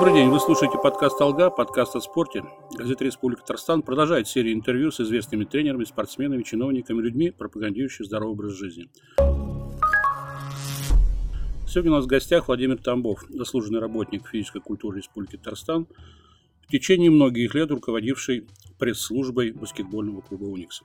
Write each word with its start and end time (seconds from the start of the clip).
Добрый 0.00 0.14
день, 0.14 0.30
вы 0.30 0.40
слушаете 0.40 0.78
подкаст 0.82 1.20
«Алга», 1.20 1.50
подкаст 1.50 1.94
о 1.94 2.00
спорте. 2.00 2.42
Газета 2.74 3.04
«Республика 3.04 3.42
Татарстан» 3.42 3.82
продолжает 3.82 4.28
серию 4.28 4.54
интервью 4.54 4.90
с 4.90 4.98
известными 4.98 5.44
тренерами, 5.44 5.84
спортсменами, 5.84 6.42
чиновниками, 6.42 7.02
людьми, 7.02 7.30
пропагандирующими 7.30 8.06
здоровый 8.06 8.32
образ 8.32 8.52
жизни. 8.52 8.88
Сегодня 11.68 11.92
у 11.92 11.94
нас 11.96 12.06
в 12.06 12.08
гостях 12.08 12.48
Владимир 12.48 12.78
Тамбов, 12.78 13.26
заслуженный 13.28 13.78
работник 13.78 14.26
физической 14.26 14.62
культуры 14.62 15.00
Республики 15.00 15.36
Татарстан, 15.36 15.86
в 16.62 16.68
течение 16.68 17.10
многих 17.10 17.54
лет 17.54 17.70
руководивший 17.70 18.46
пресс-службой 18.78 19.52
баскетбольного 19.52 20.22
клуба 20.22 20.44
«Уникс». 20.44 20.80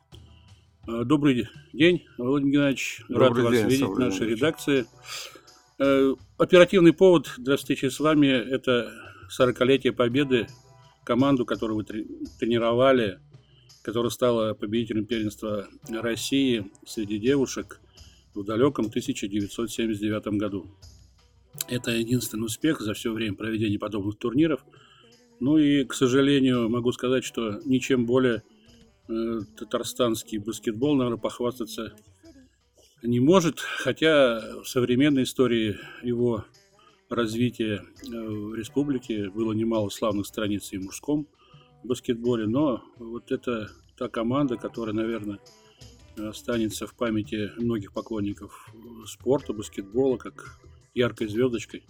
А, 0.89 1.05
добрый 1.05 1.47
день, 1.71 2.03
Владимир 2.17 2.51
Геннадьевич. 2.51 3.01
Добрый 3.07 3.45
Рад 3.45 3.53
день, 3.53 3.63
вас 3.63 3.71
видеть 3.71 3.87
в 3.87 3.97
нашей 3.97 4.27
редакции. 4.27 4.81
Э, 4.81 5.34
оперативный 5.77 6.93
повод 6.93 7.33
для 7.37 7.57
встречи 7.57 7.87
с 7.87 7.99
вами– 7.99 8.27
это 8.51 8.91
40-летие 9.37 9.91
победы, 9.91 10.47
команду, 11.03 11.45
которую 11.45 11.77
вы 11.77 11.83
тренировали, 11.83 13.19
которая 13.83 14.09
стала 14.09 14.53
победителем 14.53 15.05
первенства 15.05 15.67
России 15.89 16.71
среди 16.85 17.19
девушек 17.19 17.79
в 18.33 18.43
далеком 18.43 18.85
1979 18.87 20.27
году. 20.39 20.65
Это 21.67 21.91
единственный 21.91 22.45
успех 22.45 22.81
за 22.81 22.93
все 22.93 23.11
время 23.11 23.35
проведения 23.35 23.79
подобных 23.79 24.17
турниров. 24.17 24.65
Ну 25.39 25.57
и, 25.57 25.83
к 25.83 25.93
сожалению, 25.93 26.69
могу 26.69 26.91
сказать, 26.91 27.23
что 27.23 27.61
ничем 27.65 28.05
более 28.05 28.43
э, 29.07 29.39
татарстанский 29.57 30.37
баскетбол, 30.37 30.95
наверное, 30.95 31.19
похвастаться 31.19 31.95
не 33.05 33.19
может, 33.19 33.59
хотя 33.59 34.41
в 34.63 34.67
современной 34.67 35.23
истории 35.23 35.77
его 36.01 36.45
развития 37.09 37.83
э, 38.03 38.09
в 38.09 38.55
республике 38.55 39.29
было 39.29 39.53
немало 39.53 39.89
славных 39.89 40.25
страниц 40.25 40.73
и 40.73 40.77
в 40.77 40.83
мужском 40.83 41.27
баскетболе, 41.83 42.47
но 42.47 42.83
вот 42.97 43.31
это 43.31 43.71
та 43.97 44.09
команда, 44.09 44.57
которая, 44.57 44.95
наверное, 44.95 45.39
останется 46.17 46.87
в 46.87 46.95
памяти 46.95 47.51
многих 47.57 47.93
поклонников 47.93 48.73
спорта, 49.05 49.53
баскетбола, 49.53 50.17
как 50.17 50.59
яркой 50.93 51.27
звездочкой. 51.27 51.85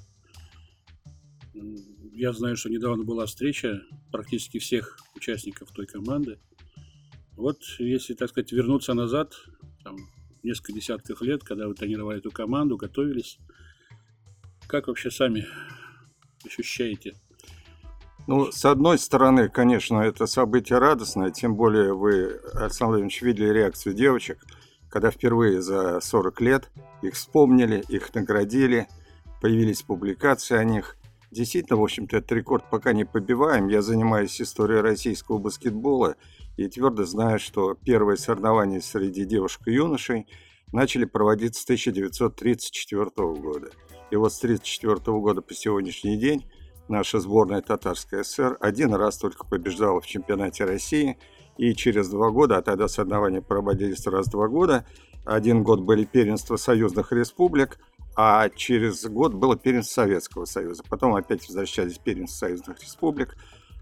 Я 2.12 2.34
знаю, 2.34 2.58
что 2.58 2.70
недавно 2.70 3.04
была 3.04 3.26
встреча 3.26 3.82
практически 4.12 4.60
всех 4.60 4.98
участников 5.16 5.72
той 5.72 5.86
команды. 5.86 6.40
Вот 7.36 7.60
если, 7.80 8.14
так 8.14 8.30
сказать, 8.30 8.52
вернуться 8.52 8.94
назад, 8.94 9.34
там, 9.84 9.98
несколько 10.46 10.74
десятков 10.74 11.22
лет, 11.22 11.44
когда 11.44 11.68
вы 11.68 11.74
тренировали 11.74 12.20
эту 12.20 12.32
команду, 12.32 12.78
готовились. 12.78 13.38
Как 14.68 14.88
вообще 14.88 15.12
сами 15.12 15.46
ощущаете? 16.46 17.14
Ну, 18.28 18.52
с 18.52 18.66
одной 18.66 18.98
стороны, 18.98 19.50
конечно, 19.50 20.00
это 20.00 20.26
событие 20.26 20.80
радостное, 20.80 21.30
тем 21.30 21.56
более 21.56 21.94
вы, 21.94 22.40
Александр 22.54 22.94
Владимирович, 22.94 23.22
видели 23.22 23.50
реакцию 23.50 23.94
девочек, 23.94 24.44
когда 24.90 25.12
впервые 25.12 25.62
за 25.62 26.00
40 26.00 26.42
лет 26.42 26.72
их 27.04 27.14
вспомнили, 27.14 27.84
их 27.88 28.14
наградили, 28.16 28.88
появились 29.42 29.84
публикации 29.84 30.58
о 30.58 30.64
них. 30.64 30.98
Действительно, 31.32 31.80
в 31.80 31.84
общем-то, 31.84 32.18
этот 32.18 32.32
рекорд 32.32 32.70
пока 32.70 32.94
не 32.94 33.06
побиваем. 33.06 33.68
Я 33.68 33.82
занимаюсь 33.82 34.42
историей 34.42 34.82
российского 34.82 35.38
баскетбола 35.38 36.16
и 36.58 36.68
твердо 36.68 37.06
знаю, 37.06 37.40
что 37.40 37.74
первые 37.74 38.18
соревнования 38.18 38.80
среди 38.80 39.26
девушек 39.26 39.68
и 39.68 39.74
юношей 39.74 40.28
начали 40.72 41.06
проводиться 41.06 41.62
с 41.62 41.66
1934 41.66 43.10
года. 43.16 43.70
И 44.12 44.16
вот 44.16 44.34
с 44.34 44.38
1934 44.38 45.18
года 45.20 45.42
по 45.42 45.54
сегодняшний 45.54 46.18
день 46.18 46.46
наша 46.88 47.20
сборная 47.20 47.62
Татарская 47.62 48.24
ССР 48.24 48.58
один 48.60 48.94
раз 48.94 49.18
только 49.18 49.46
побеждала 49.46 50.00
в 50.00 50.08
чемпионате 50.08 50.66
России, 50.66 51.18
и 51.58 51.74
через 51.74 52.10
два 52.10 52.32
года, 52.32 52.58
а 52.58 52.62
тогда 52.62 52.88
соревнования 52.88 53.42
проводились 53.42 54.06
раз 54.08 54.28
в 54.28 54.32
два 54.32 54.48
года, 54.48 54.86
один 55.26 55.64
год 55.64 55.82
были 55.82 56.06
первенства 56.06 56.58
союзных 56.58 57.12
республик, 57.12 57.80
а 58.16 58.50
через 58.50 59.06
год 59.06 59.34
было 59.34 59.58
первенство 59.58 60.04
Советского 60.04 60.46
Союза. 60.46 60.84
Потом 60.90 61.16
опять 61.16 61.48
возвращались 61.48 61.98
первенства 61.98 62.48
союзных 62.48 62.80
республик. 62.82 63.36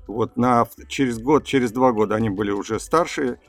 Вот 0.07 0.35
на, 0.35 0.67
через 0.87 1.19
год, 1.19 1.45
через 1.45 1.71
два 1.71 1.91
года 1.91 2.15
они 2.15 2.29
были 2.29 2.51
уже 2.51 2.79
старшие, 2.79 3.39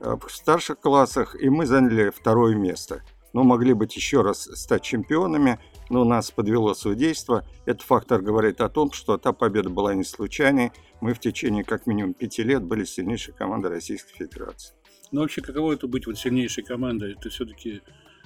э, 0.00 0.16
в 0.16 0.30
старших 0.30 0.80
классах, 0.80 1.34
и 1.40 1.50
мы 1.50 1.66
заняли 1.66 2.10
второе 2.10 2.54
место. 2.54 3.02
Но 3.34 3.42
могли 3.42 3.74
быть 3.74 3.94
еще 3.94 4.22
раз 4.22 4.48
стать 4.54 4.82
чемпионами, 4.82 5.58
но 5.90 6.04
нас 6.04 6.30
подвело 6.30 6.72
судейство. 6.72 7.44
Этот 7.66 7.82
фактор 7.82 8.22
говорит 8.22 8.60
о 8.60 8.70
том, 8.70 8.92
что 8.92 9.18
та 9.18 9.32
победа 9.32 9.68
была 9.68 9.94
не 9.94 10.04
случайной. 10.04 10.72
Мы 11.00 11.12
в 11.12 11.20
течение 11.20 11.62
как 11.62 11.86
минимум 11.86 12.14
пяти 12.14 12.42
лет 12.42 12.62
были 12.62 12.84
сильнейшей 12.84 13.34
командой 13.34 13.70
Российской 13.70 14.14
Федерации. 14.14 14.74
Ну 15.10 15.20
вообще, 15.20 15.42
каково 15.42 15.72
это 15.72 15.86
быть 15.88 16.06
вот 16.06 16.18
сильнейшей 16.18 16.64
командой? 16.64 17.12
Это 17.12 17.28
все-таки 17.28 17.82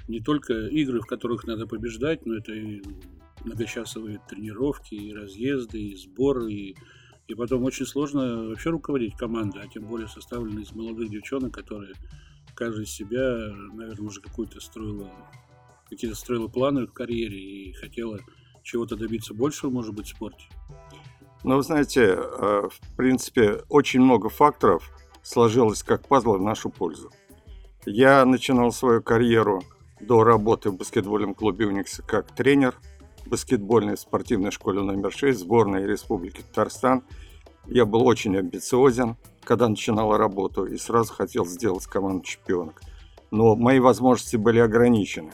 не 0.08 0.20
только 0.20 0.66
игры, 0.66 1.00
в 1.00 1.06
которых 1.06 1.44
надо 1.44 1.66
побеждать, 1.66 2.26
но 2.26 2.36
это 2.36 2.52
и 2.52 2.82
многочасовые 3.44 4.20
тренировки, 4.28 4.94
и 4.94 5.14
разъезды, 5.14 5.80
и 5.80 5.96
сборы, 5.96 6.52
и, 6.52 6.76
и 7.28 7.34
потом 7.34 7.64
очень 7.64 7.86
сложно 7.86 8.48
вообще 8.48 8.70
руководить 8.70 9.16
командой, 9.16 9.62
а 9.64 9.68
тем 9.68 9.84
более 9.84 10.08
составленной 10.08 10.62
из 10.62 10.72
молодых 10.72 11.10
девчонок, 11.10 11.52
которые 11.52 11.94
каждая 12.54 12.84
себя, 12.84 13.52
наверное, 13.72 14.06
уже 14.06 14.20
какую-то 14.20 14.60
строила, 14.60 15.10
какие-то 15.88 16.16
строила 16.16 16.48
планы 16.48 16.86
в 16.86 16.92
карьере 16.92 17.38
и 17.38 17.72
хотела 17.72 18.20
чего-то 18.62 18.96
добиться 18.96 19.34
большего, 19.34 19.70
может 19.70 19.94
быть, 19.94 20.06
в 20.06 20.10
спорте. 20.10 20.44
Ну, 21.44 21.56
вы 21.56 21.62
знаете, 21.62 22.02
э, 22.02 22.68
в 22.70 22.96
принципе, 22.96 23.62
очень 23.68 24.00
много 24.00 24.28
факторов 24.28 24.90
сложилось 25.22 25.82
как 25.82 26.06
пазл 26.06 26.34
в 26.34 26.42
нашу 26.42 26.70
пользу. 26.70 27.10
Я 27.84 28.24
начинал 28.24 28.70
свою 28.70 29.02
карьеру 29.02 29.64
до 30.02 30.24
работы 30.24 30.70
в 30.70 30.76
баскетбольном 30.76 31.34
клубе 31.34 31.66
«Уникс» 31.66 32.00
как 32.06 32.34
тренер 32.34 32.74
баскетбольной 33.26 33.96
спортивной 33.96 34.50
школе 34.50 34.80
номер 34.80 35.12
6 35.12 35.38
сборной 35.38 35.86
Республики 35.86 36.42
Татарстан. 36.42 37.04
Я 37.66 37.86
был 37.86 38.04
очень 38.06 38.36
амбициозен, 38.36 39.16
когда 39.44 39.68
начинал 39.68 40.16
работу, 40.16 40.64
и 40.66 40.76
сразу 40.76 41.12
хотел 41.14 41.46
сделать 41.46 41.86
команду 41.86 42.24
чемпионок. 42.24 42.82
Но 43.30 43.54
мои 43.54 43.78
возможности 43.78 44.36
были 44.36 44.58
ограничены. 44.58 45.32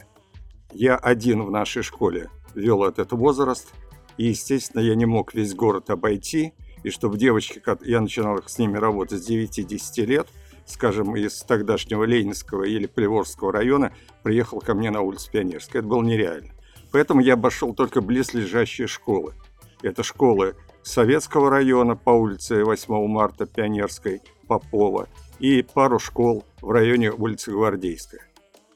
Я 0.71 0.95
один 0.95 1.43
в 1.43 1.51
нашей 1.51 1.81
школе 1.81 2.29
вел 2.53 2.83
этот 2.83 3.11
возраст, 3.11 3.73
и, 4.17 4.25
естественно, 4.25 4.81
я 4.81 4.93
не 4.93 5.05
мог 5.05 5.33
весь 5.33 5.55
город 5.55 5.89
обойти, 5.89 6.53
и 6.83 6.91
чтобы 6.91 7.17
девочки, 7.17 7.61
я 7.85 7.99
начинал 7.99 8.39
с 8.45 8.57
ними 8.59 8.77
работать 8.77 9.23
с 9.23 9.29
9-10 9.29 10.05
лет– 10.05 10.27
скажем, 10.69 11.15
из 11.15 11.41
тогдашнего 11.41 12.03
Ленинского 12.03 12.63
или 12.63 12.85
Приворского 12.85 13.51
района 13.51 13.91
приехал 14.23 14.59
ко 14.59 14.73
мне 14.73 14.91
на 14.91 15.01
улицу 15.01 15.31
Пионерская. 15.31 15.81
Это 15.81 15.89
было 15.89 16.03
нереально. 16.03 16.51
Поэтому 16.91 17.21
я 17.21 17.33
обошел 17.33 17.73
только 17.73 18.01
близлежащие 18.01 18.87
школы. 18.87 19.33
Это 19.81 20.03
школы 20.03 20.55
Советского 20.83 21.49
района 21.49 21.95
по 21.95 22.11
улице 22.11 22.63
8 22.63 23.07
марта 23.07 23.45
Пионерской, 23.45 24.21
Попова 24.47 25.07
и 25.39 25.61
пару 25.61 25.99
школ 25.99 26.43
в 26.61 26.71
районе 26.71 27.11
улицы 27.11 27.51
Гвардейская. 27.51 28.27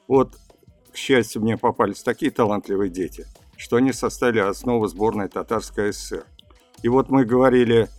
Вот, 0.07 0.35
к 0.91 0.95
счастью, 0.95 1.41
мне 1.41 1.57
попались 1.57 2.03
такие 2.03 2.31
талантливые 2.31 2.89
дети, 2.89 3.25
что 3.57 3.77
они 3.77 3.93
составили 3.93 4.39
основу 4.39 4.87
сборной 4.87 5.27
Татарской 5.27 5.93
ССР. 5.93 6.25
И 6.81 6.87
вот 6.87 7.09
мы 7.09 7.25
говорили 7.25 7.89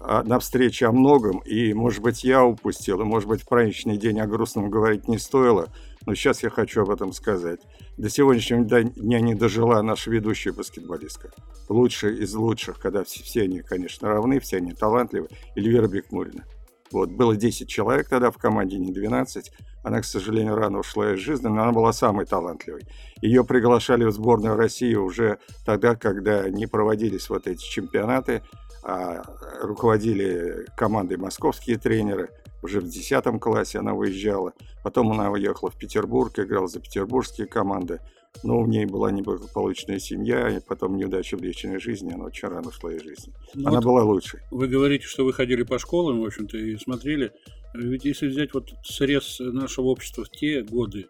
на 0.00 0.38
встрече 0.38 0.86
о 0.86 0.92
многом, 0.92 1.38
и, 1.40 1.72
может 1.74 2.02
быть, 2.02 2.24
я 2.24 2.44
упустил, 2.44 3.00
и, 3.00 3.04
может 3.04 3.28
быть, 3.28 3.42
в 3.42 3.48
праздничный 3.48 3.96
день 3.96 4.20
о 4.20 4.26
грустном 4.26 4.70
говорить 4.70 5.08
не 5.08 5.18
стоило, 5.18 5.68
но 6.06 6.14
сейчас 6.14 6.42
я 6.42 6.50
хочу 6.50 6.82
об 6.82 6.90
этом 6.90 7.12
сказать. 7.12 7.60
До 7.96 8.08
сегодняшнего 8.08 8.64
дня 8.64 9.20
не 9.20 9.34
дожила 9.34 9.82
наша 9.82 10.10
ведущая 10.10 10.52
баскетболистка. 10.52 11.30
Лучшая 11.68 12.14
из 12.14 12.34
лучших, 12.34 12.78
когда 12.78 13.04
все, 13.04 13.22
все 13.22 13.42
они, 13.42 13.60
конечно, 13.60 14.08
равны, 14.08 14.40
все 14.40 14.58
они 14.58 14.72
талантливы, 14.72 15.28
Эльвира 15.56 15.88
Бекмурина. 15.88 16.44
Вот, 16.90 17.10
было 17.10 17.36
10 17.36 17.68
человек 17.68 18.08
тогда 18.08 18.30
в 18.30 18.38
команде, 18.38 18.78
не 18.78 18.92
12. 18.92 19.52
Она, 19.84 20.00
к 20.00 20.04
сожалению, 20.04 20.54
рано 20.54 20.78
ушла 20.78 21.12
из 21.12 21.18
жизни, 21.18 21.48
но 21.48 21.62
она 21.62 21.72
была 21.72 21.92
самой 21.92 22.24
талантливой. 22.24 22.82
Ее 23.20 23.44
приглашали 23.44 24.04
в 24.04 24.12
сборную 24.12 24.56
России 24.56 24.94
уже 24.94 25.38
тогда, 25.66 25.94
когда 25.94 26.48
не 26.48 26.66
проводились 26.66 27.28
вот 27.28 27.46
эти 27.46 27.62
чемпионаты, 27.62 28.42
а 28.88 29.22
руководили 29.60 30.64
командой 30.74 31.18
московские 31.18 31.76
тренеры. 31.76 32.30
Уже 32.62 32.80
в 32.80 32.88
10 32.88 33.38
классе 33.38 33.78
она 33.78 33.92
выезжала. 33.92 34.54
Потом 34.82 35.12
она 35.12 35.30
уехала 35.30 35.70
в 35.70 35.76
Петербург, 35.76 36.36
играла 36.38 36.68
за 36.68 36.80
петербургские 36.80 37.46
команды. 37.46 38.00
Но 38.42 38.58
у 38.58 38.66
ней 38.66 38.86
была 38.86 39.10
неблагополучная 39.10 39.98
семья, 39.98 40.48
и 40.48 40.60
потом 40.60 40.96
неудача 40.96 41.36
в 41.36 41.42
личной 41.42 41.78
жизни, 41.80 42.12
она 42.12 42.24
очень 42.24 42.48
рано 42.48 42.68
ушла 42.68 42.92
из 42.92 43.02
жизни. 43.02 43.34
Ну, 43.54 43.68
она 43.68 43.76
вот 43.76 43.84
была 43.84 44.04
лучшей. 44.04 44.40
Вы 44.50 44.68
говорите, 44.68 45.04
что 45.04 45.24
вы 45.24 45.34
ходили 45.34 45.64
по 45.64 45.78
школам, 45.78 46.22
в 46.22 46.24
общем-то, 46.24 46.56
и 46.56 46.76
смотрели. 46.76 47.32
Ведь 47.74 48.06
если 48.06 48.28
взять 48.28 48.54
вот 48.54 48.70
срез 48.84 49.38
нашего 49.40 49.86
общества 49.86 50.24
в 50.24 50.30
те 50.30 50.62
годы, 50.62 51.08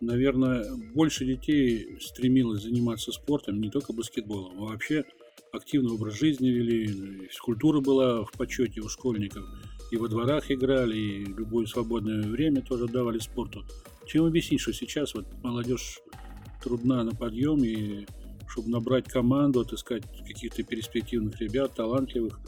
наверное, 0.00 0.66
больше 0.94 1.24
детей 1.24 1.98
стремилось 2.00 2.62
заниматься 2.62 3.12
спортом, 3.12 3.60
не 3.60 3.70
только 3.70 3.92
баскетболом, 3.92 4.58
а 4.58 4.70
вообще 4.70 5.04
активный 5.52 5.92
образ 5.92 6.18
жизни 6.18 6.48
вели, 6.48 7.28
физкультура 7.28 7.80
была 7.80 8.24
в 8.24 8.32
почете 8.32 8.80
у 8.80 8.88
школьников, 8.88 9.44
и 9.90 9.96
во 9.96 10.08
дворах 10.08 10.50
играли, 10.50 10.96
и 10.96 11.24
любое 11.24 11.66
свободное 11.66 12.22
время 12.22 12.62
тоже 12.62 12.86
давали 12.86 13.18
спорту. 13.18 13.64
Чем 14.06 14.24
объяснить, 14.24 14.60
что 14.60 14.72
сейчас 14.72 15.14
вот 15.14 15.26
молодежь 15.42 16.00
трудна 16.62 17.04
на 17.04 17.12
подъем, 17.12 17.62
и 17.62 18.06
чтобы 18.48 18.70
набрать 18.70 19.08
команду, 19.08 19.60
отыскать 19.60 20.04
каких-то 20.26 20.62
перспективных 20.62 21.38
ребят, 21.40 21.74
талантливых, 21.74 22.40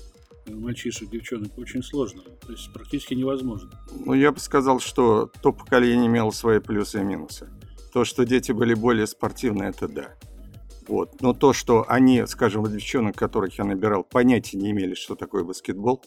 э, 0.47 0.55
мальчишек, 0.55 1.11
девчонок, 1.11 1.57
очень 1.59 1.83
сложно. 1.83 2.23
То 2.47 2.53
есть 2.53 2.73
практически 2.73 3.15
невозможно. 3.15 3.71
Ну, 4.05 4.15
я 4.15 4.33
бы 4.33 4.41
сказал, 4.41 4.81
что 4.81 5.31
то 5.43 5.53
поколение 5.53 6.07
имело 6.07 6.31
свои 6.31 6.59
плюсы 6.59 7.01
и 7.01 7.05
минусы. 7.05 7.51
То, 7.93 8.05
что 8.05 8.25
дети 8.25 8.53
были 8.53 8.75
более 8.75 9.07
спортивные, 9.07 9.71
это 9.71 9.89
да. 9.89 10.15
Вот. 10.87 11.21
Но 11.23 11.33
то, 11.33 11.53
что 11.53 11.85
они, 11.89 12.27
скажем, 12.27 12.65
девчонок, 12.65 13.17
которых 13.17 13.59
я 13.59 13.65
набирал, 13.65 14.05
понятия 14.05 14.59
не 14.59 14.71
имели, 14.71 14.95
что 14.95 15.15
такое 15.15 15.45
баскетбол, 15.45 16.03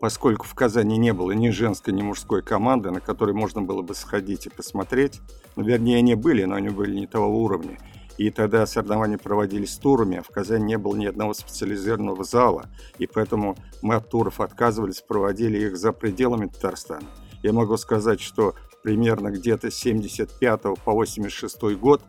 поскольку 0.00 0.46
в 0.46 0.54
Казани 0.54 0.96
не 0.98 1.12
было 1.12 1.32
ни 1.32 1.50
женской, 1.50 1.92
ни 1.92 2.02
мужской 2.02 2.42
команды, 2.42 2.90
на 2.90 3.00
которой 3.00 3.34
можно 3.34 3.62
было 3.62 3.82
бы 3.82 3.94
сходить 3.94 4.46
и 4.46 4.50
посмотреть. 4.50 5.20
Ну, 5.56 5.64
вернее, 5.64 5.98
они 5.98 6.14
были, 6.14 6.44
но 6.44 6.54
они 6.54 6.68
были 6.68 6.94
не 6.94 7.06
того 7.06 7.42
уровня. 7.42 7.78
И 8.18 8.30
тогда 8.30 8.66
соревнования 8.66 9.16
проводились 9.16 9.76
турами, 9.76 10.18
а 10.18 10.22
в 10.22 10.28
Казани 10.28 10.64
не 10.64 10.78
было 10.78 10.96
ни 10.96 11.06
одного 11.06 11.34
специализированного 11.34 12.24
зала, 12.24 12.66
и 12.98 13.06
поэтому 13.06 13.56
мы 13.80 13.94
от 13.94 14.08
туров 14.08 14.40
отказывались, 14.40 15.00
проводили 15.00 15.66
их 15.66 15.76
за 15.76 15.92
пределами 15.92 16.46
Татарстана. 16.46 17.06
Я 17.44 17.52
могу 17.52 17.76
сказать, 17.76 18.20
что 18.20 18.54
примерно 18.82 19.30
где-то 19.30 19.70
с 19.70 19.74
75 19.76 20.62
по 20.84 20.92
86 20.92 21.76
год 21.78 22.02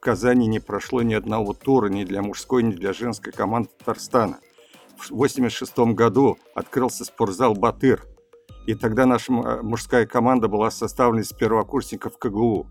в 0.00 0.02
Казани 0.02 0.46
не 0.46 0.60
прошло 0.60 1.02
ни 1.02 1.12
одного 1.12 1.52
тура 1.52 1.88
ни 1.90 2.04
для 2.04 2.22
мужской, 2.22 2.62
ни 2.62 2.72
для 2.72 2.94
женской 2.94 3.34
команды 3.34 3.68
Татарстана. 3.78 4.38
В 4.96 5.10
86 5.10 5.76
году 5.92 6.38
открылся 6.54 7.04
спортзал 7.04 7.52
«Батыр», 7.52 8.06
и 8.66 8.74
тогда 8.74 9.04
наша 9.04 9.30
мужская 9.30 10.06
команда 10.06 10.48
была 10.48 10.70
составлена 10.70 11.20
из 11.20 11.34
первокурсников 11.34 12.16
КГУ. 12.16 12.66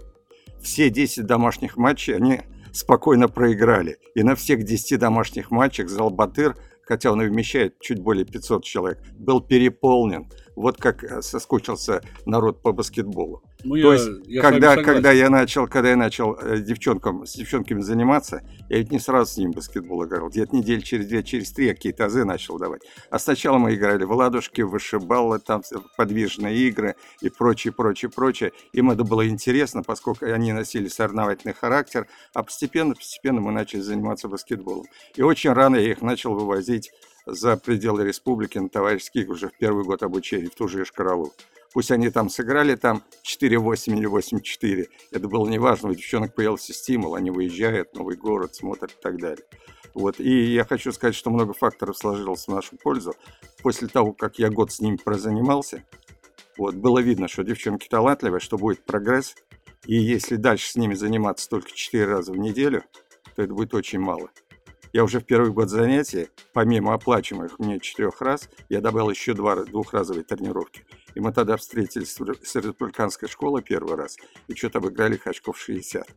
Все 0.60 0.90
10 0.90 1.28
домашних 1.28 1.78
матчей 1.78 2.16
они 2.16 2.42
спокойно 2.74 3.28
проиграли. 3.28 3.98
И 4.16 4.24
на 4.24 4.34
всех 4.34 4.64
10 4.64 5.00
домашних 5.00 5.52
матчах 5.52 5.88
зал 5.90 6.10
«Батыр», 6.10 6.58
хотя 6.82 7.12
он 7.12 7.22
и 7.22 7.28
вмещает 7.28 7.80
чуть 7.80 8.00
более 8.00 8.26
500 8.26 8.64
человек, 8.64 9.04
был 9.20 9.40
переполнен. 9.40 10.32
Вот 10.56 10.78
как 10.78 11.04
э, 11.04 11.22
соскучился 11.22 12.02
народ 12.26 12.64
по 12.64 12.72
баскетболу. 12.72 13.44
Ну, 13.64 13.76
То 13.76 13.94
я, 13.94 13.94
есть, 13.94 14.10
я 14.28 14.42
когда, 14.42 14.82
когда 14.82 15.12
я 15.12 15.30
начал, 15.30 15.68
когда 15.68 15.90
я 15.90 15.98
начал 15.98 16.34
э, 16.36 16.60
девчонкам, 16.60 17.26
с 17.26 17.34
девчонками 17.34 17.82
заниматься, 17.82 18.42
я 18.70 18.78
ведь 18.78 18.90
не 18.90 19.00
сразу 19.00 19.34
с 19.34 19.38
ним 19.38 19.52
баскетбол 19.52 20.06
играл. 20.06 20.30
Где-то 20.30 20.56
недель 20.56 20.82
через 20.82 21.08
две, 21.08 21.24
через 21.24 21.52
три 21.52 21.68
я 21.68 21.74
какие-то 21.74 22.06
азы 22.06 22.24
начал 22.24 22.58
давать. 22.58 22.84
А 23.10 23.20
сначала 23.20 23.58
мы 23.58 23.76
играли 23.76 24.06
в 24.06 24.14
ладушки, 24.14 24.62
вышибалы, 24.62 25.40
там 25.40 25.62
подвижные 25.98 26.58
игры 26.70 26.96
и 27.20 27.30
прочее, 27.30 27.74
прочее, 27.74 28.10
прочее. 28.10 28.54
Им 28.72 28.92
это 28.92 29.04
было 29.04 29.28
интересно, 29.28 29.84
поскольку 29.84 30.26
они 30.26 30.54
носили 30.54 30.88
соревновательный 30.88 31.54
характер. 31.54 32.08
А 32.34 32.44
постепенно, 32.44 32.96
постепенно 32.96 33.42
мы 33.42 33.52
начали 33.52 33.82
заниматься 33.82 34.30
баскетболом. 34.30 34.86
И 35.16 35.22
очень 35.22 35.52
рано 35.52 35.76
я 35.76 35.92
их 35.92 36.02
начал 36.02 36.34
вывозить 36.34 36.92
за 37.26 37.58
пределы 37.58 38.06
республики 38.06 38.58
на 38.58 38.70
товарищеских 38.70 39.28
уже 39.28 39.50
в 39.50 39.58
первый 39.58 39.84
год 39.84 40.02
обучения, 40.02 40.48
в 40.48 40.56
ту 40.56 40.70
же 40.70 40.84
Ишкаралу. 40.84 41.34
Пусть 41.74 41.92
они 41.92 42.10
там 42.10 42.30
сыграли 42.30 42.76
там 42.76 43.04
4-8 43.24 43.98
или 43.98 44.10
8-4. 44.10 44.88
Это 45.12 45.28
было 45.28 45.48
неважно, 45.48 45.90
у 45.90 45.94
девчонок 45.94 46.34
появился 46.34 46.74
стимул, 46.74 47.16
они 47.16 47.32
выезжают, 47.32 47.94
новый 47.96 48.16
город, 48.16 48.56
смотрят 48.56 48.92
и 48.92 49.02
так 49.02 49.18
далее. 49.20 49.46
Вот. 49.94 50.20
И 50.20 50.54
я 50.54 50.66
хочу 50.66 50.92
сказать, 50.92 51.16
что 51.16 51.30
много 51.30 51.54
факторов 51.54 51.98
сложилось 51.98 52.46
в 52.46 52.50
нашу 52.50 52.78
пользу. 52.78 53.14
После 53.62 53.88
того, 53.88 54.14
как 54.14 54.40
я 54.40 54.50
год 54.50 54.72
с 54.72 54.80
ними 54.80 54.98
прозанимался, 54.98 55.84
вот, 56.58 56.76
было 56.76 57.00
видно, 57.00 57.28
что 57.28 57.44
девчонки 57.44 57.88
талантливые, 57.88 58.40
что 58.40 58.58
будет 58.58 58.84
прогресс. 58.84 59.36
И 59.86 59.96
если 59.96 60.36
дальше 60.36 60.72
с 60.72 60.76
ними 60.76 60.94
заниматься 60.94 61.50
только 61.50 61.72
4 61.72 62.06
раза 62.06 62.34
в 62.34 62.38
неделю, 62.38 62.84
то 63.36 63.44
это 63.44 63.54
будет 63.54 63.74
очень 63.74 64.00
мало. 64.00 64.30
Я 64.92 65.04
уже 65.04 65.20
в 65.20 65.26
первый 65.26 65.52
год 65.52 65.70
занятий, 65.70 66.30
помимо 66.52 66.94
оплачиваемых 66.96 67.60
мне 67.60 67.80
четырех 67.80 68.22
раз, 68.22 68.50
я 68.70 68.82
добавил 68.82 69.10
еще 69.12 69.34
два 69.34 69.56
двухразовые 69.56 70.24
тренировки. 70.24 70.84
И 71.16 71.20
мы 71.20 71.34
тогда 71.34 71.58
встретились 71.58 72.16
с 72.16 72.56
республиканской 72.56 73.28
школой 73.28 73.62
первый 73.62 73.96
раз, 73.96 74.18
и 74.48 74.56
что-то 74.56 74.80
обыграли 74.80 75.16
их 75.16 75.28
очков 75.28 75.60
60. 75.60 76.08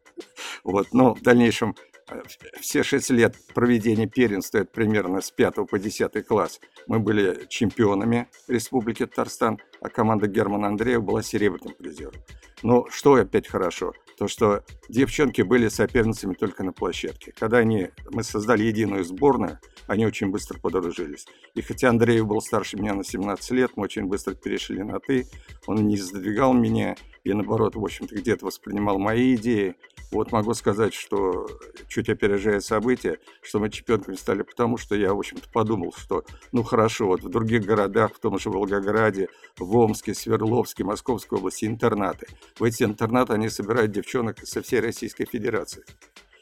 Вот. 0.64 0.88
Но 0.92 1.14
в 1.14 1.22
дальнейшем 1.22 1.76
э, 2.08 2.22
все 2.60 2.82
шесть 2.82 3.10
лет 3.10 3.36
проведения 3.54 4.06
первенства, 4.06 4.58
это 4.58 4.70
примерно 4.70 5.20
с 5.20 5.30
5 5.30 5.66
по 5.68 5.78
10 5.78 6.26
класс, 6.26 6.60
мы 6.86 6.98
были 6.98 7.46
чемпионами 7.48 8.28
Республики 8.48 9.06
Татарстан, 9.06 9.58
а 9.80 9.88
команда 9.88 10.26
Германа 10.26 10.68
Андреева 10.68 11.02
была 11.02 11.22
серебряным 11.22 11.74
призером. 11.74 12.14
Но 12.62 12.86
что 12.90 13.14
опять 13.14 13.48
хорошо, 13.48 13.92
то 14.22 14.28
что 14.28 14.62
девчонки 14.88 15.42
были 15.42 15.66
соперницами 15.66 16.34
только 16.34 16.62
на 16.62 16.72
площадке. 16.72 17.32
Когда 17.36 17.56
они, 17.56 17.88
мы 18.12 18.22
создали 18.22 18.62
единую 18.62 19.02
сборную, 19.02 19.58
они 19.88 20.06
очень 20.06 20.28
быстро 20.28 20.60
подружились. 20.60 21.26
И 21.54 21.60
хотя 21.60 21.88
Андреев 21.88 22.28
был 22.28 22.40
старше 22.40 22.76
меня 22.76 22.94
на 22.94 23.02
17 23.02 23.50
лет, 23.50 23.72
мы 23.74 23.82
очень 23.82 24.04
быстро 24.04 24.34
перешли 24.34 24.84
на 24.84 25.00
«ты». 25.00 25.26
Он 25.66 25.88
не 25.88 25.96
задвигал 25.96 26.52
меня 26.52 26.94
и, 27.24 27.32
наоборот, 27.32 27.76
в 27.76 27.82
общем-то, 27.82 28.14
где-то 28.16 28.46
воспринимал 28.46 28.98
мои 28.98 29.36
идеи. 29.36 29.76
Вот 30.10 30.32
могу 30.32 30.54
сказать, 30.54 30.92
что 30.92 31.46
чуть 31.88 32.08
опережая 32.08 32.60
события, 32.60 33.18
что 33.42 33.60
мы 33.60 33.70
чемпионками 33.70 34.16
стали 34.16 34.42
потому, 34.42 34.76
что 34.76 34.94
я, 34.94 35.14
в 35.14 35.18
общем-то, 35.18 35.48
подумал, 35.52 35.94
что, 35.96 36.24
ну, 36.50 36.62
хорошо, 36.62 37.06
вот 37.06 37.22
в 37.22 37.28
других 37.28 37.64
городах, 37.64 38.14
в 38.14 38.18
том 38.18 38.38
же 38.38 38.50
Волгограде, 38.50 39.28
в 39.56 39.76
Омске, 39.76 40.14
Свердловске, 40.14 40.84
Московской 40.84 41.38
области 41.38 41.64
интернаты. 41.64 42.26
В 42.58 42.64
эти 42.64 42.82
интернаты 42.82 43.34
они 43.34 43.48
собирают 43.48 43.92
девчонок 43.92 44.38
со 44.40 44.60
всей 44.60 44.80
Российской 44.80 45.24
Федерации. 45.24 45.84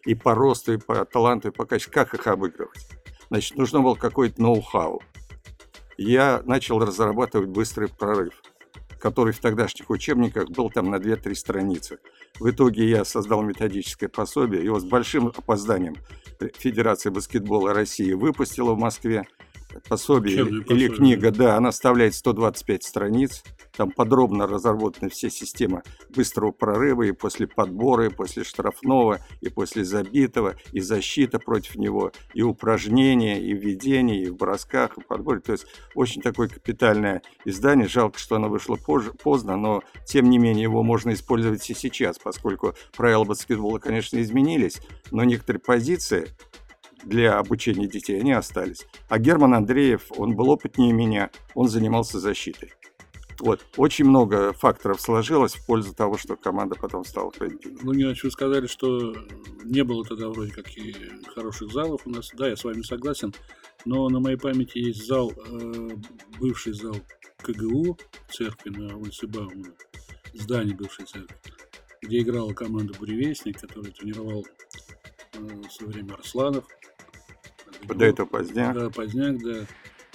И 0.06 0.14
по 0.14 0.34
росту, 0.34 0.72
и 0.72 0.78
по 0.78 1.04
таланту, 1.04 1.48
и 1.48 1.52
по 1.52 1.66
качеству. 1.66 1.92
Как 1.92 2.14
их 2.14 2.26
обыгрывать? 2.26 2.88
Значит, 3.28 3.56
нужно 3.56 3.80
было 3.80 3.94
какой-то 3.94 4.40
ноу-хау. 4.40 5.02
Я 5.98 6.42
начал 6.46 6.78
разрабатывать 6.78 7.50
быстрый 7.50 7.88
прорыв, 7.88 8.32
который 9.00 9.32
в 9.32 9.40
тогдашних 9.40 9.90
учебниках 9.90 10.50
был 10.50 10.70
там 10.70 10.90
на 10.90 10.96
2-3 10.96 11.34
страницы. 11.34 11.98
В 12.38 12.50
итоге 12.50 12.88
я 12.88 13.04
создал 13.04 13.42
методическое 13.42 14.08
пособие, 14.08 14.64
его 14.64 14.78
с 14.78 14.84
большим 14.84 15.28
опозданием 15.28 15.96
Федерация 16.58 17.10
баскетбола 17.10 17.74
России 17.74 18.12
выпустила 18.12 18.74
в 18.74 18.78
Москве– 18.78 19.26
пособие 19.88 20.40
или 20.40 20.62
пособие. 20.62 20.88
книга, 20.88 21.30
да, 21.30 21.56
она 21.56 21.72
составляет 21.72 22.14
125 22.14 22.84
страниц. 22.84 23.42
Там 23.76 23.90
подробно 23.90 24.46
разработаны 24.46 25.08
все 25.10 25.30
системы 25.30 25.82
быстрого 26.14 26.50
прорыва 26.50 27.02
и 27.04 27.12
после 27.12 27.46
подбора, 27.46 28.06
и 28.06 28.08
после 28.10 28.44
штрафного, 28.44 29.20
и 29.40 29.48
после 29.48 29.84
забитого, 29.84 30.56
и 30.72 30.80
защита 30.80 31.38
против 31.38 31.76
него, 31.76 32.12
и 32.34 32.42
упражнения, 32.42 33.40
и 33.40 33.52
введение, 33.52 34.22
и 34.22 34.28
в 34.28 34.36
бросках, 34.36 34.98
и 34.98 35.00
в 35.00 35.06
подборе. 35.06 35.40
То 35.40 35.52
есть 35.52 35.66
очень 35.94 36.20
такое 36.20 36.48
капитальное 36.48 37.22
издание. 37.44 37.88
Жалко, 37.88 38.18
что 38.18 38.36
оно 38.36 38.48
вышло 38.48 38.76
позже, 38.76 39.12
поздно, 39.12 39.56
но 39.56 39.82
тем 40.04 40.28
не 40.28 40.38
менее 40.38 40.64
его 40.64 40.82
можно 40.82 41.12
использовать 41.12 41.68
и 41.70 41.74
сейчас, 41.74 42.18
поскольку 42.18 42.74
правила 42.96 43.24
баскетбола, 43.24 43.78
конечно, 43.78 44.20
изменились, 44.20 44.80
но 45.10 45.24
некоторые 45.24 45.60
позиции 45.60 46.28
для 47.04 47.38
обучения 47.38 47.86
детей, 47.86 48.20
они 48.20 48.32
остались. 48.32 48.86
А 49.08 49.18
Герман 49.18 49.54
Андреев, 49.54 50.06
он 50.16 50.34
был 50.34 50.50
опытнее 50.50 50.92
меня, 50.92 51.30
он 51.54 51.68
занимался 51.68 52.18
защитой. 52.18 52.72
Вот. 53.40 53.64
Очень 53.78 54.04
много 54.04 54.52
факторов 54.52 55.00
сложилось 55.00 55.54
в 55.54 55.64
пользу 55.66 55.94
того, 55.94 56.18
что 56.18 56.36
команда 56.36 56.74
потом 56.74 57.04
стала 57.04 57.30
победителем. 57.30 57.78
Ну, 57.82 57.92
не 57.92 58.04
вы 58.04 58.30
сказали, 58.30 58.66
что 58.66 59.14
не 59.64 59.82
было 59.82 60.04
тогда 60.04 60.28
вроде 60.28 60.52
как 60.52 60.68
и 60.76 60.94
хороших 61.34 61.72
залов 61.72 62.02
у 62.06 62.10
нас. 62.10 62.30
Да, 62.36 62.48
я 62.48 62.56
с 62.56 62.64
вами 62.64 62.82
согласен. 62.82 63.34
Но 63.86 64.08
на 64.10 64.20
моей 64.20 64.36
памяти 64.36 64.78
есть 64.78 65.06
зал, 65.06 65.32
э, 65.32 65.88
бывший 66.38 66.74
зал 66.74 66.96
КГУ, 67.38 67.96
церкви 68.30 68.70
на 68.70 68.96
улице 68.96 69.26
Баумана, 69.26 69.72
здание 70.34 70.76
бывшей 70.76 71.06
церкви, 71.06 71.34
где 72.02 72.20
играла 72.20 72.52
команда 72.52 72.92
«Буревестник», 72.98 73.58
который 73.58 73.90
тренировал 73.90 74.46
э, 75.32 75.38
в 75.38 75.72
свое 75.72 75.92
время 75.92 76.14
Арсланов. 76.14 76.66
До 77.82 78.04
этого 78.04 78.26
Поздняк. 78.26 78.74
Да, 78.74 78.90
Поздняк, 78.90 79.38
да. 79.42 79.66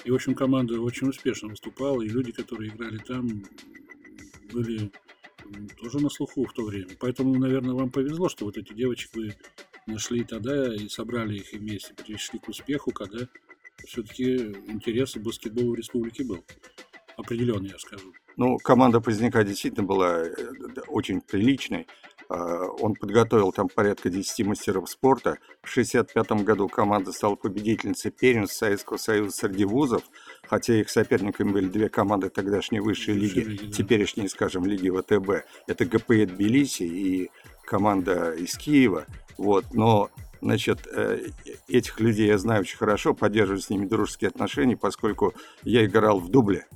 И, 0.03 0.11
в 0.11 0.15
общем, 0.15 0.35
команда 0.35 0.79
очень 0.79 1.09
успешно 1.09 1.49
выступала, 1.49 2.01
и 2.01 2.07
люди, 2.07 2.31
которые 2.31 2.69
играли 2.69 2.97
там, 2.99 3.43
были 4.51 4.91
тоже 5.81 5.99
на 5.99 6.09
слуху 6.09 6.45
в 6.45 6.53
то 6.53 6.63
время. 6.63 6.89
Поэтому, 6.99 7.35
наверное, 7.35 7.73
вам 7.73 7.89
повезло, 7.89 8.29
что 8.29 8.45
вот 8.45 8.57
эти 8.57 8.73
девочек 8.73 9.11
вы 9.15 9.35
нашли 9.87 10.23
тогда 10.23 10.73
и 10.73 10.87
собрали 10.89 11.37
их 11.37 11.53
вместе, 11.53 11.93
пришли 11.93 12.39
к 12.39 12.49
успеху, 12.49 12.91
когда 12.91 13.27
все-таки 13.85 14.35
интерес 14.67 15.13
к 15.13 15.17
баскетболу 15.17 15.71
в 15.71 15.75
республике 15.75 16.23
был. 16.23 16.43
Определенный, 17.17 17.69
я 17.69 17.79
скажу. 17.79 18.13
Ну, 18.37 18.57
команда 18.57 18.99
Поздняка 19.01 19.43
действительно 19.43 19.85
была 19.85 20.23
э, 20.23 20.33
очень 20.87 21.21
приличной. 21.21 21.87
А, 22.29 22.65
он 22.79 22.95
подготовил 22.95 23.51
там 23.51 23.69
порядка 23.69 24.09
10 24.09 24.45
мастеров 24.45 24.89
спорта. 24.89 25.37
В 25.61 25.71
1965 25.71 26.43
году 26.43 26.67
команда 26.67 27.11
стала 27.11 27.35
победительницей 27.35 28.11
первенства 28.11 28.65
Советского 28.65 28.97
Союза 28.97 29.31
среди 29.31 29.65
вузов, 29.65 30.03
хотя 30.47 30.79
их 30.79 30.89
соперниками 30.89 31.51
были 31.51 31.67
две 31.67 31.89
команды 31.89 32.29
тогдашней 32.29 32.79
высшей 32.79 33.13
лиги, 33.15 33.39
лиги 33.39 33.65
да. 33.65 33.71
теперешней, 33.71 34.29
скажем, 34.29 34.65
лиги 34.65 34.89
ВТБ. 34.89 35.45
Это 35.67 35.85
ГПЭ 35.85 36.25
Тбилиси 36.25 36.83
и 36.83 37.31
команда 37.65 38.33
из 38.33 38.57
Киева. 38.57 39.05
Вот. 39.37 39.65
Но 39.73 40.09
Значит, 40.41 40.87
э, 40.91 41.29
этих 41.67 41.99
людей 41.99 42.27
я 42.27 42.37
знаю 42.37 42.61
очень 42.61 42.77
хорошо, 42.77 43.15
поддерживаю 43.15 43.61
с 43.61 43.71
ними 43.71 43.87
дружеские 43.87 44.27
отношения, 44.27 44.77
поскольку 44.77 45.33
я 45.63 45.83
играл 45.85 46.19
в 46.19 46.29
дубле 46.29 46.67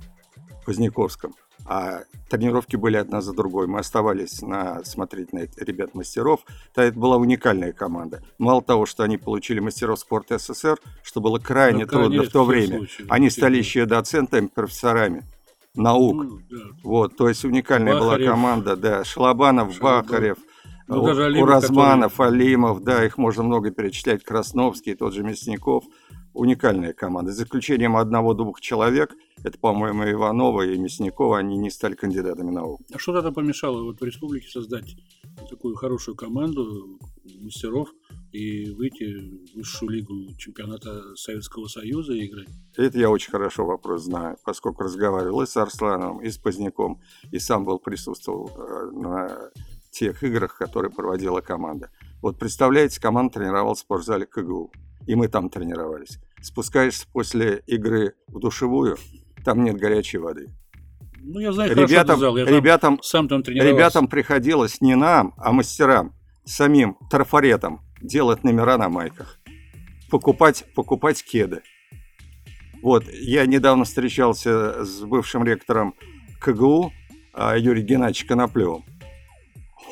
Поздняковском. 0.66 1.36
А 1.66 2.02
тренировки 2.30 2.76
были 2.76 2.98
одна 2.98 3.22
за 3.22 3.34
другой. 3.34 3.68
Мы 3.68 3.80
оставались 3.80 4.42
на, 4.42 4.84
смотреть 4.84 5.34
на 5.34 5.48
ребят-мастеров. 5.58 6.42
Это 6.76 6.98
была 6.98 7.18
уникальная 7.18 7.74
команда. 7.74 8.22
Мало 8.38 8.62
того, 8.62 8.86
что 8.86 9.04
они 9.04 9.18
получили 9.18 9.60
мастеров 9.60 10.00
спорта 10.00 10.38
СССР, 10.40 10.80
что 11.04 11.22
было 11.22 11.40
крайне 11.40 11.86
ну, 11.86 11.88
трудно 11.88 12.24
в 12.24 12.30
то 12.30 12.44
время, 12.44 12.78
случае, 12.78 13.08
они 13.10 13.30
стали 13.30 13.58
еще 13.58 13.86
доцентами, 13.86 14.48
профессорами 14.48 15.24
наук. 15.76 16.16
Ну, 16.16 16.40
да. 16.50 16.58
Вот, 16.84 17.18
то 17.18 17.30
есть 17.30 17.46
уникальная 17.46 17.94
Бахарев. 17.94 18.18
была 18.20 18.32
команда, 18.32 18.76
да, 18.76 19.04
Шлабанов, 19.04 19.74
Шалабан. 19.76 20.04
Бахарев, 20.04 20.38
ну, 20.88 21.06
Алимов, 21.06 21.44
Уразманов, 21.44 22.12
который... 22.14 22.34
Алимов, 22.34 22.84
да, 22.84 23.06
их 23.06 23.18
можно 23.18 23.44
много 23.44 23.72
перечислять, 23.72 24.24
Красновский, 24.24 24.96
тот 24.96 25.14
же 25.14 25.24
Мясников. 25.24 25.84
Уникальная 26.34 26.94
команда. 26.94 27.32
За 27.32 27.44
исключением 27.44 27.98
одного-двух 27.98 28.62
человек, 28.62 29.16
это, 29.44 29.58
по-моему, 29.58 30.10
Иванова 30.10 30.62
и 30.62 30.78
Мясникова, 30.78 31.40
они 31.40 31.58
не 31.58 31.70
стали 31.70 31.96
кандидатами 31.96 32.52
наук. 32.52 32.82
А 32.94 33.00
что 33.00 33.14
тогда 33.14 33.32
помешало 33.32 33.84
вот 33.84 34.00
в 34.00 34.04
республике 34.04 34.48
создать 34.48 34.96
такую 35.50 35.76
хорошую 35.76 36.16
команду 36.16 37.00
мастеров 37.42 37.90
и 38.32 38.70
выйти 38.72 39.52
в 39.54 39.58
высшую 39.58 39.92
лигу 39.92 40.14
чемпионата 40.38 41.16
Советского 41.16 41.68
Союза 41.68 42.14
и 42.14 42.28
играть? 42.28 42.48
Это 42.76 43.00
я 43.00 43.10
очень 43.10 43.32
хорошо 43.32 43.66
вопрос 43.66 44.04
знаю, 44.04 44.38
поскольку 44.46 44.84
разговаривал 44.84 45.42
и 45.42 45.48
с 45.48 45.58
Арсланом, 45.58 46.22
и 46.22 46.30
с 46.30 46.38
Поздняком, 46.38 47.02
и 47.32 47.40
сам 47.40 47.66
был 47.66 47.80
присутствовал 47.80 48.52
э, 48.56 48.92
на 48.92 49.52
тех 49.92 50.24
играх, 50.24 50.58
которые 50.58 50.92
проводила 50.92 51.42
команда. 51.42 51.90
Вот 52.22 52.38
представляете, 52.38 53.02
команда 53.02 53.40
тренировалась 53.40 53.80
в 53.80 53.82
спортзале 53.82 54.26
КГУ, 54.26 54.72
и 55.10 55.16
мы 55.16 55.28
там 55.28 55.50
тренировались. 55.50 56.20
Спускаешься 56.40 57.08
после 57.12 57.64
игры 57.66 58.14
в 58.28 58.38
душевую, 58.40 58.96
там 59.44 59.64
нет 59.64 59.76
горячей 59.76 60.20
воды. 60.20 60.50
Ну, 61.20 61.40
я 61.40 61.52
знаю, 61.52 61.76
ребятам, 61.76 62.20
зал. 62.20 62.38
Я 62.38 62.46
ребятам, 62.46 62.98
там, 62.98 63.04
сам 63.04 63.28
там 63.28 63.42
тренировался. 63.42 63.76
Ребятам 63.76 64.08
приходилось 64.08 64.82
не 64.82 64.94
нам, 64.94 65.34
а 65.38 65.52
мастерам, 65.52 66.14
самим 66.46 66.96
трафаретам 67.10 67.82
делать 68.04 68.44
номера 68.44 68.78
на 68.78 68.88
майках, 68.88 69.40
покупать, 70.12 70.66
покупать 70.76 71.24
кеды. 71.24 71.64
Вот, 72.84 73.06
я 73.12 73.48
недавно 73.48 73.86
встречался 73.86 74.86
с 74.86 75.02
бывшим 75.02 75.44
ректором 75.44 75.96
КГУ 76.40 76.94
а, 77.34 77.58
Юрием 77.58 77.88
Геннадьевичем 77.88 78.28
Коноплевым. 78.28 78.86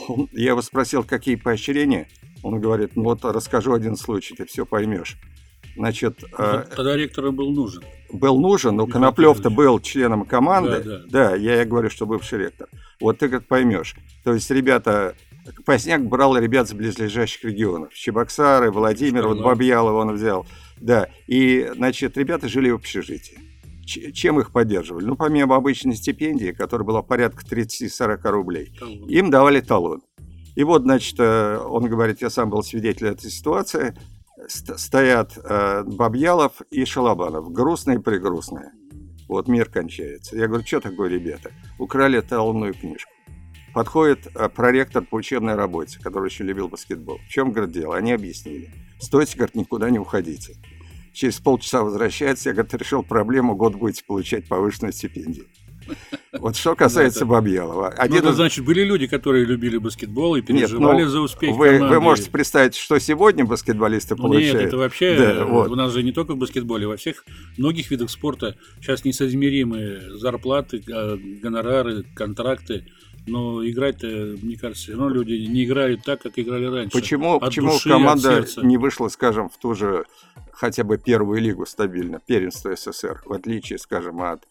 Он, 0.07 0.29
я 0.31 0.49
его 0.49 0.61
спросил, 0.61 1.03
какие 1.03 1.37
поощрения. 1.37 2.07
Он 2.47 2.59
говорит, 2.59 2.95
ну 2.95 3.03
вот 3.03 3.25
расскажу 3.25 3.73
один 3.73 3.95
случай, 3.95 4.35
ты 4.35 4.45
все 4.45 4.65
поймешь. 4.65 5.17
Значит, 5.75 6.23
э, 6.37 6.63
Тогда 6.75 6.95
ректору 6.95 7.31
был 7.31 7.51
нужен. 7.51 7.83
Был 8.11 8.39
нужен, 8.39 8.75
но 8.75 8.87
Коноплев-то 8.87 9.49
был 9.49 9.79
членом 9.79 10.25
команды. 10.25 10.81
Да, 10.81 10.97
да. 10.97 11.03
да, 11.09 11.35
я, 11.35 11.57
я 11.57 11.65
говорю, 11.65 11.89
что 11.89 12.05
бывший 12.05 12.39
ректор. 12.39 12.67
Вот 12.99 13.19
ты 13.19 13.29
как 13.29 13.45
поймешь. 13.45 13.95
То 14.23 14.33
есть 14.33 14.49
ребята, 14.49 15.13
Поздняк 15.65 16.03
брал 16.05 16.37
ребят 16.37 16.67
с 16.69 16.73
близлежащих 16.73 17.43
регионов. 17.43 17.93
Чебоксары, 17.93 18.71
Владимир, 18.71 19.21
Что, 19.21 19.29
вот 19.29 19.43
Бабьялова 19.43 20.01
он 20.01 20.15
взял. 20.15 20.47
Да, 20.77 21.09
и, 21.27 21.69
значит, 21.75 22.17
ребята 22.17 22.47
жили 22.47 22.69
в 22.69 22.75
общежитии 22.75 23.39
чем 23.87 24.39
их 24.39 24.51
поддерживали? 24.51 25.05
Ну, 25.05 25.15
помимо 25.15 25.55
обычной 25.55 25.95
стипендии, 25.95 26.51
которая 26.51 26.85
была 26.85 27.01
порядка 27.01 27.43
30-40 27.45 28.29
рублей, 28.29 28.73
талон. 28.77 29.07
им 29.07 29.31
давали 29.31 29.61
талон. 29.61 30.01
И 30.57 30.63
вот, 30.63 30.81
значит, 30.81 31.19
э, 31.19 31.59
он 31.59 31.85
говорит, 31.87 32.19
я 32.19 32.31
сам 32.31 32.49
был 32.49 32.63
свидетелем 32.63 33.11
этой 33.11 33.29
ситуации, 33.29 33.95
стоят 34.47 35.37
э, 35.37 35.83
Бабьялов 35.83 36.63
и 36.71 36.83
Шалабанов, 36.83 37.51
грустные-прегрустные. 37.51 38.71
Вот 39.27 39.47
мир 39.47 39.69
кончается. 39.69 40.35
Я 40.35 40.47
говорю, 40.47 40.65
что 40.65 40.79
такое, 40.79 41.09
ребята? 41.09 41.51
Украли 41.77 42.19
талонную 42.21 42.73
книжку. 42.73 43.11
Подходит 43.75 44.25
э, 44.33 44.49
проректор 44.49 45.05
по 45.05 45.17
учебной 45.17 45.53
работе, 45.53 45.99
который 46.01 46.29
еще 46.29 46.43
любил 46.43 46.69
баскетбол. 46.69 47.19
В 47.19 47.29
чем, 47.29 47.51
говорит, 47.51 47.75
дело? 47.75 47.95
Они 47.95 48.11
объяснили. 48.11 48.73
Стойте, 48.99 49.37
говорит, 49.37 49.53
никуда 49.53 49.91
не 49.91 49.99
уходите 49.99 50.55
через 51.17 51.39
полчаса 51.39 51.81
возвращается, 51.81 52.49
я, 52.49 52.53
говорит, 52.53 52.75
решил 52.75 53.01
проблему, 53.01 53.55
год 53.55 53.73
будете 53.73 54.05
получать 54.05 54.47
повышенную 54.47 54.93
стипендию. 54.93 55.47
Вот 56.33 56.55
что 56.55 56.75
касается 56.75 57.25
Бабьялова. 57.25 57.93
Ну, 57.95 58.03
Один 58.03 58.23
ну, 58.23 58.29
это 58.29 58.33
значит, 58.33 58.63
были 58.63 58.83
люди, 58.83 59.07
которые 59.07 59.45
любили 59.45 59.77
баскетбол 59.77 60.35
и 60.35 60.41
переживали 60.41 60.97
Нет, 60.97 61.05
ну, 61.05 61.11
за 61.11 61.21
успех 61.21 61.55
вы, 61.55 61.77
команды. 61.77 61.95
Вы 61.95 62.01
можете 62.01 62.31
представить, 62.31 62.75
что 62.75 62.99
сегодня 62.99 63.45
баскетболисты 63.45 64.15
ну, 64.15 64.23
получают. 64.23 64.55
Нет, 64.55 64.67
это 64.67 64.77
вообще, 64.77 65.17
да, 65.17 65.45
вот. 65.45 65.71
у 65.71 65.75
нас 65.75 65.93
же 65.93 66.03
не 66.03 66.11
только 66.11 66.33
в 66.33 66.37
баскетболе, 66.37 66.87
во 66.87 66.97
всех 66.97 67.25
многих 67.57 67.89
видах 67.91 68.09
спорта 68.09 68.55
сейчас 68.81 69.05
несоизмеримые 69.05 70.17
зарплаты, 70.17 70.83
гонорары, 71.41 72.03
контракты. 72.15 72.85
Но 73.29 73.67
играть-то, 73.67 74.37
мне 74.41 74.55
кажется, 74.55 74.83
все 74.83 74.91
равно 74.93 75.09
люди 75.09 75.33
не 75.33 75.65
играют 75.65 76.01
так, 76.05 76.21
как 76.21 76.39
играли 76.39 76.65
раньше. 76.65 76.91
Почему, 76.97 77.41
почему 77.41 77.71
души, 77.73 77.89
команда 77.89 78.45
не 78.61 78.77
вышла, 78.77 79.09
скажем, 79.09 79.49
в 79.49 79.57
ту 79.57 79.75
же 79.75 80.05
хотя 80.53 80.83
бы 80.85 80.97
первую 80.97 81.41
лигу 81.41 81.65
стабильно, 81.65 82.21
первенство 82.25 82.73
СССР, 82.73 83.21
в 83.25 83.33
отличие, 83.33 83.79
скажем, 83.79 84.21
от 84.21 84.47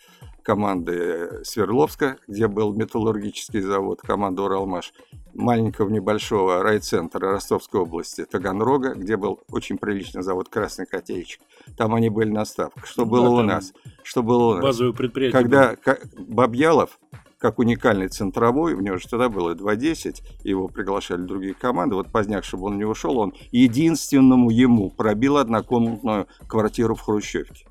команды 0.47 1.45
Свердловска, 1.45 2.19
где 2.29 2.47
был 2.47 2.73
металлургический 2.73 3.61
завод, 3.61 4.01
команда 4.01 4.43
Уралмаш, 4.43 4.93
маленького 5.35 5.91
небольшого 5.91 6.63
райцентра 6.63 7.33
Ростовской 7.33 7.81
области, 7.81 8.25
Таганрога, 8.25 8.95
где 8.95 9.17
был 9.17 9.41
очень 9.51 9.77
приличный 9.77 10.23
завод 10.23 10.49
Красный 10.49 10.87
Котельчик. 10.87 11.41
Там 11.77 11.95
они 11.95 12.11
были 12.11 12.31
на 12.31 12.45
ставках. 12.45 12.87
Что 12.87 13.05
было 13.05 13.25
да, 13.25 13.31
у 13.31 13.43
нас? 13.43 13.73
Что 14.05 14.23
было 14.23 14.51
у 14.51 14.55
нас? 14.55 14.63
Базовое 14.63 14.93
предприятие. 14.93 15.43
Когда. 15.43 15.77
Бабьялов 16.17 17.01
как 17.39 17.59
уникальный 17.59 18.09
центровой, 18.09 18.75
у 18.75 18.81
него 18.81 18.97
же 18.97 19.09
тогда 19.09 19.29
было 19.29 19.55
2.10, 19.55 20.23
его 20.43 20.69
приглашали 20.69 21.23
другие 21.23 21.55
команды, 21.55 21.95
вот 21.95 22.11
поздняк, 22.11 22.45
чтобы 22.45 22.67
он 22.67 22.79
не 22.79 22.85
ушел, 22.85 23.19
он 23.19 23.35
единственному 23.53 24.49
ему 24.49 24.91
пробил 24.91 25.37
однокомнатную 25.37 26.29
квартиру 26.49 26.95
в 26.95 27.03
Хрущевке. 27.03 27.67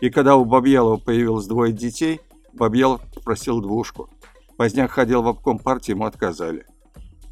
И 0.00 0.10
когда 0.10 0.36
у 0.36 0.44
Бабьялова 0.44 0.96
появилось 0.96 1.46
двое 1.46 1.72
детей, 1.72 2.20
Бабьялов 2.52 3.00
попросил 3.14 3.60
двушку. 3.60 4.08
Поздняк 4.56 4.90
ходил 4.90 5.22
в 5.22 5.28
обком 5.28 5.58
партии, 5.58 5.92
ему 5.92 6.04
отказали. 6.04 6.66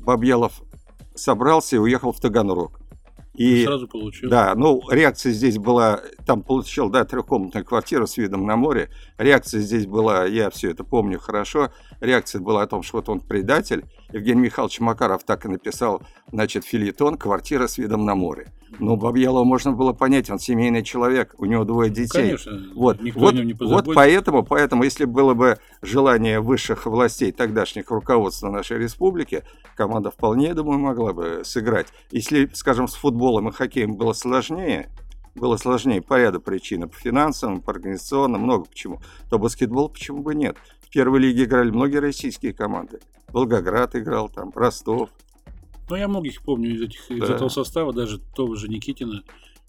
Бабьялов 0.01 0.63
собрался 1.15 1.77
и 1.77 1.79
уехал 1.79 2.13
в 2.13 2.21
Таганрог. 2.21 2.81
И, 3.37 3.64
сразу 3.64 3.87
получил. 3.87 4.31
Да, 4.31 4.55
ну, 4.55 4.83
реакция 4.90 5.33
здесь 5.33 5.59
была, 5.59 6.00
там 6.26 6.43
получил, 6.43 6.88
да, 6.88 7.05
трехкомнатную 7.05 7.64
квартиру 7.64 8.07
с 8.07 8.16
видом 8.16 8.47
на 8.47 8.57
море. 8.57 8.88
Реакция 9.19 9.61
здесь 9.61 9.87
была, 9.87 10.25
я 10.25 10.50
все 10.50 10.71
это 10.71 10.85
помню 10.85 11.19
хорошо, 11.19 11.71
реакция 12.00 12.40
была 12.40 12.62
о 12.62 12.66
том, 12.66 12.83
что 12.83 12.99
вот 12.99 13.09
он 13.09 13.21
предатель. 13.21 13.85
Евгений 14.12 14.43
Михайлович 14.43 14.81
Макаров 14.81 15.25
так 15.25 15.45
и 15.45 15.49
написал, 15.49 16.02
значит, 16.33 16.64
филитон 16.64 17.16
«Квартира 17.16 17.66
с 17.66 17.76
видом 17.78 18.05
на 18.05 18.14
море». 18.14 18.52
Ну, 18.78 18.97
Бабьялова 18.97 19.45
можно 19.45 19.73
было 19.73 19.93
понять, 19.93 20.31
он 20.31 20.38
семейный 20.38 20.83
человек, 20.83 21.35
у 21.38 21.45
него 21.45 21.64
двое 21.64 21.90
детей. 21.90 22.37
Конечно, 22.37 22.73
вот, 22.75 22.99
вот, 23.14 23.35
не 23.35 23.55
вот 23.55 23.87
поэтому, 23.95 24.45
поэтому, 24.45 24.83
если 24.85 25.05
было 25.05 25.35
бы 25.35 25.59
желание 25.83 26.40
высших 26.40 26.87
властей 26.87 27.33
тогдашних 27.33 27.90
руководства 27.90 28.50
нашей 28.50 28.78
республики, 28.78 29.45
команда 29.76 30.11
вполне, 30.11 30.49
я 30.49 30.54
думаю, 30.54 30.78
могла 30.78 31.12
бы 31.12 31.42
сыграть. 31.45 31.88
Если, 32.11 32.50
скажем, 32.54 32.88
с 32.88 32.95
футболом 32.95 33.49
и 33.49 33.52
хоккеем 33.52 33.95
было 33.97 34.12
сложнее, 34.12 34.90
было 35.35 35.56
сложнее 35.56 36.02
по 36.02 36.18
ряду 36.18 36.40
причин, 36.40 36.88
по 36.88 36.97
финансовым, 36.97 37.61
по 37.61 37.73
организационным, 37.73 38.42
много 38.42 38.64
почему, 38.64 39.00
то 39.30 39.38
баскетбол 39.38 39.90
почему 39.90 40.23
бы 40.23 40.35
нет. 40.35 40.56
В 40.80 40.90
первой 40.90 41.21
лиге 41.21 41.45
играли 41.45 41.71
многие 41.71 41.99
российские 41.99 42.54
команды. 42.54 43.00
Волгоград 43.28 43.95
играл 43.95 44.28
там, 44.28 44.50
Ростов, 44.54 45.11
ну, 45.88 45.97
я 45.97 46.09
многих 46.09 46.42
помню 46.42 46.75
из, 46.75 46.83
этих, 46.83 47.00
да. 47.09 47.14
из 47.14 47.30
этого 47.30 47.49
состава, 47.49 47.92
даже 47.92 48.18
того 48.35 48.56
же 48.56 48.68
Никитина, 48.68 49.23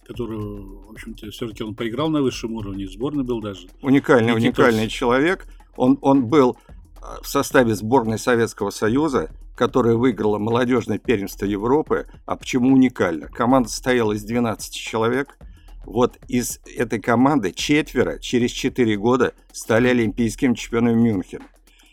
который, 0.06 0.38
в 0.40 0.92
общем-то, 0.92 1.30
все-таки 1.30 1.64
он 1.64 1.76
поиграл 1.76 2.10
на 2.10 2.22
высшем 2.22 2.54
уровне, 2.54 2.88
сборный 2.88 3.24
был 3.24 3.40
даже. 3.40 3.68
Уникальный, 3.82 4.34
Никитос. 4.34 4.66
уникальный 4.66 4.88
человек. 4.88 5.46
Он, 5.76 6.00
он 6.02 6.26
был 6.26 6.58
а, 7.02 7.22
в 7.22 7.28
составе 7.28 7.76
сборной 7.76 8.18
Советского 8.18 8.72
Союза, 8.72 9.30
которая 9.58 9.96
выиграла 9.96 10.38
молодежное 10.38 11.00
первенство 11.00 11.46
Европы. 11.46 12.06
А 12.26 12.36
почему 12.36 12.74
уникально? 12.74 13.28
Команда 13.28 13.70
состояла 13.70 14.14
из 14.14 14.24
12 14.24 14.72
человек. 14.74 15.38
Вот 15.84 16.18
из 16.28 16.60
этой 16.78 17.02
команды 17.02 17.52
четверо 17.52 18.20
через 18.20 18.52
4 18.52 18.96
года 18.98 19.34
стали 19.52 19.88
олимпийскими 19.88 20.54
чемпионами 20.54 21.02
Мюнхена. 21.02 21.46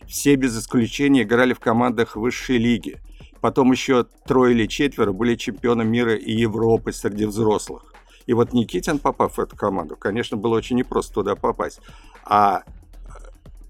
Все 0.06 0.34
без 0.34 0.58
исключения 0.58 1.22
играли 1.22 1.54
в 1.54 1.60
командах 1.60 2.16
высшей 2.16 2.58
лиги. 2.58 3.00
Потом 3.40 3.72
еще 3.72 4.04
трое 4.26 4.54
или 4.54 4.66
четверо 4.66 5.12
были 5.12 5.34
чемпионами 5.34 5.88
мира 5.88 6.14
и 6.14 6.32
Европы 6.32 6.92
среди 6.92 7.24
взрослых. 7.24 7.94
И 8.26 8.34
вот 8.34 8.52
Никитин, 8.52 8.98
попав 8.98 9.38
в 9.38 9.40
эту 9.40 9.56
команду, 9.56 9.96
конечно, 9.96 10.36
было 10.36 10.56
очень 10.56 10.76
непросто 10.76 11.14
туда 11.14 11.34
попасть. 11.34 11.80
А 12.24 12.62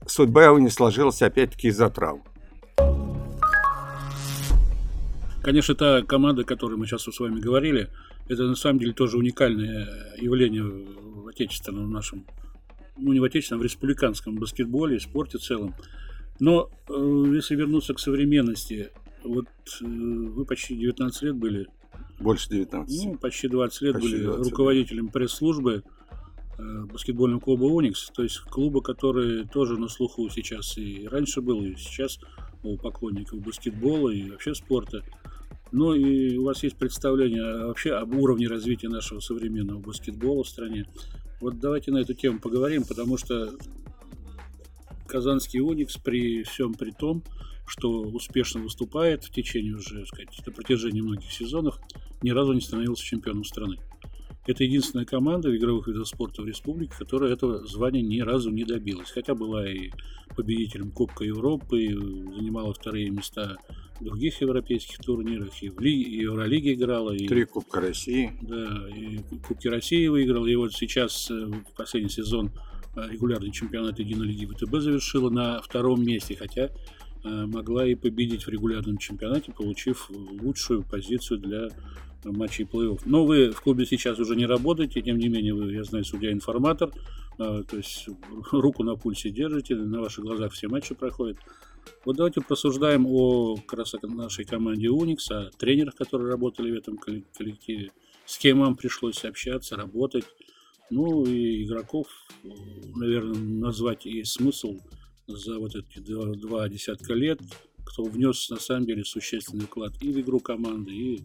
судьба 0.07 0.47
его 0.47 0.59
не 0.59 0.71
сложилась 0.71 1.23
опять-таки 1.23 1.69
из-за 1.69 1.91
травм. 1.91 2.25
Конечно, 5.45 5.75
та 5.75 6.01
команда, 6.01 6.41
о 6.41 6.45
которой 6.47 6.77
мы 6.77 6.87
сейчас 6.87 7.03
с 7.03 7.21
вами 7.21 7.39
говорили, 7.39 7.91
это 8.29 8.45
на 8.45 8.55
самом 8.55 8.79
деле 8.79 8.95
тоже 8.95 9.19
уникальное 9.19 10.17
явление 10.17 10.63
в 10.63 11.29
отечественном 11.29 11.93
нашем, 11.93 12.25
ну 12.97 13.13
не 13.13 13.21
в 13.21 13.25
отечественном, 13.25 13.61
в 13.61 13.65
республиканском 13.65 14.37
баскетболе, 14.37 14.99
спорте 14.99 15.37
в 15.37 15.43
целом. 15.43 15.75
Но 16.41 16.71
э, 16.89 17.25
если 17.35 17.57
вернуться 17.57 17.93
к 17.93 18.01
современности, 18.01 18.91
вот 19.23 19.47
э, 19.83 19.85
вы 19.85 20.47
почти 20.47 20.77
19 20.77 21.23
лет 21.23 21.37
были. 21.37 21.67
Больше 22.19 22.49
19. 22.49 23.05
Ну, 23.05 23.19
почти 23.19 23.49
20 23.49 23.83
лет 23.83 23.95
почти 23.97 24.11
были 24.13 24.25
20 24.25 24.51
руководителем 24.51 25.09
пресс-службы 25.09 25.85
э, 26.59 26.85
баскетбольного 26.91 27.41
клуба 27.41 27.65
«Уникс», 27.65 28.11
то 28.15 28.23
есть 28.23 28.39
клуба, 28.41 28.81
который 28.81 29.47
тоже 29.47 29.79
на 29.79 29.89
слуху 29.89 30.27
сейчас 30.31 30.79
и 30.79 31.07
раньше 31.07 31.43
был, 31.43 31.63
и 31.63 31.75
сейчас 31.75 32.19
у 32.63 32.79
поклонников 32.79 33.41
баскетбола 33.41 34.09
и 34.09 34.31
вообще 34.31 34.55
спорта. 34.55 35.03
Ну 35.77 35.93
и 35.93 36.37
у 36.37 36.45
вас 36.45 36.63
есть 36.63 36.77
представление 36.77 37.67
вообще 37.67 37.95
об 37.95 38.15
уровне 38.15 38.47
развития 38.47 38.89
нашего 38.89 39.19
современного 39.19 39.81
баскетбола 39.81 40.45
в 40.45 40.49
стране. 40.49 40.87
Вот 41.41 41.59
давайте 41.59 41.91
на 41.91 41.99
эту 41.99 42.15
тему 42.15 42.39
поговорим, 42.39 42.85
потому 42.85 43.19
что 43.19 43.51
казанский 45.09 45.59
«Уникс» 45.59 45.97
при 45.97 46.45
всем 46.45 46.75
при 46.75 46.93
том, 46.93 47.25
что 47.67 48.03
успешно 48.03 48.61
выступает 48.61 49.25
в 49.25 49.33
течение 49.33 49.75
уже, 49.75 50.07
сказать, 50.07 50.29
на 50.47 50.53
протяжении 50.53 51.01
многих 51.01 51.33
сезонов, 51.33 51.81
ни 52.23 52.31
разу 52.31 52.53
не 52.53 52.61
становился 52.61 53.03
чемпионом 53.03 53.43
страны. 53.43 53.79
Это 54.47 54.63
единственная 54.63 55.07
команда 55.07 55.49
в 55.49 55.57
игровых 55.57 55.89
видах 55.89 56.07
спорта 56.07 56.43
в 56.43 56.47
республике, 56.47 56.95
которая 56.97 57.33
этого 57.33 57.67
звания 57.67 58.03
ни 58.03 58.21
разу 58.21 58.51
не 58.51 58.63
добилась. 58.63 59.11
Хотя 59.11 59.35
была 59.35 59.69
и 59.69 59.91
победителем 60.37 60.93
Кубка 60.93 61.25
Европы, 61.25 61.89
занимала 61.89 62.73
вторые 62.73 63.11
места 63.11 63.57
в 64.01 64.05
других 64.05 64.41
европейских 64.41 64.99
турнирах, 64.99 65.63
и 65.63 65.69
в 65.69 65.79
Лиге, 65.81 66.11
и 66.11 66.23
Евролиге 66.23 66.75
играла. 66.75 67.13
И, 67.13 67.27
Три 67.27 67.45
Кубка 67.45 67.81
России. 67.81 68.33
Да, 68.43 68.89
и 68.89 69.19
Кубки 69.47 69.69
России 69.69 70.07
выиграла. 70.09 70.47
И 70.47 70.55
вот 70.57 70.73
сейчас, 70.73 71.31
э, 71.31 71.35
в 71.35 71.77
последний 71.77 72.11
сезон, 72.11 72.51
э, 72.97 73.09
регулярный 73.11 73.53
чемпионат 73.53 73.99
Единой 73.99 74.27
Лиги 74.27 74.47
ВТБ 74.47 74.81
завершила 74.81 75.31
на 75.31 75.63
втором 75.63 76.05
месте, 76.05 76.37
хотя 76.37 76.71
э, 77.25 77.47
могла 77.47 77.87
и 77.87 77.95
победить 77.95 78.45
в 78.45 78.49
регулярном 78.49 78.99
чемпионате, 78.99 79.53
получив 79.53 80.11
лучшую 80.11 80.83
позицию 80.83 81.39
для 81.39 81.69
матчей 82.25 82.65
плей-офф. 82.65 83.03
Но 83.05 83.25
вы 83.25 83.51
в 83.51 83.61
клубе 83.61 83.87
сейчас 83.87 84.19
уже 84.19 84.35
не 84.35 84.47
работаете, 84.47 85.03
тем 85.03 85.19
не 85.19 85.29
менее, 85.29 85.55
вы, 85.55 85.73
я 85.73 85.85
знаю, 85.85 86.05
судья-информатор, 86.05 86.91
то 87.37 87.65
есть 87.73 88.09
руку 88.53 88.83
на 88.83 88.97
пульсе 88.97 89.31
держите, 89.31 89.75
на 89.75 90.01
ваших 90.01 90.25
глазах 90.25 90.53
все 90.53 90.69
матчи 90.69 90.95
проходят. 90.95 91.37
Вот 92.05 92.17
давайте 92.17 92.41
просуждаем 92.41 93.07
о 93.07 93.57
как 93.67 93.87
нашей 94.03 94.45
команде 94.45 94.89
Unix, 94.89 95.31
о 95.31 95.51
тренерах, 95.51 95.95
которые 95.95 96.31
работали 96.31 96.71
в 96.71 96.75
этом 96.75 96.99
коллективе, 96.99 97.91
с 98.27 98.39
кем 98.39 98.61
вам 98.61 98.77
пришлось 98.77 99.25
общаться, 99.25 99.77
работать. 99.77 100.25
Ну 100.91 101.25
и 101.25 101.65
игроков, 101.65 102.07
наверное, 102.95 103.39
назвать 103.39 104.05
есть 104.05 104.33
смысл 104.33 104.79
за 105.27 105.59
вот 105.59 105.75
эти 105.75 105.99
два, 105.99 106.27
два 106.35 106.69
десятка 106.69 107.15
лет, 107.15 107.41
кто 107.85 108.05
внес 108.05 108.51
на 108.51 108.59
самом 108.59 108.87
деле 108.87 109.05
существенный 109.05 109.65
вклад 109.65 109.95
и 110.03 110.13
в 110.13 110.21
игру 110.21 110.41
команды, 110.41 110.91
и 110.93 111.21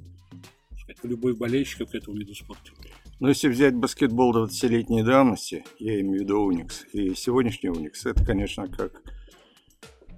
сказать, 0.81 1.03
любой 1.03 1.35
болельщик 1.35 1.89
к 1.89 1.95
этому 1.95 2.17
виду 2.17 2.33
спорта. 2.33 2.71
Но 3.19 3.25
ну, 3.25 3.29
если 3.29 3.49
взять 3.49 3.75
баскетбол 3.75 4.33
20-летней 4.45 5.03
давности, 5.03 5.65
я 5.77 5.99
имею 5.99 6.19
в 6.19 6.21
виду 6.21 6.39
Уникс, 6.39 6.85
и 6.93 7.13
сегодняшний 7.15 7.69
Уникс, 7.69 8.05
это, 8.05 8.23
конечно, 8.23 8.67
как 8.67 9.01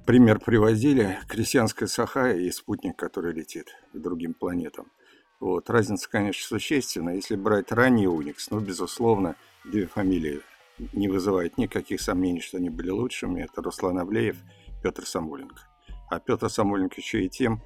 пример 0.06 0.40
привозили 0.40 1.20
крестьянская 1.28 1.88
саха 1.88 2.32
и 2.32 2.50
спутник, 2.52 2.98
который 2.98 3.34
летит 3.34 3.76
к 3.94 3.98
другим 3.98 4.34
планетам. 4.34 4.92
Вот. 5.40 5.70
Разница, 5.70 6.10
конечно, 6.10 6.46
существенная. 6.46 7.16
Если 7.16 7.36
брать 7.36 7.72
ранний 7.72 8.08
Уникс, 8.08 8.52
ну, 8.52 8.60
безусловно, 8.60 9.36
две 9.66 9.88
фамилии 9.88 10.42
не 10.94 11.08
вызывают 11.08 11.58
никаких 11.58 12.02
сомнений, 12.02 12.42
что 12.42 12.58
они 12.58 12.70
были 12.70 12.90
лучшими. 12.90 13.42
Это 13.42 13.62
Руслан 13.62 14.00
Авлеев, 14.00 14.38
Петр 14.84 15.06
Самойленко. 15.06 15.62
А 16.10 16.20
Петр 16.20 16.50
Самойленко 16.50 16.96
еще 16.98 17.24
и 17.24 17.30
тем, 17.30 17.62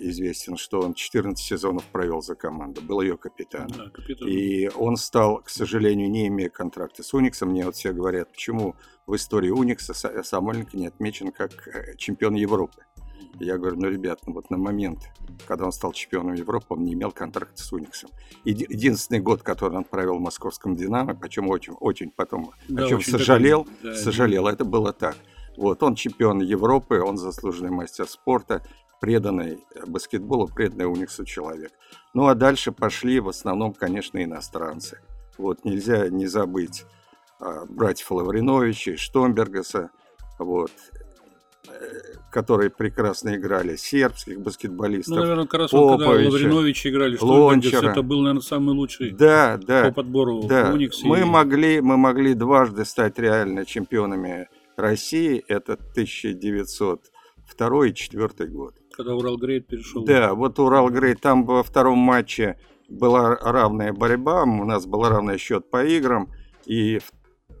известен, 0.00 0.56
что 0.56 0.80
он 0.80 0.94
14 0.94 1.44
сезонов 1.44 1.84
провел 1.84 2.20
за 2.20 2.34
команду, 2.34 2.82
был 2.82 3.00
ее 3.00 3.16
капитаном. 3.16 3.72
Да, 3.76 3.90
капитан. 3.90 4.28
И 4.28 4.68
он 4.68 4.96
стал, 4.96 5.38
к 5.42 5.48
сожалению, 5.48 6.10
не 6.10 6.28
имея 6.28 6.48
контракта 6.48 7.02
с 7.02 7.14
Униксом. 7.14 7.50
Мне 7.50 7.64
вот 7.64 7.76
все 7.76 7.92
говорят, 7.92 8.30
почему 8.32 8.76
в 9.06 9.14
истории 9.14 9.50
Уникса 9.50 9.94
Самойленко 9.94 10.76
не 10.76 10.86
отмечен 10.86 11.32
как 11.32 11.68
э, 11.68 11.96
чемпион 11.96 12.34
Европы. 12.34 12.84
Я 13.40 13.58
говорю, 13.58 13.76
ну, 13.76 13.88
ребят, 13.88 14.20
ну 14.26 14.34
вот 14.34 14.50
на 14.50 14.56
момент, 14.56 15.10
когда 15.46 15.64
он 15.64 15.72
стал 15.72 15.92
чемпионом 15.92 16.34
Европы, 16.34 16.66
он 16.70 16.84
не 16.84 16.94
имел 16.94 17.10
контракта 17.10 17.60
с 17.62 17.72
Униксом. 17.72 18.10
Единственный 18.44 19.20
год, 19.20 19.42
который 19.42 19.76
он 19.76 19.84
провел 19.84 20.18
в 20.18 20.20
московском 20.20 20.76
«Динамо», 20.76 21.14
почему 21.14 21.50
очень, 21.50 21.72
очень 21.80 22.10
потом, 22.10 22.52
да, 22.68 22.84
о 22.84 22.88
чем 22.88 22.98
очень 22.98 23.10
сожалел, 23.10 23.66
да, 23.82 23.94
сожалел, 23.94 24.46
это 24.46 24.64
было 24.64 24.92
так. 24.92 25.16
Вот, 25.56 25.82
он 25.82 25.94
чемпион 25.94 26.40
Европы, 26.40 27.00
он 27.00 27.16
заслуженный 27.16 27.70
мастер 27.70 28.06
спорта, 28.06 28.64
преданный 29.00 29.64
баскетболу, 29.86 30.48
преданный 30.48 30.86
Униксу 30.86 31.24
человек. 31.24 31.72
Ну 32.14 32.28
а 32.28 32.34
дальше 32.34 32.72
пошли 32.72 33.20
в 33.20 33.28
основном, 33.28 33.74
конечно, 33.74 34.22
иностранцы. 34.22 35.00
Вот 35.36 35.64
нельзя 35.64 36.08
не 36.08 36.26
забыть 36.26 36.84
а, 37.40 37.64
братьев 37.68 38.10
Лавриновича, 38.10 38.96
Штомбергаса, 38.96 39.90
вот, 40.38 40.70
э, 41.68 41.70
которые 42.30 42.70
прекрасно 42.70 43.34
играли, 43.36 43.76
сербских 43.76 44.40
баскетболистов. 44.40 45.16
Ну, 45.16 45.22
наверное, 45.22 45.46
как 45.46 45.60
раз 45.60 45.72
вот, 45.72 45.98
когда 45.98 46.12
Лавринович 46.12 46.86
играли, 46.86 47.16
Штомбергас, 47.16 47.82
это 47.82 48.02
был, 48.02 48.20
наверное, 48.20 48.42
самый 48.42 48.74
лучший 48.74 49.10
да, 49.10 49.58
да, 49.58 49.86
по 49.86 49.92
подбору 49.92 50.44
да. 50.44 50.72
Уникс. 50.72 51.02
Мы, 51.02 51.20
и... 51.20 51.24
могли, 51.24 51.80
мы 51.80 51.96
могли 51.96 52.34
дважды 52.34 52.84
стать 52.84 53.18
реально 53.18 53.66
чемпионами 53.66 54.48
России, 54.76 55.44
это 55.48 55.74
1902 55.74 57.66
и 57.66 57.90
1904 57.90 58.50
год. 58.50 58.74
Когда 58.96 59.14
Уралгрейд 59.14 59.66
перешел. 59.66 60.04
Да, 60.04 60.34
вот 60.34 60.58
Уралгрейд, 60.58 61.20
там 61.20 61.44
во 61.44 61.62
втором 61.62 61.98
матче 61.98 62.58
была 62.88 63.36
равная 63.36 63.92
борьба, 63.92 64.44
у 64.44 64.64
нас 64.64 64.86
был 64.86 65.08
равный 65.08 65.38
счет 65.38 65.68
по 65.68 65.84
играм, 65.84 66.30
и 66.64 67.00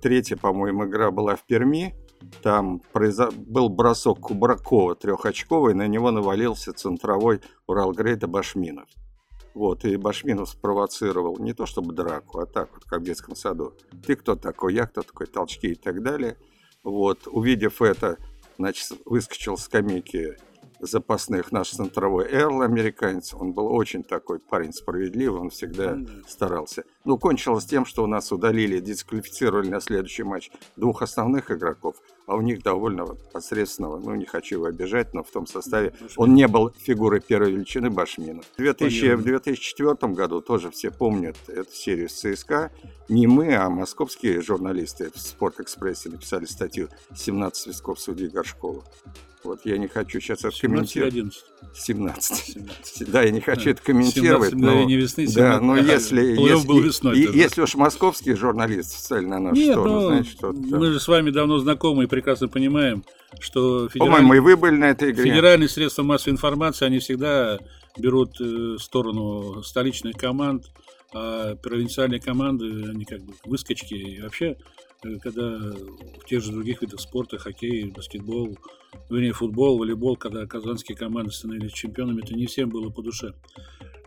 третья, 0.00 0.36
по-моему, 0.36 0.86
игра 0.86 1.10
была 1.10 1.34
в 1.34 1.44
Перми, 1.44 1.94
там 2.42 2.80
произо... 2.92 3.30
был 3.32 3.68
бросок 3.68 4.20
Кубракова 4.20 4.94
трехочковый, 4.94 5.74
на 5.74 5.88
него 5.88 6.10
навалился 6.10 6.72
центровой 6.72 7.40
Уралгрейда 7.66 8.28
Башминов. 8.28 8.88
Вот, 9.54 9.84
и 9.84 9.96
Башминов 9.96 10.48
спровоцировал 10.48 11.38
не 11.38 11.52
то 11.52 11.66
чтобы 11.66 11.94
драку, 11.94 12.40
а 12.40 12.46
так 12.46 12.70
вот, 12.74 12.84
как 12.84 13.00
в 13.00 13.04
детском 13.04 13.36
саду. 13.36 13.74
Ты 14.06 14.16
кто 14.16 14.36
такой, 14.36 14.74
я 14.74 14.86
кто 14.86 15.02
такой, 15.02 15.26
толчки 15.26 15.68
и 15.68 15.74
так 15.74 16.02
далее. 16.02 16.36
Вот, 16.82 17.26
увидев 17.26 17.80
это, 17.82 18.18
значит, 18.58 18.98
выскочил 19.04 19.56
с 19.56 19.64
скамейки 19.64 20.36
запасных 20.84 21.52
наш 21.52 21.70
центровой 21.70 22.26
Эрл, 22.30 22.62
американец. 22.62 23.34
Он 23.34 23.52
был 23.52 23.66
очень 23.72 24.04
такой 24.04 24.38
парень 24.38 24.72
справедливый, 24.72 25.40
он 25.40 25.50
всегда 25.50 25.98
старался. 26.26 26.84
Ну, 27.06 27.18
кончилось 27.18 27.66
тем, 27.66 27.84
что 27.84 28.02
у 28.02 28.06
нас 28.06 28.32
удалили, 28.32 28.80
дисквалифицировали 28.80 29.68
на 29.68 29.80
следующий 29.80 30.22
матч 30.22 30.50
двух 30.76 31.02
основных 31.02 31.50
игроков, 31.50 31.96
а 32.26 32.34
у 32.34 32.40
них 32.40 32.62
довольно 32.62 33.04
посредственного, 33.30 33.98
ну, 33.98 34.14
не 34.14 34.24
хочу 34.24 34.56
его 34.56 34.64
обижать, 34.64 35.12
но 35.12 35.22
в 35.22 35.30
том 35.30 35.46
составе 35.46 35.92
он 36.16 36.34
не 36.34 36.48
был 36.48 36.72
фигурой 36.78 37.20
первой 37.20 37.52
величины 37.52 37.90
Башмина. 37.90 38.42
В, 38.54 38.56
2000, 38.56 39.16
в 39.16 39.22
2004 39.22 40.14
году, 40.14 40.40
тоже 40.40 40.70
все 40.70 40.90
помнят 40.90 41.36
эту 41.48 41.70
серию 41.72 42.08
с 42.08 42.14
ЦСКА, 42.14 42.72
не 43.10 43.26
мы, 43.26 43.54
а 43.54 43.68
московские 43.68 44.40
журналисты 44.40 45.10
в 45.14 45.20
«Спорт-экспрессе» 45.20 46.08
написали 46.08 46.46
статью 46.46 46.88
«17 47.12 47.54
свистков 47.54 48.00
судьи 48.00 48.28
Горшкова». 48.28 48.82
Вот 49.44 49.60
я 49.64 49.76
не 49.76 49.88
хочу 49.88 50.20
сейчас 50.20 50.42
это 50.44 50.58
комментировать. 50.58 51.44
17. 51.74 52.36
17. 52.54 53.10
Да, 53.10 53.22
я 53.22 53.30
не 53.30 53.40
хочу 53.40 53.66
да. 53.66 53.70
это 53.72 53.82
комментировать. 53.82 54.50
17 54.50 54.54
но, 54.54 54.88
весны, 54.88 55.26
17, 55.26 55.36
да, 55.36 55.60
но 55.60 55.76
если, 55.76 56.22
если, 56.22 56.66
весной, 56.94 57.18
и, 57.18 57.36
если 57.36 57.62
уж 57.62 57.74
московские 57.74 58.36
журналисты 58.36 58.96
встали 58.96 59.24
на 59.24 59.38
нашу 59.38 59.56
Нет, 59.56 59.72
сторону, 59.72 60.00
ну, 60.00 60.08
значит, 60.08 60.32
что 60.32 60.52
Мы 60.52 60.92
же 60.92 61.00
с 61.00 61.08
вами 61.08 61.30
давно 61.30 61.58
знакомы 61.58 62.04
и 62.04 62.06
прекрасно 62.06 62.48
понимаем, 62.48 63.04
что 63.40 63.88
и 63.92 64.40
вы 64.40 64.56
были 64.56 64.76
на 64.76 64.90
этой 64.90 65.10
игре. 65.10 65.24
Федеральные 65.24 65.68
средства 65.68 66.02
массовой 66.02 66.32
информации, 66.32 66.86
они 66.86 66.98
всегда 66.98 67.58
берут 67.98 68.40
э, 68.40 68.76
сторону 68.78 69.62
столичных 69.62 70.16
команд, 70.16 70.66
а 71.12 71.54
провинциальные 71.56 72.20
команды, 72.20 72.66
они 72.90 73.04
как 73.04 73.22
бы 73.22 73.34
выскочки. 73.44 73.94
И 73.94 74.20
вообще 74.20 74.56
э, 75.04 75.18
когда 75.22 75.58
в 75.58 76.24
тех 76.28 76.42
же 76.42 76.52
других 76.52 76.82
видах 76.82 77.00
спорта, 77.00 77.38
хоккей, 77.38 77.90
баскетбол, 77.90 78.58
вернее, 79.10 79.32
футбол, 79.32 79.78
волейбол, 79.78 80.16
когда 80.16 80.46
казанские 80.46 80.96
команды 80.96 81.32
становились 81.32 81.72
чемпионами, 81.72 82.22
это 82.22 82.34
не 82.34 82.46
всем 82.46 82.68
было 82.68 82.90
по 82.90 83.02
душе. 83.02 83.34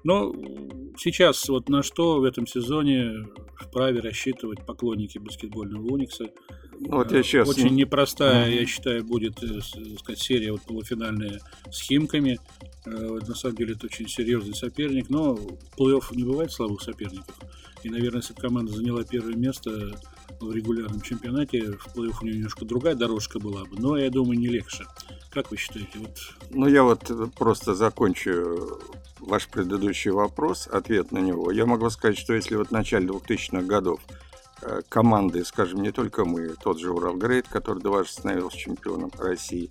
Но 0.08 0.34
сейчас 0.98 1.50
вот 1.50 1.67
на 1.67 1.84
что 1.84 2.22
в 2.22 2.24
этом 2.24 2.48
сезоне 2.48 3.28
вправе 3.58 4.00
рассчитывать 4.00 4.65
поклонники 4.65 5.17
баскетбольного 5.17 5.86
Уникса? 5.86 6.30
Вот 6.80 7.12
я 7.12 7.22
сейчас... 7.24 7.50
Очень 7.50 7.76
непростая, 7.76 8.50
я 8.50 8.65
считаю, 8.65 9.04
будет 9.04 9.43
э, 9.43 9.60
сказать, 10.00 10.20
серия 10.20 10.54
вот 10.54 10.62
полуфинальная 10.62 11.41
с 11.70 11.82
Химками. 11.82 12.39
Э, 12.86 13.20
на 13.28 13.36
самом 13.36 13.58
деле 13.58 13.74
это 13.74 13.88
очень 13.88 14.08
серьезный 14.08 14.56
соперник, 14.56 15.10
но 15.10 15.38
плей-офф 15.78 16.15
не 16.15 16.24
бывает 16.24 16.54
слабых 16.54 16.84
соперников. 16.84 17.38
И, 17.84 17.89
наверное, 17.89 18.22
если 18.22 18.34
бы 18.34 18.39
команда 18.39 18.72
заняла 18.72 19.04
первое 19.04 19.36
место 19.36 20.00
в 20.40 20.52
регулярном 20.52 21.02
чемпионате, 21.02 21.72
в 21.72 21.96
плей-офф 21.96 22.16
у 22.22 22.26
нее 22.26 22.36
немножко 22.36 22.66
другая 22.66 22.96
дорожка 22.96 23.40
была 23.40 23.66
бы, 23.66 23.80
но, 23.80 23.98
я 23.98 24.10
думаю, 24.10 24.40
не 24.40 24.48
легче. 24.48 24.86
Как 25.32 25.52
вы 25.52 25.58
считаете? 25.58 26.00
Вот... 26.00 26.18
Ну, 26.50 26.68
я 26.68 26.84
вот 26.84 27.12
просто 27.36 27.76
закончу 27.76 28.80
ваш 29.20 29.48
предыдущий 29.48 30.12
вопрос, 30.12 30.68
ответ 30.72 31.12
на 31.12 31.20
него. 31.20 31.52
Я 31.52 31.66
могу 31.66 31.90
сказать, 31.90 32.18
что 32.18 32.34
если 32.34 32.56
вот 32.56 32.70
в 32.70 32.72
начале 32.72 33.08
2000-х 33.08 33.62
годов 33.63 34.00
э, 34.10 34.13
команды, 34.89 35.46
скажем, 35.46 35.82
не 35.82 35.91
только 35.91 36.26
мы, 36.26 36.56
тот 36.62 36.80
же 36.80 36.91
Уралгрейд, 36.91 37.48
который 37.48 37.82
дважды 37.82 38.13
становился 38.13 38.58
чемпионом 38.58 39.12
России, 39.17 39.70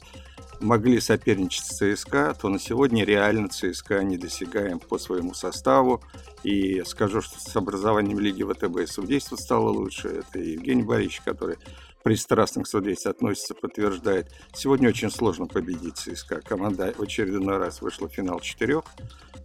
могли 0.60 1.00
соперничать 1.00 1.64
с 1.64 1.76
ЦСКА, 1.76 2.36
то 2.40 2.48
на 2.48 2.58
сегодня 2.58 3.04
реально 3.04 3.48
ЦСКА 3.48 4.02
недосягаем 4.02 4.78
по 4.78 4.98
своему 4.98 5.34
составу. 5.34 6.02
И 6.42 6.82
скажу, 6.86 7.20
что 7.20 7.38
с 7.38 7.56
образованием 7.56 8.18
Лиги 8.18 8.42
ВТБ 8.42 8.90
судейство 8.90 9.36
стало 9.36 9.70
лучше. 9.70 10.08
Это 10.08 10.38
Евгений 10.38 10.82
Борисович, 10.82 11.22
который 11.24 11.58
пристрастно 12.06 12.62
к 12.62 12.68
судейству 12.68 13.10
относится, 13.10 13.52
подтверждает. 13.52 14.30
Сегодня 14.54 14.90
очень 14.90 15.10
сложно 15.10 15.48
победить 15.48 15.96
ЦСКА. 15.96 16.40
Команда 16.40 16.94
в 16.96 17.02
очередной 17.02 17.58
раз 17.58 17.82
вышла 17.82 18.08
в 18.08 18.12
финал 18.12 18.38
четырех. 18.38 18.84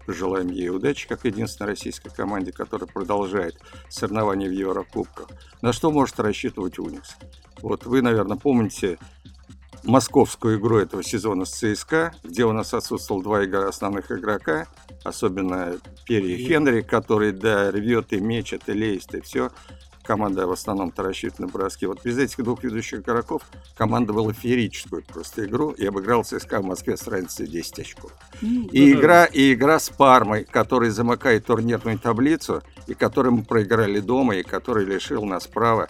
Желаем 0.06 0.50
ей 0.50 0.70
удачи, 0.70 1.08
как 1.08 1.26
единственной 1.26 1.70
российской 1.70 2.10
команде, 2.10 2.52
которая 2.52 2.88
продолжает 2.88 3.56
соревнования 3.90 4.48
в 4.48 4.52
Еврокубках. 4.52 5.30
На 5.64 5.74
что 5.74 5.90
может 5.90 6.20
рассчитывать 6.20 6.78
Уникс? 6.78 7.16
Вот 7.64 7.88
вы, 7.88 8.04
наверное, 8.04 8.38
помните 8.38 9.00
московскую 9.84 10.60
игру 10.60 10.78
этого 10.78 11.02
сезона 11.02 11.46
с 11.46 11.54
ЦСКА, 11.54 12.14
где 12.24 12.46
у 12.46 12.52
нас 12.52 12.76
отсутствовал 12.76 13.24
два 13.24 13.44
игра 13.44 13.68
основных 13.70 14.12
игрока, 14.12 14.68
особенно 15.04 15.80
Перри 16.06 16.38
Хенри, 16.38 16.82
который, 16.82 17.32
да, 17.32 17.72
рвет 17.72 18.14
и 18.14 18.20
мечет, 18.20 18.70
и 18.70 18.74
лезет, 18.74 19.16
и 19.16 19.22
все. 19.22 19.50
Команда 20.12 20.46
в 20.46 20.52
основном-то 20.52 21.04
рассчитывает 21.04 21.40
на 21.40 21.48
броски. 21.48 21.86
Вот 21.86 22.04
без 22.04 22.18
этих 22.18 22.44
двух 22.44 22.66
ведущих 22.66 23.00
игроков 23.00 23.44
команда 23.78 24.12
была 24.12 24.34
феерическую 24.34 25.06
просто 25.06 25.46
игру 25.46 25.70
и 25.70 25.86
обыграл 25.86 26.26
ЦСКА 26.26 26.60
в 26.60 26.66
Москве 26.66 26.98
с 26.98 27.08
разницей 27.08 27.48
10 27.48 27.80
очков. 27.80 28.12
Mm, 28.42 28.68
и, 28.72 28.94
да, 28.94 29.00
игра, 29.00 29.26
и 29.26 29.54
игра 29.54 29.80
с 29.80 29.90
Пармой, 29.90 30.44
который 30.44 30.90
замыкает 30.90 31.46
турнирную 31.46 31.98
таблицу, 31.98 32.62
и 32.88 32.94
которой 32.94 33.30
мы 33.30 33.46
проиграли 33.46 34.02
дома, 34.02 34.36
и 34.36 34.44
который 34.44 34.84
лишил 34.84 35.24
нас 35.24 35.48
права 35.48 35.88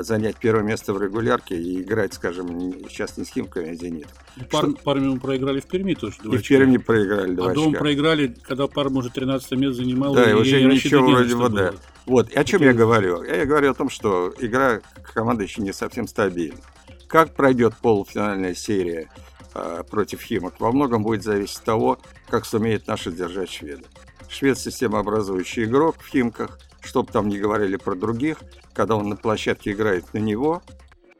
занять 0.00 0.36
первое 0.36 0.62
место 0.62 0.92
в 0.92 1.02
регулярке 1.02 1.56
и 1.56 1.82
играть, 1.82 2.14
скажем, 2.14 2.48
сейчас 2.88 3.16
не 3.16 3.24
с 3.24 3.28
Химками, 3.28 3.70
а 3.70 3.74
Зенитом. 3.74 4.10
Ну, 4.36 4.44
Пар, 4.50 4.64
что... 4.64 4.82
Парме 4.82 5.08
мы 5.08 5.20
проиграли 5.20 5.60
в 5.60 5.66
Перми 5.66 5.94
тоже. 5.94 6.16
И 6.24 6.36
в 6.36 6.46
Перми 6.46 6.76
проиграли 6.76 7.34
два 7.34 7.50
А 7.50 7.54
дом 7.54 7.72
проиграли, 7.72 8.34
когда 8.42 8.66
Парма 8.66 8.98
уже 8.98 9.10
13 9.10 9.52
место 9.52 9.82
занимал. 9.82 10.14
Да, 10.14 10.28
и, 10.28 10.30
и 10.30 10.34
уже 10.34 10.62
ничего 10.62 11.06
вроде 11.06 11.34
вода. 11.34 11.74
Вот, 12.06 12.30
и 12.30 12.38
о 12.38 12.44
чем 12.44 12.62
я 12.62 12.72
говорю? 12.72 13.22
Я 13.22 13.46
говорю 13.46 13.70
о 13.70 13.74
том, 13.74 13.90
что 13.90 14.32
игра 14.38 14.80
команды 15.14 15.44
еще 15.44 15.62
не 15.62 15.72
совсем 15.72 16.06
стабильна. 16.08 16.58
Как 17.06 17.34
пройдет 17.34 17.74
полуфинальная 17.76 18.54
серия 18.54 19.10
э, 19.54 19.82
против 19.90 20.22
Химок, 20.22 20.54
во 20.60 20.72
многом 20.72 21.02
будет 21.02 21.22
зависеть 21.22 21.58
от 21.58 21.64
того, 21.64 21.98
как 22.28 22.46
сумеет 22.46 22.86
наши 22.86 23.10
держать 23.10 23.50
шведы. 23.50 23.84
Швед 24.30 24.58
системообразующий 24.58 25.64
игрок 25.64 25.96
в 25.98 26.08
Химках– 26.08 26.58
чтобы 26.80 27.12
там 27.12 27.28
не 27.28 27.38
говорили 27.38 27.76
про 27.76 27.94
других, 27.94 28.38
когда 28.72 28.96
он 28.96 29.08
на 29.08 29.16
площадке 29.16 29.72
играет 29.72 30.12
на 30.14 30.18
него. 30.18 30.62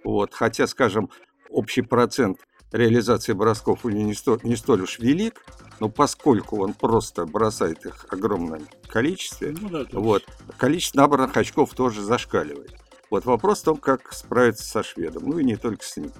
Вот. 0.04 0.34
Хотя, 0.34 0.66
скажем, 0.66 1.10
общий 1.48 1.82
процент 1.82 2.38
реализации 2.72 3.32
бросков 3.32 3.84
у 3.84 3.90
него 3.90 4.06
не, 4.06 4.14
сто, 4.14 4.38
не 4.42 4.56
столь 4.56 4.82
уж 4.82 4.98
велик, 4.98 5.44
но 5.80 5.88
поскольку 5.88 6.62
он 6.62 6.74
просто 6.74 7.26
бросает 7.26 7.84
их 7.84 8.06
в 8.08 8.12
огромном 8.12 8.66
количестве, 8.86 9.54
ну, 9.60 9.68
да, 9.68 9.86
вот, 9.92 10.24
количество 10.56 11.00
набранных 11.00 11.36
очков 11.36 11.74
тоже 11.74 12.02
зашкаливает. 12.02 12.74
Вот 13.10 13.24
вопрос 13.24 13.60
в 13.60 13.64
том, 13.64 13.76
как 13.76 14.12
справиться 14.12 14.64
со 14.64 14.82
шведом, 14.84 15.24
ну 15.26 15.38
и 15.38 15.44
не 15.44 15.56
только 15.56 15.84
с 15.84 15.96
ним. 15.96 16.12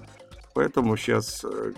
Поэтому 0.54 0.96
сейчас 0.96 1.44
э, 1.44 1.72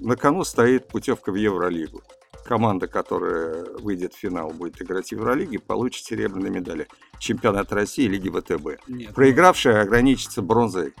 на 0.00 0.16
кону 0.16 0.44
стоит 0.44 0.88
путевка 0.88 1.32
в 1.32 1.36
Евролигу 1.36 2.02
команда, 2.44 2.86
которая 2.86 3.64
выйдет 3.78 4.14
в 4.14 4.18
финал, 4.18 4.50
будет 4.50 4.80
играть 4.82 5.08
в 5.08 5.12
Евролиге, 5.12 5.58
получит 5.58 6.04
серебряные 6.04 6.50
медали. 6.50 6.88
Чемпионат 7.18 7.72
России, 7.72 8.06
Лиги 8.06 8.28
ВТБ. 8.28 8.88
Нет, 8.88 9.14
Проигравшая 9.14 9.82
ограничится 9.82 10.42
бронзой 10.42 10.94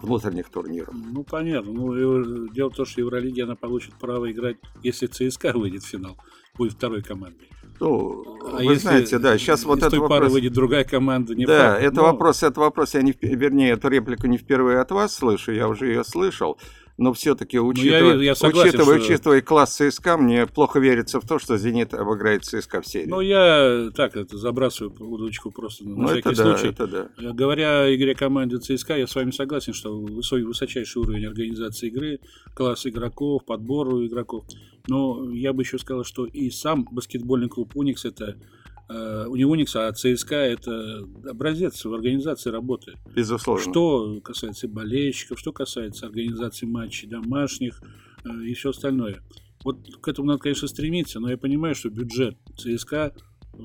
внутренних 0.00 0.48
турниров. 0.48 0.94
Ну, 0.94 1.24
понятно. 1.24 1.72
Ну, 1.72 2.48
дело 2.48 2.70
в 2.70 2.74
том, 2.74 2.86
что 2.86 3.00
Евролиге 3.00 3.44
она 3.44 3.56
получит 3.56 3.94
право 3.94 4.30
играть, 4.30 4.56
если 4.82 5.06
ЦСКА 5.06 5.52
выйдет 5.52 5.82
в 5.82 5.86
финал, 5.86 6.16
будет 6.56 6.72
второй 6.72 7.02
командой. 7.02 7.50
Ну, 7.80 8.38
а 8.44 8.62
вы 8.62 8.76
знаете, 8.76 9.18
да, 9.18 9.38
сейчас 9.38 9.64
вот 9.64 9.78
это 9.78 9.96
вопрос... 9.96 10.10
пары 10.10 10.28
выйдет 10.28 10.52
другая 10.52 10.84
команда, 10.84 11.34
не 11.34 11.46
Да, 11.46 11.72
факт, 11.72 11.82
это 11.82 11.96
но... 11.96 12.02
вопрос, 12.02 12.42
это 12.42 12.60
вопрос, 12.60 12.92
я 12.92 13.00
не, 13.00 13.14
вернее, 13.22 13.70
эту 13.70 13.88
реплику 13.88 14.26
не 14.26 14.36
впервые 14.36 14.80
от 14.80 14.90
вас 14.90 15.14
слышу, 15.14 15.50
я 15.50 15.66
уже 15.66 15.86
ее 15.86 16.04
слышал 16.04 16.58
но 17.00 17.14
все-таки, 17.14 17.58
учитывая, 17.58 18.14
ну, 18.14 18.20
я, 18.20 18.24
я 18.26 18.34
согласен, 18.34 18.68
учитывая, 18.68 18.98
что... 19.00 19.12
учитывая 19.12 19.40
класс 19.40 19.74
ЦСКА, 19.76 20.18
мне 20.18 20.46
плохо 20.46 20.80
верится 20.80 21.18
в 21.18 21.26
то, 21.26 21.38
что 21.38 21.56
«Зенит» 21.56 21.94
обыграет 21.94 22.44
ЦСКА 22.44 22.82
в 22.82 22.86
серии. 22.86 23.08
Ну, 23.08 23.22
я 23.22 23.88
так 23.94 24.16
это 24.16 24.36
забрасываю 24.36 24.94
удочку 25.00 25.50
просто 25.50 25.88
на 25.88 25.96
ну, 25.96 26.08
всякий 26.08 26.28
это 26.28 26.42
случай. 26.42 26.74
Да, 26.76 26.84
это 26.84 26.86
да. 26.86 27.08
Э, 27.16 27.32
говоря 27.32 27.84
о 27.84 27.94
игре 27.94 28.14
команды 28.14 28.58
ЦСКА, 28.58 28.98
я 28.98 29.06
с 29.06 29.14
вами 29.14 29.30
согласен, 29.30 29.72
что 29.72 29.98
высокий, 29.98 30.44
высочайший 30.44 31.00
уровень 31.00 31.24
организации 31.24 31.86
игры, 31.86 32.20
класс 32.52 32.86
игроков, 32.86 33.46
подбору 33.46 34.06
игроков. 34.06 34.44
Но 34.86 35.32
я 35.32 35.54
бы 35.54 35.62
еще 35.62 35.78
сказал, 35.78 36.04
что 36.04 36.26
и 36.26 36.50
сам 36.50 36.86
баскетбольный 36.90 37.48
клуб 37.48 37.74
«Уникс»— 37.76 38.04
это 38.04 38.36
у 38.90 39.36
него 39.36 39.52
Уникса, 39.52 39.86
а 39.86 39.92
ЦСКА 39.92 40.34
это 40.34 41.06
образец 41.24 41.84
в 41.84 41.94
организации 41.94 42.50
работы. 42.50 42.94
Безусловно. 43.14 43.62
Что 43.62 44.20
касается 44.20 44.66
болельщиков, 44.66 45.38
что 45.38 45.52
касается 45.52 46.06
организации 46.06 46.66
матчей 46.66 47.08
домашних 47.08 47.80
э, 48.24 48.28
и 48.44 48.54
все 48.54 48.70
остальное. 48.70 49.22
Вот 49.62 49.78
к 50.00 50.08
этому 50.08 50.26
надо, 50.28 50.40
конечно, 50.40 50.66
стремиться, 50.66 51.20
но 51.20 51.30
я 51.30 51.38
понимаю, 51.38 51.74
что 51.76 51.88
бюджет 51.88 52.36
ЦСКА 52.56 53.14
э, 53.52 53.58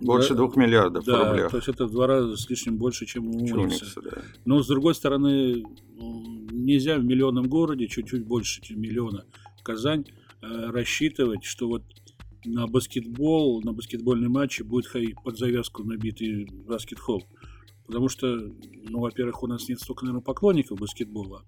больше 0.00 0.34
двух 0.34 0.56
миллиардов 0.56 1.04
да, 1.04 1.30
рублей. 1.30 1.48
То 1.48 1.58
есть 1.58 1.68
это 1.68 1.86
в 1.86 1.92
два 1.92 2.08
раза 2.08 2.36
с 2.36 2.50
лишним 2.50 2.76
больше, 2.76 3.06
чем 3.06 3.28
у 3.28 3.38
Уникса. 3.38 4.00
Да. 4.00 4.22
Но 4.44 4.62
с 4.62 4.66
другой 4.66 4.96
стороны, 4.96 5.62
нельзя 6.50 6.98
в 6.98 7.04
миллионном 7.04 7.48
городе, 7.48 7.86
чуть-чуть 7.86 8.26
больше, 8.26 8.60
чем 8.62 8.80
миллиона 8.80 9.26
Казань, 9.62 10.06
рассчитывать, 10.40 11.44
что 11.44 11.68
вот 11.68 11.84
на 12.44 12.66
баскетбол, 12.66 13.62
на 13.62 13.72
баскетбольные 13.72 14.28
матчи 14.28 14.62
будет 14.62 14.86
ходить 14.86 15.16
под 15.22 15.38
завязку 15.38 15.84
набитый 15.84 16.46
баскет-холл. 16.46 17.22
Потому 17.86 18.08
что, 18.08 18.26
ну, 18.88 19.00
во-первых, 19.00 19.42
у 19.42 19.46
нас 19.46 19.68
нет 19.68 19.80
столько, 19.80 20.04
наверное, 20.04 20.24
поклонников 20.24 20.78
баскетбола. 20.78 21.42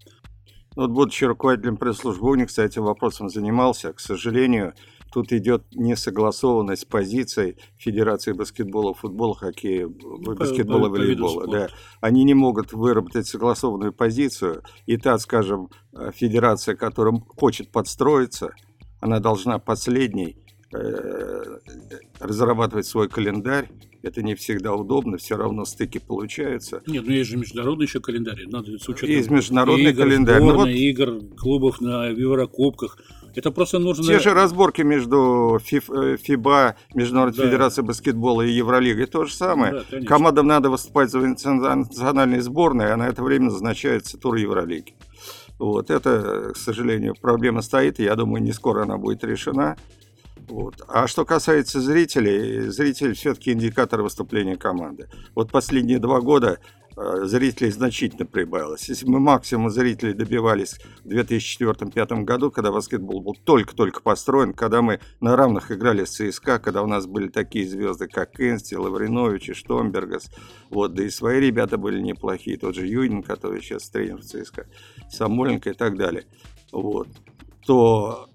Вот 0.76 0.90
будучи 0.90 1.24
руководителем 1.24 1.76
пресс-службы 1.76 2.30
УНИ, 2.30 2.46
кстати, 2.46 2.72
этим 2.72 2.85
вопросом 2.85 3.28
занимался. 3.28 3.92
К 3.92 4.00
сожалению, 4.00 4.74
тут 5.12 5.33
идет 5.33 5.62
несогласованность 5.72 6.88
позиций 6.88 7.57
Федерации 7.76 8.33
баскетбола, 8.33 8.92
футбола, 8.92 9.37
хоккея, 9.37 9.87
ну, 9.87 10.35
баскетбола, 10.35 10.88
по, 10.88 10.90
волейбола. 10.90 11.46
Да. 11.46 11.68
Они 12.00 12.24
не 12.24 12.35
могут 12.35 12.72
выработать 12.72 13.28
согласованную 13.28 13.92
позицию. 13.92 14.62
И 14.87 14.96
та, 14.96 15.16
скажем, 15.18 15.70
федерация, 16.12 16.74
которая 16.74 17.22
хочет 17.37 17.70
подстроиться, 17.70 18.52
она 19.00 19.20
должна 19.20 19.61
последней 19.61 20.37
Э, 20.37 20.43
разрабатывать 22.20 22.87
свой 22.87 23.08
календарь. 23.08 23.68
Это 24.02 24.22
не 24.22 24.34
всегда 24.34 24.74
удобно, 24.74 25.16
все 25.16 25.37
равно 25.37 25.64
стыки 25.64 25.98
получаются. 25.98 26.82
Нет, 26.87 27.04
ну 27.06 27.12
есть 27.12 27.30
же 27.30 27.38
международный 27.38 27.87
еще 27.87 28.00
календарь. 28.00 28.46
Надо 28.46 28.78
с 28.78 28.87
учетом 28.87 29.08
есть 29.08 29.30
международный 29.30 29.92
игр, 29.92 30.02
календарь. 30.02 30.40
Сборной, 30.40 30.56
ну, 30.56 30.60
вот... 30.60 30.68
игр, 30.68 31.37
клубов 31.37 31.80
на 31.80 32.08
Еврокубках. 32.08 32.98
Это 33.34 33.50
просто 33.50 33.78
нужно... 33.78 34.04
Те 34.04 34.20
же 34.20 34.32
разборки 34.32 34.82
между 34.82 35.58
ФИБА, 35.62 36.76
э, 36.76 36.94
Международной 36.94 37.38
да. 37.38 37.44
Федерацией 37.46 37.87
баскетбола 37.87 38.42
и 38.42 38.52
Евролигой, 38.52 39.06
то 39.06 39.24
же 39.24 39.34
самое. 39.34 39.82
Да, 39.90 40.00
Командам 40.02 40.46
надо 40.46 40.70
выступать 40.70 41.10
за 41.10 41.20
национальные 41.20 42.42
сборные, 42.42 42.88
а 42.88 42.96
на 42.96 43.08
это 43.08 43.22
время 43.22 43.46
назначается 43.46 44.18
тур 44.18 44.37
Евролиги. 44.37 44.94
Вот 45.58 45.90
это, 45.90 46.52
к 46.52 46.56
сожалению, 46.56 47.14
проблема 47.20 47.62
стоит, 47.62 47.98
и 48.00 48.04
я 48.04 48.14
думаю, 48.16 48.42
не 48.42 48.52
скоро 48.52 48.82
она 48.82 48.98
будет 48.98 49.24
решена. 49.24 49.76
Вот. 50.48 50.83
А 50.88 51.07
что 51.07 51.24
касается 51.24 51.80
зрителей, 51.80 52.68
зритель 52.68 53.14
все-таки 53.14 53.52
индикатор 53.52 54.02
выступления 54.02 54.57
команды. 54.57 55.09
Вот 55.35 55.50
последние 55.50 55.98
два 55.98 56.20
года 56.20 56.59
Э, 56.96 57.24
зрителей 57.24 57.70
значительно 57.70 58.24
прибавилось. 58.24 58.88
Если 58.88 59.07
мы 59.07 59.18
максимум 59.18 59.70
зрителей 59.70 60.12
добивались 60.12 60.78
в 61.02 61.09
2004-2005 61.09 62.22
году, 62.22 62.52
когда 62.52 62.70
баскетбол 62.70 63.20
был 63.20 63.35
только-только 63.35 64.00
построен, 64.00 64.54
когда 64.54 64.80
мы 64.80 65.00
на 65.20 65.35
равных 65.35 65.72
играли 65.72 66.04
с 66.04 66.11
ЦСКА, 66.11 66.61
когда 66.61 66.83
у 66.83 66.87
нас 66.87 67.07
были 67.07 67.28
такие 67.28 67.66
звезды, 67.66 68.07
как 68.07 68.30
Кенсти, 68.37 68.76
Лавринович 68.76 69.48
и 69.48 69.54
Штомбергас, 69.54 70.30
вот, 70.70 70.94
да 70.94 71.04
и 71.04 71.11
свои 71.11 71.40
ребята 71.40 71.78
были 71.78 72.00
неплохие, 72.00 72.59
тот 72.59 72.76
же 72.76 72.87
Юдин, 72.87 73.24
который 73.24 73.61
сейчас 73.61 73.90
тренер 73.90 74.18
в 74.18 74.24
ЦСКА, 74.24 74.66
Самойленко 75.11 75.70
и 75.70 75.74
так 75.74 75.96
далее, 75.96 76.26
вот, 76.70 77.09
то 77.66 78.28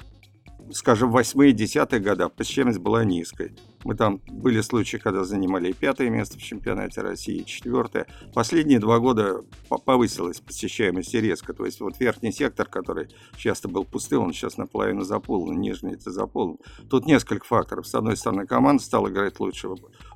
скажем, 0.72 1.12
восьмые, 1.12 1.54
десятые 1.54 2.00
года 2.00 2.30
посещаемость 2.30 2.80
была 2.80 3.04
низкой. 3.04 3.56
Мы 3.84 3.96
там 3.96 4.22
были 4.28 4.62
случаи, 4.62 4.98
когда 4.98 5.24
занимали 5.24 5.72
пятое 5.72 6.10
место 6.10 6.38
в 6.38 6.42
чемпионате 6.42 7.02
России, 7.02 7.44
четвертое. 7.44 8.08
Последние 8.34 8.80
два 8.80 9.00
года 9.00 9.42
повысилась 9.86 10.42
посещаемость 10.42 11.14
резко. 11.14 11.54
То 11.54 11.66
есть 11.66 11.80
вот 11.80 12.00
верхний 12.00 12.32
сектор, 12.32 12.68
который 12.68 13.08
часто 13.38 13.68
был 13.68 13.86
пустым, 13.86 14.24
он 14.24 14.34
сейчас 14.34 14.58
наполовину 14.58 15.04
заполнен, 15.04 15.60
нижний 15.60 15.94
это 15.94 16.12
заполнен. 16.12 16.58
Тут 16.90 17.06
несколько 17.06 17.46
факторов. 17.46 17.88
С 17.88 17.96
одной 17.96 18.18
стороны, 18.18 18.46
команда 18.46 18.84
стала 18.84 19.10
играть 19.10 19.40
лучше. 19.40 19.70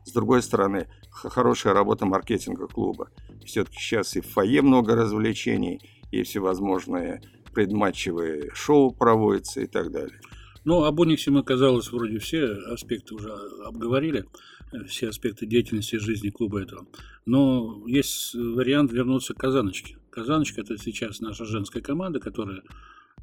С 0.05 0.11
другой 0.11 0.41
стороны, 0.41 0.87
хорошая 1.11 1.73
работа 1.73 2.05
маркетинга 2.05 2.67
клуба. 2.67 3.09
Все-таки 3.45 3.77
сейчас 3.77 4.15
и 4.15 4.21
в 4.21 4.27
фойе 4.27 4.61
много 4.61 4.95
развлечений, 4.95 5.79
и 6.11 6.21
всевозможные 6.23 7.21
предматчевые 7.53 8.51
шоу 8.53 8.91
проводятся 8.91 9.61
и 9.61 9.67
так 9.67 9.91
далее. 9.91 10.19
Ну, 10.65 10.83
об 10.83 10.99
Униксе 10.99 11.29
мы, 11.29 11.43
казалось, 11.43 11.91
вроде 11.91 12.19
все 12.19 12.45
аспекты 12.45 13.15
уже 13.15 13.31
обговорили, 13.65 14.25
э, 14.71 14.85
все 14.85 15.09
аспекты 15.09 15.45
деятельности 15.45 15.97
жизни 15.97 16.29
клуба 16.29 16.61
этого. 16.61 16.87
Но 17.25 17.83
есть 17.85 18.33
вариант 18.33 18.91
вернуться 18.91 19.33
к 19.33 19.37
Казаночке. 19.37 19.97
Казаночка– 20.09 20.61
это 20.61 20.77
сейчас 20.77 21.19
наша 21.19 21.45
женская 21.45 21.81
команда, 21.81 22.19
которая 22.19 22.63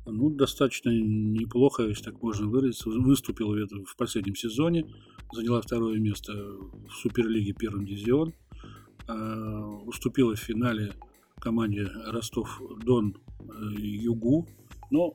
ну, 0.07 0.31
достаточно 0.31 0.91
неплохо, 0.91 1.85
если 1.85 2.05
так 2.05 2.23
можно 2.23 2.47
выразиться, 2.47 2.89
выступила 2.89 3.57
в 3.85 3.97
последнем 3.97 4.35
сезоне, 4.35 4.87
заняла 5.33 5.61
второе 5.61 5.99
место 5.99 6.33
в 6.33 6.93
Суперлиге 7.03 7.53
первым 7.53 7.87
дивизион, 7.87 8.35
а, 9.07 9.67
уступила 9.87 10.35
в 10.35 10.41
финале 10.41 10.93
команде 11.39 11.89
Ростов-Дон 12.07 13.17
э, 13.41 13.81
Югу, 13.81 14.47
но 14.91 15.15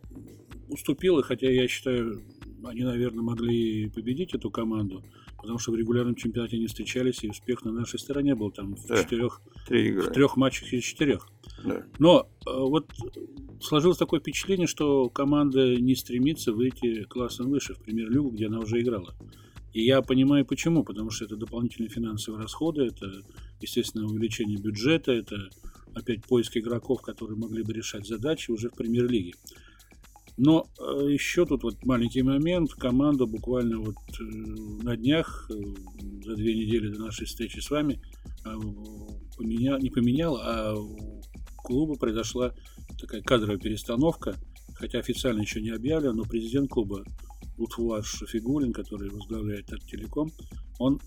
уступила, 0.69 1.21
хотя 1.23 1.49
я 1.49 1.67
считаю, 1.67 2.21
они, 2.63 2.83
наверное, 2.83 3.21
могли 3.21 3.89
победить 3.89 4.33
эту 4.33 4.49
команду, 4.49 5.03
потому 5.37 5.59
что 5.59 5.71
в 5.71 5.75
регулярном 5.75 6.15
чемпионате 6.15 6.57
они 6.57 6.67
встречались, 6.67 7.23
и 7.23 7.29
успех 7.29 7.63
на 7.63 7.71
нашей 7.71 7.99
стороне 7.99 8.35
был 8.35 8.51
там 8.51 8.75
в, 8.75 8.87
да, 8.87 9.03
четырех, 9.03 9.41
в 9.69 10.11
трех 10.11 10.37
матчах 10.37 10.73
из 10.73 10.83
четырех. 10.83 11.27
Да. 11.63 11.85
Но 11.99 12.29
э, 12.45 12.49
вот 12.51 12.91
сложилось 13.61 13.97
такое 13.97 14.19
впечатление, 14.19 14.67
что 14.67 15.09
команда 15.09 15.75
не 15.75 15.95
стремится 15.95 16.51
выйти 16.51 17.03
классом 17.03 17.49
выше 17.49 17.73
в 17.73 17.83
премьер-лигу, 17.83 18.29
где 18.29 18.47
она 18.47 18.59
уже 18.59 18.81
играла. 18.81 19.13
И 19.73 19.83
я 19.83 20.01
понимаю 20.01 20.45
почему, 20.45 20.83
потому 20.83 21.09
что 21.09 21.25
это 21.25 21.35
дополнительные 21.35 21.89
финансовые 21.89 22.41
расходы, 22.41 22.85
это, 22.85 23.11
естественно, 23.59 24.05
увеличение 24.05 24.57
бюджета, 24.57 25.11
это 25.11 25.49
опять 25.93 26.23
поиск 26.23 26.55
игроков, 26.57 27.01
которые 27.01 27.37
могли 27.37 27.61
бы 27.61 27.73
решать 27.73 28.07
задачи 28.07 28.51
уже 28.51 28.69
в 28.69 28.75
премьер-лиге. 28.75 29.33
Но 30.37 30.65
э, 30.79 31.11
еще 31.11 31.45
тут 31.45 31.63
вот 31.63 31.83
маленький 31.85 32.21
момент. 32.21 32.73
Команда 32.73 33.25
буквально 33.25 33.79
вот 33.79 33.95
э, 34.19 34.23
на 34.23 34.97
днях, 34.97 35.49
э, 35.49 35.53
за 36.25 36.35
две 36.35 36.53
недели 36.55 36.89
до 36.89 37.03
нашей 37.03 37.25
встречи 37.25 37.59
с 37.59 37.69
вами, 37.69 38.01
поменя... 39.37 39.77
не 39.77 39.89
поменяла, 39.89 40.41
а 40.43 40.75
у 40.75 41.21
клуба 41.63 41.95
произошла 41.95 42.53
такая 42.99 43.21
кадровая 43.21 43.57
перестановка, 43.57 44.35
хотя 44.75 44.99
официально 44.99 45.41
еще 45.41 45.61
не 45.61 45.69
объявлено, 45.69 46.13
но 46.13 46.23
президент 46.23 46.69
клуба 46.69 47.03
Лутфуаш 47.57 48.05
Шафигулин, 48.05 48.73
который 48.73 49.09
возглавляет 49.09 49.67
Телеком, 49.89 50.31
он 50.79 50.99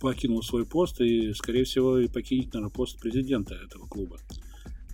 покинул 0.00 0.42
свой 0.42 0.64
пост 0.64 1.00
и, 1.00 1.32
скорее 1.34 1.64
всего, 1.64 1.98
и 1.98 2.08
покинет, 2.08 2.54
наверное, 2.54 2.72
пост 2.72 3.00
президента 3.00 3.54
этого 3.54 3.86
клуба. 3.86 4.16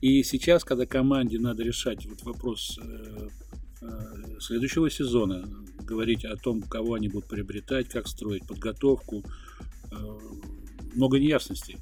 И 0.03 0.25
сейчас, 0.25 0.65
когда 0.65 0.85
команде 0.85 1.38
надо 1.38 1.62
решать 1.62 2.07
вот 2.07 2.25
вопрос 2.25 2.77
э, 2.83 3.29
э, 3.83 3.87
следующего 4.41 4.91
сезона, 4.91 5.49
говорить 5.79 6.25
о 6.25 6.37
том, 6.37 6.61
кого 6.61 6.95
они 6.95 7.09
будут 7.09 7.29
приобретать, 7.29 7.88
как 7.88 8.09
строить 8.09 8.45
подготовку, 8.45 9.23
э, 9.93 9.97
много 10.95 11.21
неясностей. 11.21 11.79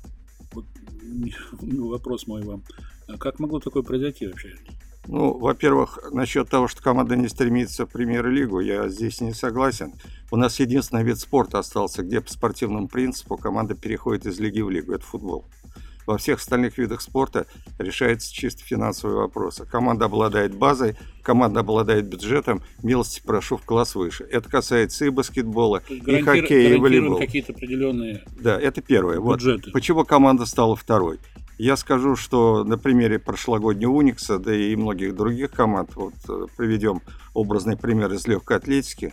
Вот 0.52 0.66
вопрос 1.62 2.26
мой 2.26 2.42
вам. 2.42 2.62
А 3.09 3.16
как 3.16 3.40
могло 3.40 3.59
такое 3.59 3.83
произойти 3.83 4.26
вообще? 4.26 4.54
Ну, 5.06 5.38
во-первых, 5.38 6.11
насчет 6.12 6.50
того, 6.50 6.68
что 6.68 6.83
команда 6.83 7.16
не 7.16 7.26
стремится 7.26 7.87
в 7.87 7.88
премьер-лигу, 7.90 8.61
я 8.61 8.87
здесь 8.90 9.22
не 9.22 9.33
согласен. 9.33 9.94
У 10.30 10.37
нас 10.37 10.61
единственный 10.61 11.04
вид 11.04 11.18
спорта 11.18 11.59
остался, 11.59 12.02
где 12.02 12.20
по 12.20 12.30
спортивному 12.30 12.87
принципу 12.87 13.38
команда 13.38 13.74
переходит 13.74 14.26
из 14.26 14.38
лиги 14.38 14.61
в 14.61 14.68
лигу. 14.68 14.92
Это 14.92 15.06
футбол. 15.06 15.46
Во 16.06 16.18
всех 16.18 16.38
остальных 16.38 16.78
видах 16.78 17.00
спорта 17.00 17.46
решается 17.78 18.32
чисто 18.32 18.62
финансовые 18.64 19.18
вопросы. 19.18 19.64
Команда 19.66 20.06
обладает 20.06 20.54
базой, 20.54 20.96
команда 21.22 21.60
обладает 21.60 22.06
бюджетом, 22.06 22.62
милости 22.82 23.22
прошу 23.24 23.56
в 23.56 23.62
класс 23.62 23.94
выше. 23.94 24.24
Это 24.24 24.48
касается 24.48 25.04
и 25.04 25.10
баскетбола, 25.10 25.82
и 25.88 26.22
хоккея, 26.22 26.74
и 26.74 26.78
волейбола. 26.78 27.18
какие-то 27.18 27.52
определенные 27.52 28.24
Да, 28.40 28.58
это 28.58 28.80
первое. 28.80 29.20
Бюджеты. 29.20 29.66
Вот 29.66 29.72
почему 29.72 30.04
команда 30.04 30.46
стала 30.46 30.76
второй? 30.76 31.18
Я 31.58 31.76
скажу, 31.76 32.16
что 32.16 32.64
на 32.64 32.78
примере 32.78 33.18
прошлогоднего 33.18 33.90
Уникса, 33.90 34.38
да 34.38 34.54
и 34.54 34.74
многих 34.76 35.14
других 35.14 35.50
команд, 35.50 35.94
вот 35.94 36.14
э, 36.26 36.46
приведем 36.56 37.02
образный 37.34 37.76
пример 37.76 38.10
из 38.14 38.26
легкой 38.26 38.56
атлетики, 38.56 39.12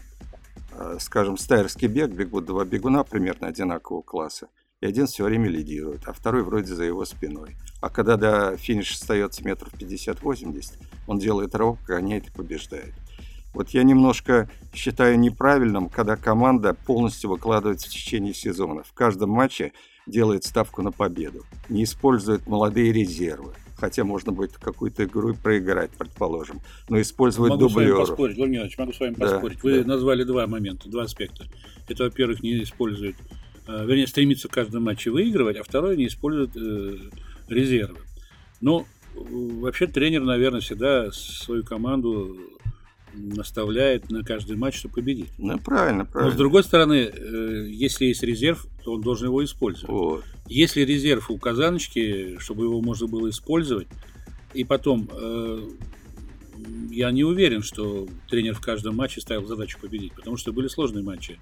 э, 0.72 0.96
скажем, 1.02 1.38
стайерский 1.38 1.88
бег, 1.88 2.12
бегут 2.12 2.46
два 2.46 2.64
бегуна 2.64 3.04
примерно 3.04 3.48
одинакового 3.48 4.02
класса 4.02 4.48
и 4.82 4.86
один 4.86 5.08
все 5.08 5.24
время 5.24 5.50
лидирует, 5.50 6.02
а 6.06 6.14
второй 6.14 6.44
вроде 6.44 6.74
за 6.74 6.84
его 6.84 7.04
спиной. 7.06 7.56
А 7.82 7.90
когда 7.90 8.16
до 8.16 8.58
финиша 8.58 8.94
остается 8.94 9.44
метров 9.44 9.74
50-80, 9.74 10.74
он 11.08 11.20
делает 11.20 11.56
рывок, 11.56 11.80
гоняет 11.84 12.28
и 12.28 12.32
побеждает. 12.32 12.94
Вот 13.54 13.70
я 13.70 13.82
немножко 13.82 14.50
считаю 14.74 15.18
неправильным, 15.18 15.90
когда 15.90 16.16
команда 16.16 16.76
полностью 16.76 17.32
выкладывается 17.32 17.90
в 17.90 17.92
течение 17.92 18.34
сезона. 18.34 18.84
В 18.84 18.94
каждом 18.94 19.32
матче 19.32 19.74
делает 20.06 20.44
ставку 20.44 20.84
на 20.84 20.92
победу, 20.92 21.44
не 21.70 21.84
использует 21.84 22.46
молодые 22.46 22.92
резервы. 22.92 23.54
Хотя 23.78 24.04
можно 24.04 24.32
будет 24.32 24.58
какую-то 24.58 25.06
игру 25.06 25.36
проиграть, 25.36 25.92
предположим. 25.92 26.62
Но 26.90 27.00
использовать 27.00 27.52
могу 27.52 27.68
дублеров. 27.68 28.00
Могу 28.00 28.06
с 28.06 28.10
вами 28.10 28.34
поспорить, 28.34 28.38
Владимир 28.38 28.58
Иванович, 28.58 28.78
могу 28.80 28.94
с 28.94 29.00
вами 29.00 29.14
да, 29.14 29.26
поспорить. 29.26 29.64
Вы 29.64 29.84
да. 29.84 29.88
назвали 29.88 30.24
два 30.24 30.48
момента, 30.48 30.90
два 30.90 31.04
аспекта. 31.04 31.46
Это, 31.88 32.06
во-первых, 32.06 32.42
не 32.42 32.64
использует 32.64 33.16
вернее, 33.68 34.08
стремится 34.08 34.48
в 34.48 34.52
каждом 34.52 34.84
матче 34.84 35.12
выигрывать, 35.12 35.58
а 35.58 35.64
второй 35.64 35.98
не 35.98 36.08
использует 36.08 36.56
э, 36.56 36.98
резервы. 37.48 38.00
Ну, 38.62 38.86
вообще 39.14 39.88
тренер, 39.88 40.24
наверное, 40.24 40.62
всегда 40.62 41.12
свою 41.12 41.64
команду 41.64 42.38
наставляет 43.14 44.10
на 44.10 44.24
каждый 44.24 44.58
матч, 44.58 44.78
чтобы 44.78 44.96
победить. 44.96 45.30
Ну, 45.38 45.58
правильно, 45.60 46.06
правильно. 46.06 46.32
Но 46.32 46.36
с 46.36 46.38
другой 46.38 46.64
стороны, 46.64 47.12
э, 47.12 47.68
если 47.70 48.06
есть 48.06 48.24
резерв, 48.24 48.68
то 48.84 48.94
он 48.94 49.02
должен 49.02 49.28
его 49.28 49.44
использовать. 49.44 49.90
Вот. 49.90 50.24
Если 50.48 50.82
резерв 50.82 51.30
у 51.32 51.38
Казаночки, 51.38 52.38
чтобы 52.40 52.66
его 52.66 52.82
можно 52.82 53.08
было 53.08 53.30
использовать, 53.30 53.88
и 54.54 54.64
потом 54.64 55.10
э, 55.12 55.70
я 56.90 57.12
не 57.12 57.24
уверен, 57.24 57.64
что 57.64 58.08
тренер 58.30 58.56
в 58.56 58.62
каждом 58.62 58.96
матче 58.96 59.22
ставил 59.22 59.46
задачу 59.46 59.78
победить, 59.82 60.14
потому 60.14 60.38
что 60.38 60.54
были 60.54 60.68
сложные 60.68 61.04
матчи 61.04 61.38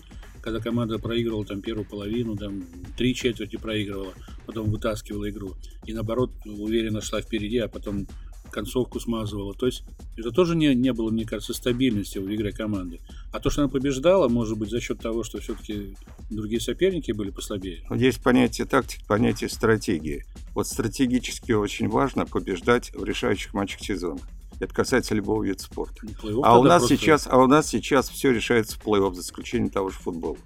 когда 0.46 0.60
команда 0.60 1.00
проигрывала 1.00 1.44
там 1.44 1.60
первую 1.60 1.86
половину, 1.86 2.38
там 2.38 2.64
три 2.96 3.16
четверти 3.16 3.56
проигрывала, 3.56 4.14
потом 4.46 4.70
вытаскивала 4.70 5.28
игру. 5.32 5.56
И 5.88 5.94
наоборот, 5.94 6.32
уверенно 6.46 7.02
шла 7.02 7.20
впереди, 7.20 7.58
а 7.58 7.68
потом 7.68 8.06
концовку 8.52 9.00
смазывала. 9.00 9.56
То 9.56 9.66
есть 9.66 9.84
это 10.16 10.30
тоже 10.30 10.56
не, 10.56 10.76
не 10.76 10.94
было, 10.94 11.10
мне 11.10 11.26
кажется, 11.26 11.56
стабильности 11.56 12.20
в 12.20 12.32
игре 12.32 12.52
команды. 12.52 13.02
А 13.34 13.40
то, 13.40 13.50
что 13.50 13.64
она 13.64 13.72
побеждала, 13.72 14.30
может 14.30 14.56
быть, 14.60 14.70
за 14.70 14.80
счет 14.80 15.00
того, 15.00 15.24
что 15.24 15.40
все-таки 15.40 15.96
другие 16.30 16.62
соперники 16.62 17.12
были 17.12 17.32
послабее. 17.32 17.84
Есть 17.96 18.22
понятие 18.22 18.68
тактики, 18.68 19.04
понятие 19.08 19.50
стратегии. 19.50 20.26
Вот 20.54 20.68
стратегически 20.68 21.54
очень 21.54 21.90
важно 21.90 22.28
побеждать 22.28 22.94
в 22.94 23.04
решающих 23.04 23.56
матчах 23.56 23.82
сезона. 23.82 24.20
Это 24.60 24.74
касается 24.74 25.16
любого 25.16 25.44
вида 25.44 25.62
спорта. 25.62 26.06
А 26.44 26.58
у, 26.58 26.64
нас 26.64 26.84
просто... 26.84 26.98
сейчас, 26.98 27.28
а 27.30 27.38
у 27.38 27.48
нас 27.48 27.68
сейчас 27.68 28.10
все 28.10 28.32
решается 28.32 28.78
в 28.78 28.84
плей-офф, 28.86 29.14
за 29.14 29.22
исключением 29.22 29.70
того 29.70 29.90
же 29.90 29.98
футбола. 29.98 30.38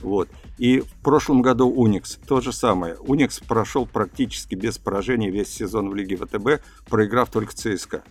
Вот. 0.00 0.28
И 0.58 0.80
в 0.80 0.92
прошлом 1.02 1.42
году 1.42 1.68
Уникс 1.68 2.18
то 2.26 2.40
же 2.40 2.52
самое. 2.52 2.96
Уникс 2.96 3.40
прошел 3.40 3.86
практически 3.86 4.54
без 4.54 4.78
поражений 4.78 5.30
весь 5.30 5.48
сезон 5.48 5.88
в 5.88 5.94
Лиге 5.94 6.16
ВТБ, 6.16 6.62
проиграв 6.88 7.30
только 7.30 7.54
ЦСКА. 7.54 8.02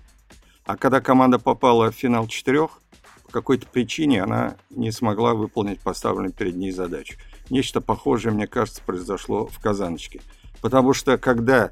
А 0.65 0.77
когда 0.77 0.99
команда 0.99 1.37
попала 1.37 1.91
в 1.91 1.95
финал 1.95 2.27
четырех, 2.27 2.81
по 3.23 3.31
какой-то 3.31 3.67
причине 3.67 4.23
она 4.23 4.55
не 4.71 4.91
смогла 4.91 5.35
выполнить 5.35 5.79
поставленную 5.79 6.33
перед 6.33 6.55
ней 6.55 6.71
задачу. 6.71 7.17
Нечто 7.49 7.81
похожее, 7.81 8.33
мне 8.33 8.47
кажется, 8.47 8.81
произошло 8.83 9.45
в 9.45 9.59
Казаночке. 9.59 10.21
Потому 10.61 10.93
что 10.93 11.19
когда 11.19 11.71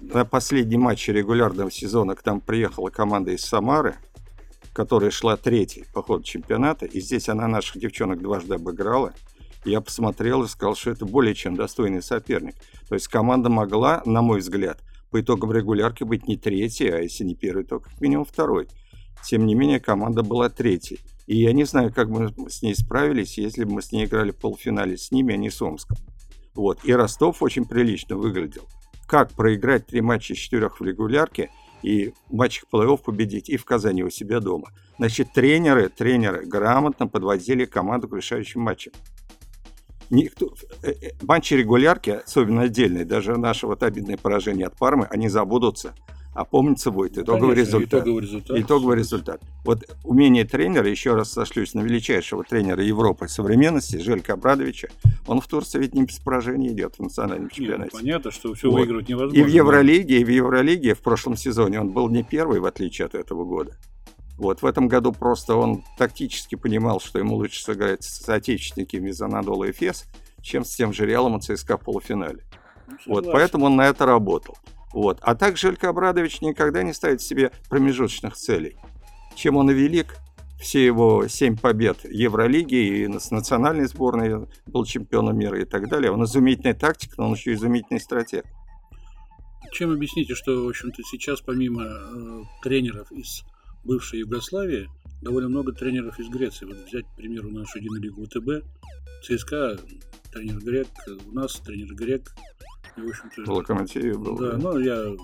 на 0.00 0.24
последний 0.24 0.76
матч 0.76 1.08
регулярного 1.08 1.70
сезона 1.70 2.14
к 2.14 2.24
нам 2.24 2.40
приехала 2.40 2.90
команда 2.90 3.32
из 3.32 3.44
Самары, 3.44 3.96
которая 4.72 5.10
шла 5.10 5.36
третьей 5.36 5.86
по 5.92 6.02
ходу 6.02 6.22
чемпионата, 6.22 6.86
и 6.86 7.00
здесь 7.00 7.28
она 7.28 7.48
наших 7.48 7.80
девчонок 7.80 8.20
дважды 8.22 8.54
обыграла, 8.54 9.12
я 9.64 9.80
посмотрел 9.80 10.44
и 10.44 10.48
сказал, 10.48 10.74
что 10.74 10.90
это 10.90 11.04
более 11.04 11.34
чем 11.34 11.56
достойный 11.56 12.02
соперник. 12.02 12.54
То 12.88 12.94
есть 12.94 13.08
команда 13.08 13.48
могла, 13.48 14.02
на 14.04 14.22
мой 14.22 14.40
взгляд, 14.40 14.80
по 15.10 15.20
итогам 15.20 15.52
регулярки 15.52 16.04
быть 16.04 16.28
не 16.28 16.36
третьей, 16.36 16.90
а 16.90 16.98
если 17.00 17.24
не 17.24 17.34
первой, 17.34 17.64
то 17.64 17.80
как 17.80 18.00
минимум 18.00 18.24
второй. 18.24 18.68
Тем 19.24 19.46
не 19.46 19.54
менее, 19.54 19.80
команда 19.80 20.22
была 20.22 20.48
третьей. 20.48 21.00
И 21.26 21.36
я 21.36 21.52
не 21.52 21.64
знаю, 21.64 21.92
как 21.92 22.08
мы 22.08 22.32
с 22.48 22.62
ней 22.62 22.74
справились, 22.74 23.36
если 23.36 23.64
бы 23.64 23.74
мы 23.74 23.82
с 23.82 23.92
ней 23.92 24.06
играли 24.06 24.30
в 24.30 24.36
полуфинале 24.36 24.96
с 24.96 25.10
ними, 25.10 25.34
а 25.34 25.36
не 25.36 25.50
с 25.50 25.60
Омском. 25.60 25.96
Вот. 26.54 26.84
И 26.84 26.92
Ростов 26.92 27.42
очень 27.42 27.64
прилично 27.64 28.16
выглядел. 28.16 28.66
Как 29.08 29.32
проиграть 29.32 29.86
три 29.86 30.02
матча 30.02 30.34
из 30.34 30.38
четырех 30.38 30.78
в 30.80 30.84
регулярке 30.84 31.50
и 31.82 32.12
в 32.28 32.34
матчах 32.34 32.64
плей-офф 32.70 33.02
победить 33.02 33.48
и 33.48 33.56
в 33.56 33.64
Казани 33.64 34.04
у 34.04 34.10
себя 34.10 34.38
дома. 34.38 34.68
Значит, 34.98 35.32
тренеры, 35.32 35.88
тренеры 35.88 36.44
грамотно 36.44 37.08
подводили 37.08 37.64
команду 37.64 38.06
к 38.06 38.14
решающим 38.14 38.60
матчам. 38.60 38.92
Никто, 40.10 40.54
э, 40.82 40.90
э, 40.90 41.10
матчи 41.22 41.54
регулярки, 41.54 42.10
особенно 42.10 42.62
отдельные, 42.62 43.06
даже 43.06 43.38
наше 43.38 43.66
вот 43.66 43.82
обидное 43.82 44.18
поражение 44.18 44.66
от 44.66 44.76
Пармы, 44.76 45.06
они 45.10 45.28
забудутся 45.30 45.94
а 46.38 46.44
помнится 46.44 46.92
будет 46.92 47.18
итоговый 47.18 47.56
Конечно, 47.56 47.78
результат. 47.78 48.00
Итоговый 48.00 48.22
результат. 48.22 48.58
Итоговый 48.58 48.96
результат. 48.96 49.42
Вот 49.64 49.84
умение 50.04 50.44
тренера, 50.44 50.88
еще 50.88 51.14
раз 51.14 51.32
сошлюсь 51.32 51.74
на 51.74 51.80
величайшего 51.80 52.44
тренера 52.44 52.80
Европы 52.80 53.26
современности, 53.26 53.96
Желька 53.96 54.34
Абрадовича, 54.34 54.86
он 55.26 55.40
в 55.40 55.48
Турции 55.48 55.80
ведь 55.80 55.94
не 55.94 56.04
без 56.04 56.20
поражения 56.20 56.68
идет 56.68 56.94
в 56.94 57.02
национальном 57.02 57.50
чемпионате. 57.50 57.90
Нет, 57.92 58.02
понятно, 58.02 58.30
что 58.30 58.54
все 58.54 58.70
вот. 58.70 58.78
выигрывать 58.78 59.08
невозможно. 59.08 59.36
И 59.36 59.42
в 59.42 59.48
Евролиге, 59.48 60.20
и 60.20 60.24
в 60.24 60.28
Евролиге 60.28 60.94
в 60.94 61.00
прошлом 61.00 61.36
сезоне 61.36 61.80
он 61.80 61.90
был 61.90 62.08
не 62.08 62.22
первый, 62.22 62.60
в 62.60 62.66
отличие 62.66 63.06
от 63.06 63.16
этого 63.16 63.44
года. 63.44 63.76
Вот 64.36 64.62
в 64.62 64.66
этом 64.66 64.86
году 64.86 65.10
просто 65.10 65.56
он 65.56 65.82
тактически 65.98 66.54
понимал, 66.54 67.00
что 67.00 67.18
ему 67.18 67.34
лучше 67.34 67.64
сыграть 67.64 68.04
с 68.04 68.24
соотечественниками 68.24 69.10
из 69.10 69.20
Анадола 69.20 69.64
и 69.64 69.72
Фес, 69.72 70.04
чем 70.40 70.64
с 70.64 70.76
тем 70.76 70.92
же 70.92 71.04
Реалом 71.04 71.38
и 71.38 71.40
ЦСКА 71.40 71.78
в 71.78 71.80
полуфинале. 71.80 72.44
Ну, 73.06 73.14
вот, 73.14 73.32
поэтому 73.32 73.66
он 73.66 73.74
на 73.74 73.88
это 73.88 74.06
работал. 74.06 74.56
Вот. 74.92 75.18
А 75.22 75.34
также 75.34 75.68
Илька 75.68 75.90
Абрадович 75.90 76.40
никогда 76.40 76.82
не 76.82 76.92
ставит 76.92 77.20
себе 77.20 77.52
промежуточных 77.68 78.34
целей. 78.34 78.76
Чем 79.34 79.56
он 79.56 79.70
и 79.70 79.74
велик, 79.74 80.16
все 80.60 80.84
его 80.84 81.28
семь 81.28 81.56
побед 81.56 82.04
Евролиги 82.04 82.74
и 82.74 83.18
с 83.18 83.30
национальной 83.30 83.86
сборной 83.86 84.48
был 84.66 84.84
чемпионом 84.84 85.38
мира 85.38 85.60
и 85.60 85.64
так 85.64 85.88
далее. 85.88 86.10
Он 86.10 86.24
изумительный 86.24 86.74
тактик, 86.74 87.16
но 87.16 87.26
он 87.28 87.34
еще 87.34 87.52
изумительный 87.52 88.00
стратег. 88.00 88.44
Чем 89.72 89.92
объясните, 89.92 90.34
что, 90.34 90.64
в 90.64 90.68
общем-то, 90.68 91.02
сейчас 91.02 91.40
помимо 91.40 91.84
э, 91.84 92.42
тренеров 92.62 93.12
из 93.12 93.44
бывшей 93.84 94.20
Югославии, 94.20 94.88
довольно 95.22 95.48
много 95.48 95.72
тренеров 95.72 96.18
из 96.18 96.28
Греции. 96.28 96.64
Вот 96.64 96.76
взять, 96.86 97.04
к 97.06 97.16
примеру, 97.16 97.50
нашу 97.50 97.78
единую 97.78 98.02
лигу 98.02 98.24
ВТБ, 98.24 98.64
ЦСКА, 99.22 99.78
тренер 100.32 100.58
грек, 100.58 100.88
у 101.26 101.32
нас 101.32 101.56
тренер 101.56 101.94
грек, 101.94 102.34
и, 102.96 103.00
в 103.00 103.08
общем-то... 103.08 103.52
Локомотиве 103.52 104.14
был. 104.14 104.36
Да, 104.36 104.52
да, 104.52 104.58
ну, 104.58 104.78
я 104.78 105.16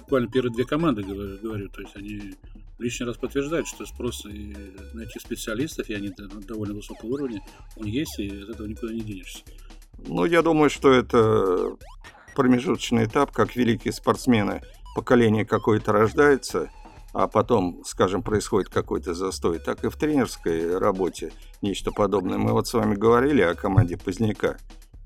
буквально 0.00 0.30
первые 0.30 0.52
две 0.52 0.64
команды 0.64 1.02
говорю, 1.02 1.38
говорю, 1.42 1.68
то 1.68 1.80
есть 1.80 1.96
они 1.96 2.34
лишний 2.78 3.06
раз 3.06 3.16
подтверждают, 3.16 3.66
что 3.66 3.84
спрос 3.86 4.24
и 4.26 4.54
на 4.94 5.02
этих 5.02 5.20
специалистов, 5.20 5.88
и 5.90 5.94
они 5.94 6.12
довольно 6.46 6.74
высокого 6.74 7.10
уровня, 7.10 7.42
он 7.76 7.86
есть, 7.86 8.18
и 8.18 8.28
от 8.42 8.50
этого 8.50 8.66
никуда 8.66 8.92
не 8.92 9.00
денешься. 9.00 9.42
Ну, 10.06 10.24
я 10.24 10.42
думаю, 10.42 10.70
что 10.70 10.92
это 10.92 11.76
промежуточный 12.34 13.04
этап, 13.04 13.32
как 13.32 13.56
великие 13.56 13.92
спортсмены, 13.92 14.62
поколение 14.94 15.44
какое-то 15.44 15.92
рождается, 15.92 16.70
а 17.12 17.26
потом, 17.26 17.82
скажем, 17.84 18.22
происходит 18.22 18.68
какой-то 18.68 19.14
застой, 19.14 19.58
так 19.58 19.84
и 19.84 19.88
в 19.88 19.96
тренерской 19.96 20.78
работе 20.78 21.32
нечто 21.62 21.90
подобное. 21.90 22.38
Мы 22.38 22.52
вот 22.52 22.68
с 22.68 22.74
вами 22.74 22.94
говорили 22.94 23.40
о 23.42 23.54
команде 23.54 23.96
Поздняка 23.96 24.56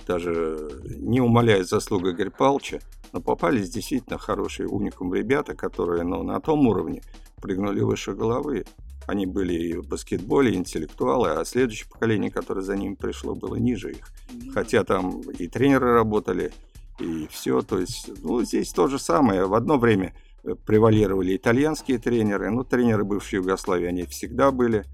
даже 0.06 0.70
не 0.84 1.20
умаляя 1.20 1.64
заслуг 1.64 2.06
Игоря 2.06 2.30
Павловича, 2.30 2.80
но 3.12 3.20
попались 3.20 3.70
действительно 3.70 4.18
хорошие 4.18 4.68
уникум 4.68 5.12
ребята, 5.14 5.54
которые 5.54 6.02
ну, 6.02 6.22
на 6.22 6.40
том 6.40 6.66
уровне 6.66 7.02
прыгнули 7.40 7.80
выше 7.80 8.14
головы. 8.14 8.64
Они 9.06 9.26
были 9.26 9.54
и 9.54 9.74
в 9.74 9.88
баскетболе, 9.88 10.52
и 10.52 10.56
интеллектуалы, 10.56 11.30
а 11.30 11.44
следующее 11.44 11.88
поколение, 11.90 12.30
которое 12.30 12.62
за 12.62 12.76
ними 12.76 12.94
пришло, 12.94 13.34
было 13.34 13.56
ниже 13.56 13.92
их. 13.92 14.08
Хотя 14.54 14.84
там 14.84 15.20
и 15.20 15.48
тренеры 15.48 15.92
работали, 15.92 16.52
и 17.00 17.26
все. 17.30 17.62
То 17.62 17.78
есть, 17.78 18.10
ну, 18.22 18.42
здесь 18.42 18.70
то 18.72 18.86
же 18.86 18.98
самое. 18.98 19.44
В 19.46 19.54
одно 19.54 19.76
время 19.76 20.14
э, 20.44 20.54
превалировали 20.54 21.36
итальянские 21.36 21.98
тренеры, 21.98 22.50
ну, 22.50 22.62
тренеры 22.62 23.04
бывшей 23.04 23.36
Югославии, 23.36 23.86
они 23.86 24.04
всегда 24.04 24.52
были 24.52 24.84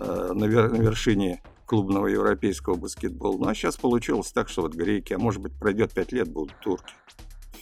э, 0.00 0.32
на, 0.34 0.44
вер- 0.44 0.70
на 0.70 0.80
вершине 0.80 1.42
клубного 1.72 2.06
европейского 2.06 2.74
баскетбола. 2.74 3.38
Ну 3.38 3.48
а 3.48 3.54
сейчас 3.54 3.78
получилось 3.78 4.30
так, 4.30 4.50
что 4.50 4.60
вот 4.60 4.74
греки, 4.74 5.14
а 5.14 5.18
может 5.18 5.40
быть 5.40 5.54
пройдет 5.58 5.90
пять 5.90 6.12
лет, 6.12 6.28
будут 6.28 6.52
турки. 6.60 6.92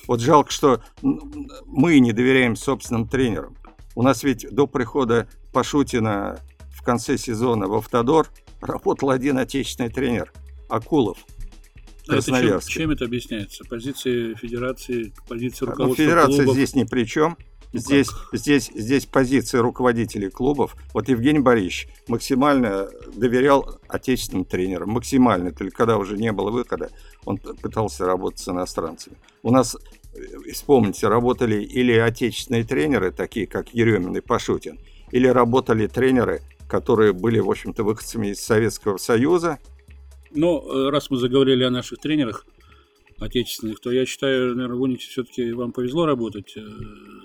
Вот 0.09 0.19
жалко, 0.19 0.51
что 0.51 0.83
мы 1.01 2.01
не 2.01 2.11
доверяем 2.11 2.57
собственным 2.57 3.07
тренерам. 3.07 3.57
У 3.95 4.03
нас 4.03 4.25
ведь 4.25 4.51
до 4.51 4.67
прихода 4.67 5.29
Пашутина 5.53 6.41
в 6.73 6.83
конце 6.83 7.17
сезона 7.19 7.69
в 7.69 7.75
Автодор 7.75 8.27
работал 8.61 9.11
один 9.11 9.39
отечественный 9.39 9.91
тренер 9.91 10.33
Акулов. 10.69 11.19
А 12.09 12.17
это 12.17 12.33
чем, 12.33 12.61
чем 12.63 12.91
это 12.91 13.05
объясняется? 13.05 13.63
Позиции 13.65 14.35
федерации, 14.35 15.13
позиции 15.29 15.67
руководства 15.67 16.03
ну, 16.03 16.09
Федерация 16.09 16.37
клубов? 16.39 16.55
здесь 16.57 16.75
ни 16.75 16.83
при 16.83 17.05
чем. 17.05 17.39
Ну 17.73 17.79
здесь, 17.79 18.09
здесь, 18.33 18.71
здесь 18.75 19.07
позиция 19.07 19.63
руководителей 19.63 20.29
клубов. 20.29 20.75
Вот 20.93 21.09
Евгений 21.09 21.39
Борисович 21.39 21.89
максимально 22.09 22.89
доверял 23.15 23.79
отечественным 23.87 24.45
тренерам. 24.45 24.91
Максимально. 24.91 25.53
Только 25.53 25.77
когда 25.77 25.97
уже 25.97 26.17
не 26.17 26.33
было 26.33 26.51
выхода, 26.51 26.91
он 27.25 27.39
пытался 27.39 28.07
работать 28.07 28.41
с 28.41 28.49
иностранцами. 28.49 29.17
У 29.43 29.53
нас, 29.53 29.77
э, 30.15 30.53
вспомните, 30.53 31.07
работали 31.07 31.63
или 31.63 31.93
отечественные 31.93 32.65
тренеры, 32.65 33.13
такие 33.13 33.47
как 33.47 33.73
Еремин 33.73 34.17
и 34.17 34.21
Пашутин, 34.21 34.81
или 35.13 35.29
работали 35.29 35.87
тренеры, 35.87 36.43
которые 36.69 37.13
были, 37.13 37.39
в 37.39 37.49
общем-то, 37.49 37.85
выходцами 37.85 38.29
из 38.29 38.41
Советского 38.41 38.97
Союза. 38.97 39.59
Но 40.33 40.61
э, 40.61 40.91
раз 40.91 41.09
мы 41.11 41.19
заговорили 41.19 41.63
о 41.63 41.71
наших 41.71 42.01
тренерах, 42.01 42.47
отечественных, 43.21 43.81
то 43.81 43.93
я 43.93 44.07
считаю, 44.07 44.55
наверное, 44.55 44.79
в 44.79 44.83
Униксе 44.83 45.09
все-таки 45.11 45.53
вам 45.53 45.73
повезло 45.73 46.07
работать 46.07 46.57
э, 46.57 46.61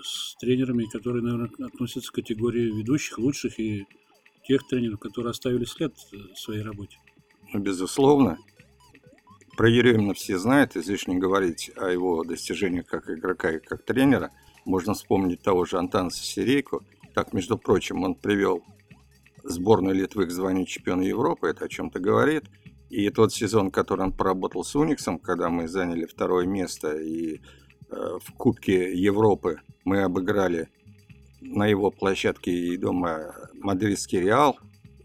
с 0.03 0.35
тренерами, 0.39 0.85
которые, 0.91 1.23
наверное, 1.23 1.49
относятся 1.67 2.11
к 2.11 2.15
категории 2.15 2.77
ведущих, 2.77 3.17
лучших 3.17 3.59
и 3.59 3.85
тех 4.47 4.67
тренеров, 4.67 4.99
которые 4.99 5.31
оставили 5.31 5.63
след 5.63 5.93
в 6.11 6.37
своей 6.37 6.61
работе. 6.61 6.97
Ну, 7.53 7.59
безусловно. 7.61 8.37
Про 9.57 9.69
Еремина 9.69 10.13
все 10.13 10.37
знают, 10.37 10.75
излишне 10.75 11.17
говорить 11.17 11.71
о 11.77 11.89
его 11.89 12.25
достижениях 12.25 12.87
как 12.87 13.09
игрока 13.09 13.53
и 13.53 13.59
как 13.59 13.85
тренера. 13.85 14.31
Можно 14.65 14.93
вспомнить 14.93 15.41
того 15.41 15.63
же 15.63 15.77
Антанса 15.77 16.23
Сирейко. 16.23 16.79
Так, 17.13 17.31
между 17.31 17.57
прочим, 17.57 18.03
он 18.03 18.15
привел 18.15 18.63
сборную 19.43 19.95
Литвы 19.95 20.25
к 20.25 20.31
званию 20.31 20.65
чемпиона 20.65 21.03
Европы, 21.03 21.47
это 21.47 21.65
о 21.65 21.69
чем-то 21.69 21.99
говорит– 21.99 22.43
и 22.89 23.09
тот 23.09 23.33
сезон, 23.33 23.71
который 23.71 24.01
он 24.01 24.13
поработал 24.13 24.63
с 24.63 24.75
Униксом, 24.75 25.19
когда 25.19 25.49
мы 25.49 25.67
заняли 25.67 26.05
второе 26.05 26.45
место, 26.45 26.97
и 26.97 27.35
э, 27.35 27.39
в 27.89 28.33
Кубке 28.33 28.93
Европы 28.93 29.61
мы 29.83 30.03
обыграли 30.03 30.69
на 31.41 31.67
его 31.67 31.91
площадке 31.91 32.51
и 32.51 32.77
дома 32.77 33.33
мадридский 33.53 34.19
Реал, 34.19 34.57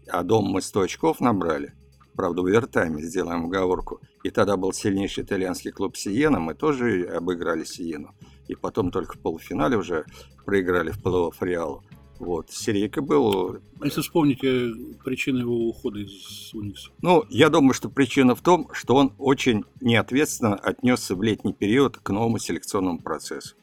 а 0.07 0.23
дом 0.23 0.45
мы 0.45 0.61
100 0.61 0.81
очков 0.81 1.19
набрали. 1.19 1.73
Правда, 2.15 2.41
в 2.41 2.45
овертайме 2.45 3.01
сделаем 3.01 3.45
оговорку. 3.45 4.01
И 4.23 4.29
тогда 4.29 4.57
был 4.57 4.73
сильнейший 4.73 5.23
итальянский 5.23 5.71
клуб 5.71 5.97
Сиена, 5.97 6.39
мы 6.39 6.53
тоже 6.53 7.03
обыграли 7.05 7.63
Сиену. 7.63 8.13
И 8.47 8.55
потом 8.55 8.91
только 8.91 9.17
в 9.17 9.21
полуфинале 9.21 9.77
уже 9.77 10.05
проиграли 10.45 10.91
в 10.91 11.01
плей-офф 11.01 11.33
Реалу. 11.41 11.83
Вот, 12.21 12.51
Серейка 12.51 13.01
был... 13.01 13.57
А 13.79 13.85
если 13.85 14.01
вспомните 14.01 14.69
причину 15.03 15.39
его 15.39 15.55
ухода 15.69 15.97
из 15.97 16.53
Уникса? 16.53 16.91
Ну, 17.01 17.25
я 17.29 17.49
думаю, 17.49 17.73
что 17.73 17.89
причина 17.89 18.35
в 18.35 18.41
том, 18.41 18.69
что 18.73 18.95
он 18.95 19.15
очень 19.17 19.65
неответственно 19.79 20.53
отнесся 20.53 21.15
в 21.15 21.23
летний 21.23 21.51
период 21.51 21.97
к 21.97 22.07
новому 22.11 22.37
селекционному 22.37 22.99
процессу. 22.99 23.55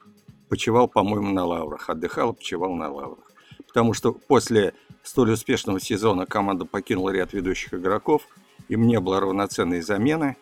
Почевал, 0.48 0.88
по-моему, 0.88 1.30
на 1.32 1.44
лаврах. 1.44 1.88
Отдыхал, 1.88 2.34
почевал 2.34 2.74
на 2.74 2.90
лаврах. 2.90 3.30
Потому 3.68 3.94
что 3.94 4.12
после 4.12 4.74
столь 5.04 5.30
успешного 5.30 5.78
сезона 5.78 6.26
команда 6.26 6.64
покинула 6.64 7.10
ряд 7.10 7.32
ведущих 7.32 7.74
игроков, 7.74 8.26
им 8.68 8.88
не 8.88 8.98
было 8.98 9.20
равноценной 9.20 9.82
замены. 9.82 10.36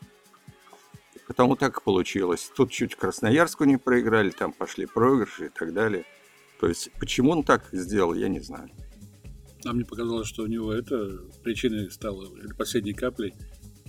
Потому 1.26 1.54
так 1.54 1.80
и 1.80 1.84
получилось. 1.84 2.50
Тут 2.56 2.70
чуть 2.70 2.94
Красноярску 2.94 3.64
не 3.64 3.76
проиграли, 3.76 4.30
там 4.30 4.52
пошли 4.52 4.86
проигрыши 4.86 5.46
и 5.46 5.50
так 5.50 5.74
далее. 5.74 6.06
То 6.60 6.68
есть, 6.68 6.90
почему 6.98 7.30
он 7.30 7.42
так 7.42 7.68
сделал, 7.72 8.14
я 8.14 8.28
не 8.28 8.40
знаю. 8.40 8.70
А 9.64 9.72
мне 9.72 9.84
показалось, 9.84 10.28
что 10.28 10.44
у 10.44 10.46
него 10.46 10.72
это 10.72 11.18
причиной 11.42 11.90
стала, 11.90 12.24
или 12.24 12.52
последней 12.52 12.92
каплей, 12.92 13.34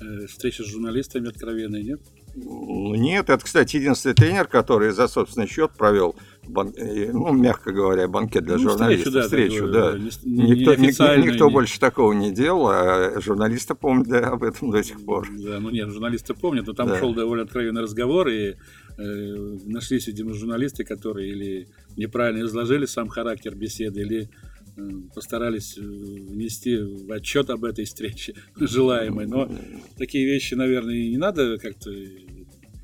э, 0.01 0.26
встреча 0.28 0.63
с 0.63 0.68
журналистами 0.68 1.30
откровенной, 1.30 1.84
нет? 1.84 2.01
Ну, 2.36 2.93
нет, 2.93 3.30
это, 3.30 3.43
кстати, 3.43 3.78
единственный 3.78 4.13
тренер, 4.13 4.47
который 4.47 4.91
за 4.91 5.07
собственный 5.07 5.47
счет 5.47 5.72
провел, 5.72 6.15
бан... 6.47 6.72
Э, 6.76 7.11
ну, 7.11 7.32
мягко 7.34 7.72
говоря, 7.72 8.07
банкет 8.07 8.43
для 8.43 8.57
ну, 8.57 8.63
журналистов. 8.63 9.24
Встречу, 9.24 9.68
да. 9.68 9.97
Встречу, 9.97 10.22
да. 10.24 10.30
Не, 10.30 10.51
никто, 10.51 10.76
не 10.76 10.88
никто 11.32 11.47
не... 11.47 11.51
больше 11.51 11.80
такого 11.80 12.13
не 12.13 12.32
делал, 12.32 12.68
а 12.70 13.20
журналисты 13.22 13.74
помнят 13.74 14.07
да, 14.07 14.30
об 14.30 14.43
этом 14.43 14.70
до 14.70 14.84
сих 14.84 15.03
пор. 15.03 15.28
Да, 15.32 15.59
ну 15.59 15.70
нет, 15.72 15.89
журналисты 15.89 16.34
помнят, 16.36 16.68
но 16.68 16.74
там 16.74 16.89
да. 16.89 16.99
шел 16.99 17.13
довольно 17.13 17.43
откровенный 17.43 17.82
разговор, 17.82 18.28
и 18.28 18.55
нашлись, 18.97 20.07
видимо, 20.07 20.33
журналисты, 20.33 20.83
которые 20.83 21.29
или 21.29 21.67
неправильно 21.95 22.45
изложили 22.45 22.85
сам 22.85 23.09
характер 23.09 23.55
беседы, 23.55 24.01
или 24.01 24.29
Э, 24.77 24.89
постарались 25.13 25.75
э, 25.77 25.81
внести 25.81 26.77
в 26.77 27.11
отчет 27.11 27.49
об 27.49 27.65
этой 27.65 27.85
встрече 27.85 28.35
желаемой. 28.59 29.25
Но 29.25 29.51
такие 29.97 30.25
вещи, 30.25 30.53
наверное, 30.53 30.93
и 30.93 31.09
не 31.09 31.17
надо 31.17 31.57
как-то 31.57 31.91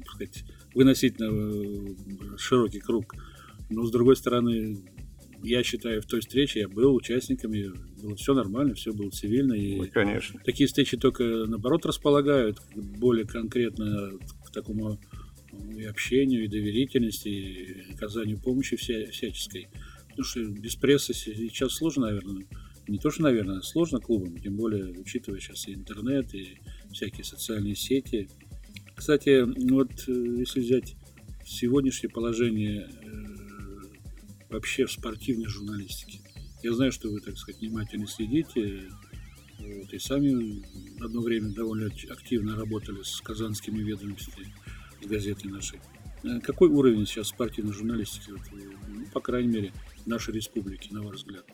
сказать, 0.07 0.43
выносить 0.73 1.19
на 1.19 1.25
э, 1.25 1.95
широкий 2.37 2.79
круг. 2.79 3.13
Но, 3.69 3.85
с 3.85 3.91
другой 3.91 4.15
стороны, 4.15 4.83
я 5.43 5.61
считаю, 5.61 6.01
в 6.01 6.05
той 6.05 6.21
встрече 6.21 6.61
я 6.61 6.67
был 6.67 6.95
участником, 6.95 7.53
и 7.53 7.69
было 8.01 8.15
все 8.15 8.33
нормально, 8.33 8.73
все 8.73 8.91
было 8.91 9.11
цивильно. 9.11 9.53
И 9.53 9.75
ну, 9.75 9.87
конечно. 9.93 10.41
Такие 10.43 10.65
встречи 10.65 10.97
только, 10.97 11.23
наоборот, 11.23 11.85
располагают 11.85 12.57
более 12.73 13.27
конкретно 13.27 14.13
к 14.47 14.51
такому 14.51 14.99
и 15.75 15.83
общению, 15.83 16.45
и 16.45 16.47
доверительности, 16.47 17.27
и 17.27 17.93
оказанию 17.93 18.39
помощи 18.39 18.75
вся, 18.75 19.05
всяческой. 19.11 19.67
Потому 20.09 20.25
что 20.25 20.45
без 20.45 20.75
прессы 20.75 21.13
сейчас 21.13 21.73
сложно, 21.73 22.07
наверное. 22.07 22.45
Не 22.87 22.99
то, 22.99 23.09
что, 23.11 23.23
наверное, 23.23 23.61
сложно 23.61 23.99
клубам, 23.99 24.37
тем 24.37 24.57
более, 24.57 24.91
учитывая 24.99 25.39
сейчас 25.39 25.67
и 25.67 25.73
интернет, 25.73 26.33
и 26.35 26.57
всякие 26.91 27.23
социальные 27.23 27.75
сети. 27.75 28.27
Кстати, 28.95 29.43
вот 29.71 29.91
э, 30.07 30.39
если 30.39 30.59
взять 30.59 30.95
сегодняшнее 31.45 32.09
положение 32.09 32.81
э, 32.81 33.13
вообще 34.49 34.85
в 34.85 34.91
спортивной 34.91 35.47
журналистике, 35.47 36.19
я 36.61 36.73
знаю, 36.73 36.91
что 36.91 37.09
вы, 37.09 37.21
так 37.21 37.37
сказать, 37.37 37.61
внимательно 37.61 38.07
следите, 38.07 38.89
вот, 39.59 39.93
и 39.93 39.99
сами 39.99 40.63
одно 41.03 41.21
время 41.21 41.53
довольно 41.53 41.87
активно 42.09 42.55
работали 42.55 43.01
с 43.01 43.21
казанскими 43.21 43.81
ведомостями, 43.81 44.53
с 45.03 45.07
газетой 45.07 45.51
нашей. 45.51 45.79
Э, 46.23 46.39
какой 46.39 46.69
уровень 46.69 47.05
сейчас 47.05 47.27
спортивной 47.27 47.73
журналистики, 47.73 48.31
вот, 48.31 48.41
ну, 48.87 49.05
по 49.13 49.19
крайней 49.19 49.49
мере, 49.49 49.73
нашей 50.05 50.33
республики, 50.33 50.93
на 50.93 51.01
ваш 51.01 51.17
взгляд? 51.17 51.45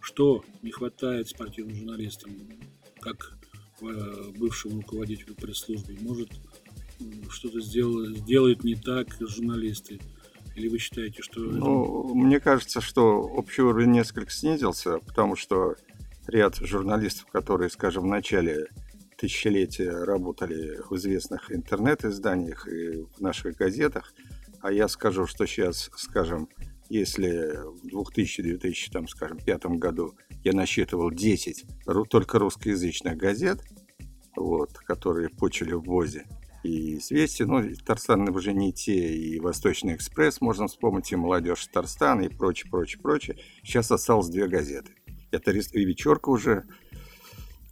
Что 0.00 0.44
не 0.62 0.72
хватает 0.72 1.28
спортивным 1.28 1.76
журналистам, 1.76 2.32
как 3.00 3.38
э, 3.80 4.32
бывшему 4.36 4.80
руководителю 4.80 5.34
пресс-службы? 5.34 5.96
Может, 6.00 6.30
что-то 7.30 7.60
сделают, 7.60 8.18
сделают 8.18 8.64
не 8.64 8.74
так 8.74 9.08
журналисты? 9.20 10.00
Или 10.54 10.68
вы 10.68 10.78
считаете, 10.78 11.22
что... 11.22 11.40
Ну, 11.40 12.14
мне 12.14 12.38
кажется, 12.38 12.80
что 12.80 13.20
общий 13.20 13.62
уровень 13.62 13.92
несколько 13.92 14.30
снизился, 14.30 14.98
потому 14.98 15.34
что 15.34 15.76
ряд 16.26 16.56
журналистов, 16.56 17.26
которые, 17.32 17.70
скажем, 17.70 18.04
в 18.04 18.06
начале 18.06 18.68
тысячелетия 19.22 19.92
работали 20.04 20.80
в 20.90 20.96
известных 20.96 21.52
интернет-изданиях 21.52 22.66
и 22.66 23.04
в 23.16 23.20
наших 23.20 23.54
газетах, 23.54 24.12
а 24.60 24.72
я 24.72 24.88
скажу, 24.88 25.28
что 25.28 25.46
сейчас, 25.46 25.90
скажем, 25.96 26.48
если 26.88 27.56
в 27.64 27.86
2000-2000, 27.86 28.90
там, 28.90 29.06
скажем, 29.06 29.38
пятом 29.38 29.78
году 29.78 30.16
я 30.42 30.52
насчитывал 30.52 31.12
10 31.12 31.64
только 32.10 32.40
русскоязычных 32.40 33.16
газет, 33.16 33.60
вот, 34.36 34.72
которые 34.78 35.28
почили 35.28 35.72
в 35.72 35.82
ВОЗе, 35.82 36.26
и 36.64 36.98
«Известия», 36.98 37.46
ну, 37.46 37.62
Татарстан 37.62 38.28
уже 38.28 38.52
не 38.52 38.72
те, 38.72 39.16
и 39.16 39.38
«Восточный 39.38 39.94
экспресс», 39.94 40.40
можно 40.40 40.66
вспомнить, 40.66 41.12
и 41.12 41.16
«Молодежь 41.16 41.66
Татарстана», 41.66 42.22
и 42.22 42.28
прочее, 42.28 42.70
прочее, 42.70 43.00
прочее. 43.00 43.36
Сейчас 43.62 43.90
осталось 43.90 44.28
две 44.28 44.48
газеты. 44.48 44.94
Это 45.30 45.52
и 45.52 45.84
«Вечерка» 45.84 46.30
уже 46.30 46.64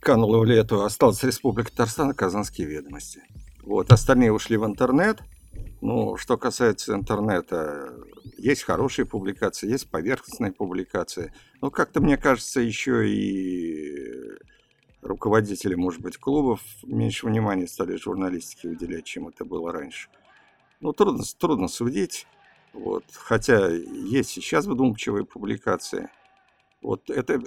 канула 0.00 0.38
в 0.38 0.44
лету, 0.44 0.82
осталась 0.82 1.22
«Республика 1.22 1.70
Татарстан» 1.70 2.10
и 2.10 2.14
«Казанские 2.14 2.66
ведомости». 2.66 3.22
Вот, 3.62 3.92
остальные 3.92 4.32
ушли 4.32 4.56
в 4.56 4.64
интернет. 4.64 5.20
Ну, 5.80 6.16
что 6.16 6.36
касается 6.36 6.94
интернета, 6.94 7.94
есть 8.36 8.64
хорошие 8.64 9.06
публикации, 9.06 9.70
есть 9.70 9.90
поверхностные 9.90 10.52
публикации. 10.52 11.32
Но 11.60 11.70
как-то, 11.70 12.00
мне 12.00 12.16
кажется, 12.16 12.60
еще 12.60 13.08
и 13.08 14.38
руководители, 15.02 15.74
может 15.74 16.00
быть, 16.00 16.18
клубов 16.18 16.60
меньше 16.82 17.26
внимания 17.26 17.66
стали 17.66 17.96
журналистике 17.96 18.68
уделять, 18.68 19.04
чем 19.04 19.28
это 19.28 19.44
было 19.44 19.72
раньше. 19.72 20.08
Ну, 20.80 20.92
трудно, 20.92 21.22
трудно 21.38 21.68
судить. 21.68 22.26
Вот. 22.72 23.04
Хотя 23.12 23.68
есть 23.68 24.30
сейчас 24.30 24.66
выдумчивые 24.66 25.24
публикации. 25.24 26.08
Вот 26.82 27.10
эта 27.10 27.40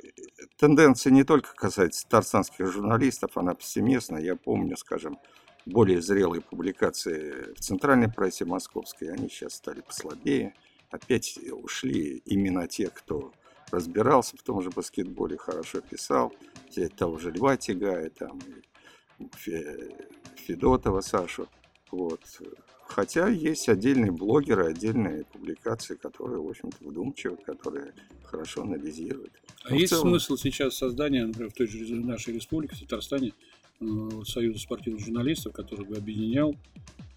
тенденция 0.58 1.12
не 1.12 1.24
только 1.24 1.56
касается 1.56 2.04
татарстанских 2.04 2.72
журналистов, 2.72 3.38
она 3.38 3.56
повсеместна. 3.56 4.18
Я 4.18 4.36
помню, 4.36 4.78
скажем, 4.78 5.18
более 5.66 6.02
зрелые 6.02 6.42
публикации 6.42 7.54
в 7.54 7.60
центральной 7.60 8.12
прессе 8.12 8.46
московской, 8.46 9.12
они 9.12 9.30
сейчас 9.30 9.54
стали 9.54 9.82
послабее 9.82 10.54
опять 10.94 11.40
ушли 11.52 12.22
именно 12.26 12.68
те, 12.68 12.90
кто 12.90 13.34
разбирался 13.72 14.38
в 14.38 14.44
том 14.44 14.62
же 14.62 14.70
баскетболе, 14.70 15.38
хорошо 15.38 15.82
писал, 15.82 16.32
взять 16.70 16.96
того 16.96 17.18
же 17.18 17.32
Льва 17.32 17.58
Тягая, 17.58 18.12
там, 18.12 18.40
Федотова 20.36 21.02
Сашу. 21.02 21.48
Вот. 21.90 22.22
Хотя 22.88 23.28
есть 23.28 23.70
отдельные 23.70 24.12
блогеры, 24.12 24.68
отдельные 24.68 25.26
публикации, 25.26 25.96
которые, 25.96 26.42
в 26.42 26.48
общем-то, 26.48 26.78
вдумчивы, 26.82 27.38
которые 27.38 27.94
хорошо 28.24 28.64
анализируют. 28.64 29.32
А 29.64 29.70
Но 29.72 29.76
есть 29.76 29.90
целом... 29.90 30.10
смысл 30.10 30.38
сейчас 30.38 30.76
создания, 30.76 31.26
например, 31.26 31.50
в 31.50 31.54
той 31.54 31.68
же 31.68 31.96
нашей 31.96 32.36
республике, 32.36 32.76
в 32.76 32.80
Татарстане, 32.82 33.34
э, 33.80 33.86
Союза 34.26 34.60
спортивных 34.60 35.06
журналистов, 35.06 35.54
который 35.54 35.86
бы 35.86 35.96
объединял 35.96 36.56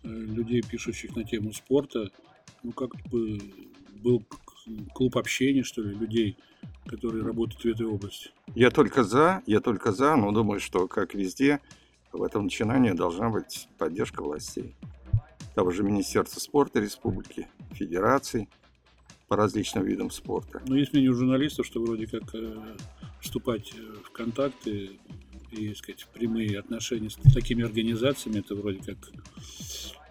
э, 0.02 0.08
людей, 0.08 0.62
пишущих 0.62 1.16
на 1.16 1.24
тему 1.24 1.52
спорта, 1.52 2.10
ну, 2.62 2.72
как 2.72 2.94
бы 3.10 3.38
был 4.02 4.24
клуб 4.94 5.16
общения, 5.16 5.62
что 5.62 5.82
ли, 5.82 5.94
людей, 5.94 6.36
которые 6.86 7.24
работают 7.24 7.62
в 7.62 7.66
этой 7.66 7.86
области. 7.86 8.30
Я 8.54 8.70
только 8.70 9.04
за, 9.04 9.42
я 9.46 9.60
только 9.60 9.92
за, 9.92 10.16
но 10.16 10.32
думаю, 10.32 10.60
что, 10.60 10.88
как 10.88 11.14
везде, 11.14 11.60
в 12.12 12.22
этом 12.22 12.44
начинании 12.44 12.92
должна 12.92 13.30
быть 13.30 13.68
поддержка 13.78 14.22
властей. 14.22 14.74
Того 15.56 15.70
же 15.70 15.82
Министерства 15.82 16.38
спорта 16.38 16.80
республики, 16.80 17.48
федераций 17.72 18.46
по 19.26 19.36
различным 19.36 19.84
видам 19.84 20.10
спорта. 20.10 20.60
Но 20.66 20.76
есть 20.76 20.92
мнение 20.92 21.10
у 21.10 21.14
журналистов, 21.14 21.64
что 21.64 21.80
вроде 21.80 22.06
как 22.06 22.34
э, 22.34 22.76
вступать 23.22 23.72
э, 23.74 23.94
в 24.04 24.10
контакты 24.10 25.00
и, 25.50 25.72
сказать, 25.72 26.06
прямые 26.12 26.58
отношения 26.58 27.08
с 27.08 27.14
такими 27.32 27.64
организациями, 27.64 28.40
это 28.40 28.54
вроде 28.54 28.82
как 28.82 28.98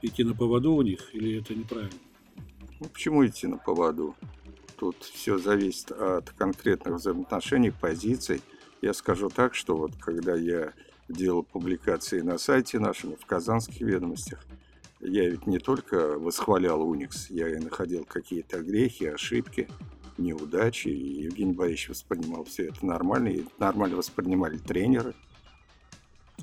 идти 0.01 0.23
на 0.23 0.33
поводу 0.33 0.73
у 0.73 0.81
них, 0.81 1.13
или 1.13 1.39
это 1.39 1.53
неправильно? 1.53 1.99
Ну, 2.79 2.87
почему 2.87 3.23
идти 3.23 3.45
на 3.45 3.57
поводу? 3.57 4.15
Тут 4.77 4.95
все 5.03 5.37
зависит 5.37 5.91
от 5.91 6.31
конкретных 6.31 6.95
взаимоотношений, 6.95 7.69
позиций. 7.69 8.41
Я 8.81 8.95
скажу 8.95 9.29
так, 9.29 9.53
что 9.53 9.77
вот 9.77 9.91
когда 9.99 10.35
я 10.35 10.73
делал 11.07 11.43
публикации 11.43 12.21
на 12.21 12.39
сайте 12.39 12.79
нашем, 12.79 13.15
в 13.15 13.27
казанских 13.27 13.81
ведомостях, 13.81 14.43
я 14.99 15.29
ведь 15.29 15.47
не 15.47 15.59
только 15.59 16.17
восхвалял 16.17 16.81
Уникс, 16.81 17.29
я 17.29 17.49
и 17.49 17.57
находил 17.57 18.05
какие-то 18.05 18.61
грехи, 18.61 19.07
ошибки, 19.07 19.67
неудачи. 20.17 20.87
И 20.87 21.23
Евгений 21.23 21.53
Борисович 21.53 21.89
воспринимал 21.89 22.43
все 22.45 22.67
это 22.67 22.85
нормально, 22.85 23.29
и 23.29 23.45
нормально 23.59 23.97
воспринимали 23.97 24.57
тренеры– 24.57 25.13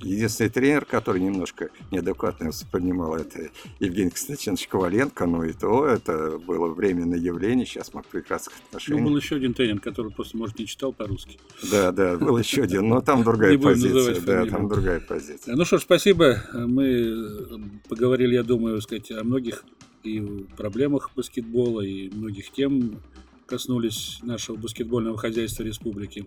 Единственный 0.03 0.51
тренер, 0.51 0.85
который 0.85 1.21
немножко 1.21 1.71
неадекватно 1.91 2.49
воспринимал, 2.49 3.15
это 3.17 3.51
Евгений 3.81 4.11
Константинович 4.11 4.69
Коваленко, 4.69 5.27
но 5.27 5.45
и 5.45 5.53
то 5.53 5.87
это 5.87 6.39
было 6.39 6.73
временное 6.73 7.19
явление, 7.19 7.67
сейчас 7.67 7.95
мы 7.95 8.03
в 8.03 8.07
прекрасных 8.07 8.55
отношениях. 8.69 9.05
Ну, 9.05 9.11
был 9.11 9.17
еще 9.17 9.37
один 9.37 9.55
тренер, 9.55 9.81
который 9.81 10.13
просто, 10.13 10.37
может, 10.37 10.59
не 10.59 10.67
читал 10.67 10.93
по-русски. 10.93 11.39
Да, 11.71 11.93
да, 11.93 12.17
был 12.17 12.37
еще 12.39 12.63
один, 12.63 12.89
но 12.89 13.01
там 13.01 13.23
другая 13.23 13.59
позиция. 13.59 14.21
Да, 14.21 14.47
там 14.47 14.69
другая 14.69 15.01
позиция. 15.01 15.57
Ну 15.57 15.65
что 15.65 15.79
ж, 15.79 15.83
спасибо. 15.83 16.43
Мы 16.53 17.71
поговорили, 17.89 18.35
я 18.35 18.43
думаю, 18.43 18.81
сказать, 18.81 19.11
о 19.11 19.25
многих 19.25 19.65
и 20.03 20.21
проблемах 20.57 21.11
баскетбола, 21.15 21.83
и 21.83 22.11
многих 22.11 22.51
тем 22.51 23.01
коснулись 23.47 24.19
нашего 24.23 24.57
баскетбольного 24.57 25.17
хозяйства 25.17 25.63
республики. 25.63 26.25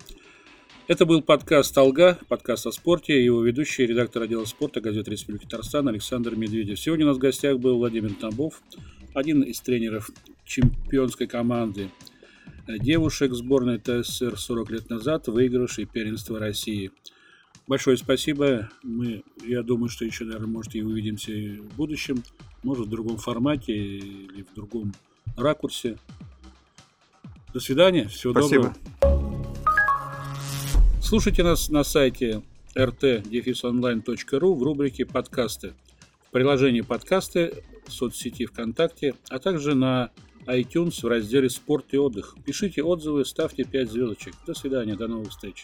Это 0.88 1.08
был 1.08 1.24
подкаст 1.24 1.76
«Алга», 1.78 2.20
подкаст 2.28 2.68
о 2.68 2.72
спорте, 2.72 3.24
его 3.24 3.42
ведущий, 3.42 3.88
редактор 3.88 4.22
отдела 4.22 4.46
спорта 4.46 4.82
газеты 4.82 5.10
Республики 5.12 5.46
Татарстан 5.46 5.88
Александр 5.88 6.36
Медведев. 6.36 6.80
Сегодня 6.80 7.06
у 7.06 7.08
нас 7.08 7.18
в 7.18 7.20
гостях 7.20 7.58
был 7.58 7.78
Владимир 7.78 8.14
Тамбов, 8.14 8.62
один 9.16 9.42
из 9.42 9.60
тренеров 9.62 10.12
чемпионской 10.46 11.26
команды 11.26 11.90
девушек 12.68 13.34
сборной 13.34 13.80
ТССР 13.80 14.38
40 14.38 14.70
лет 14.70 14.90
назад, 14.92 15.28
выигравшей 15.28 15.86
первенство 15.86 16.40
России. 16.40 16.92
Большое 17.68 17.98
спасибо. 17.98 18.70
Мы, 18.84 19.24
я 19.44 19.64
думаю, 19.64 19.90
что 19.90 20.06
еще, 20.06 20.26
наверное, 20.26 20.48
может, 20.48 20.76
и 20.76 20.84
увидимся 20.84 21.32
в 21.32 21.76
будущем. 21.76 22.24
Может, 22.62 22.86
в 22.86 22.90
другом 22.90 23.18
формате 23.18 23.74
или 23.74 24.44
в 24.44 24.54
другом 24.54 24.94
ракурсе. 25.36 25.98
До 27.54 27.60
свидания. 27.60 28.08
Всего 28.08 28.34
Спасибо. 28.34 28.76
доброго. 29.02 29.35
Слушайте 31.08 31.44
нас 31.44 31.70
на 31.70 31.84
сайте 31.84 32.42
rt-online.ru 32.76 34.56
в 34.56 34.64
рубрике 34.64 35.06
«Подкасты», 35.06 35.76
в 36.28 36.32
приложении 36.32 36.82
«Подкасты», 36.82 37.64
в 37.86 37.92
соцсети 37.92 38.48
ВКонтакте, 38.48 39.14
а 39.30 39.38
также 39.38 39.76
на 39.76 40.10
iTunes 40.48 41.02
в 41.04 41.08
разделе 41.08 41.52
«Спорт 41.52 41.86
и 41.92 42.00
отдых». 42.00 42.36
Пишите 42.44 42.82
отзывы, 42.82 43.24
ставьте 43.24 43.66
5 43.66 43.92
звездочек. 43.92 44.34
До 44.48 44.56
свидания, 44.56 44.96
до 44.96 45.08
новых 45.08 45.30
встреч. 45.30 45.64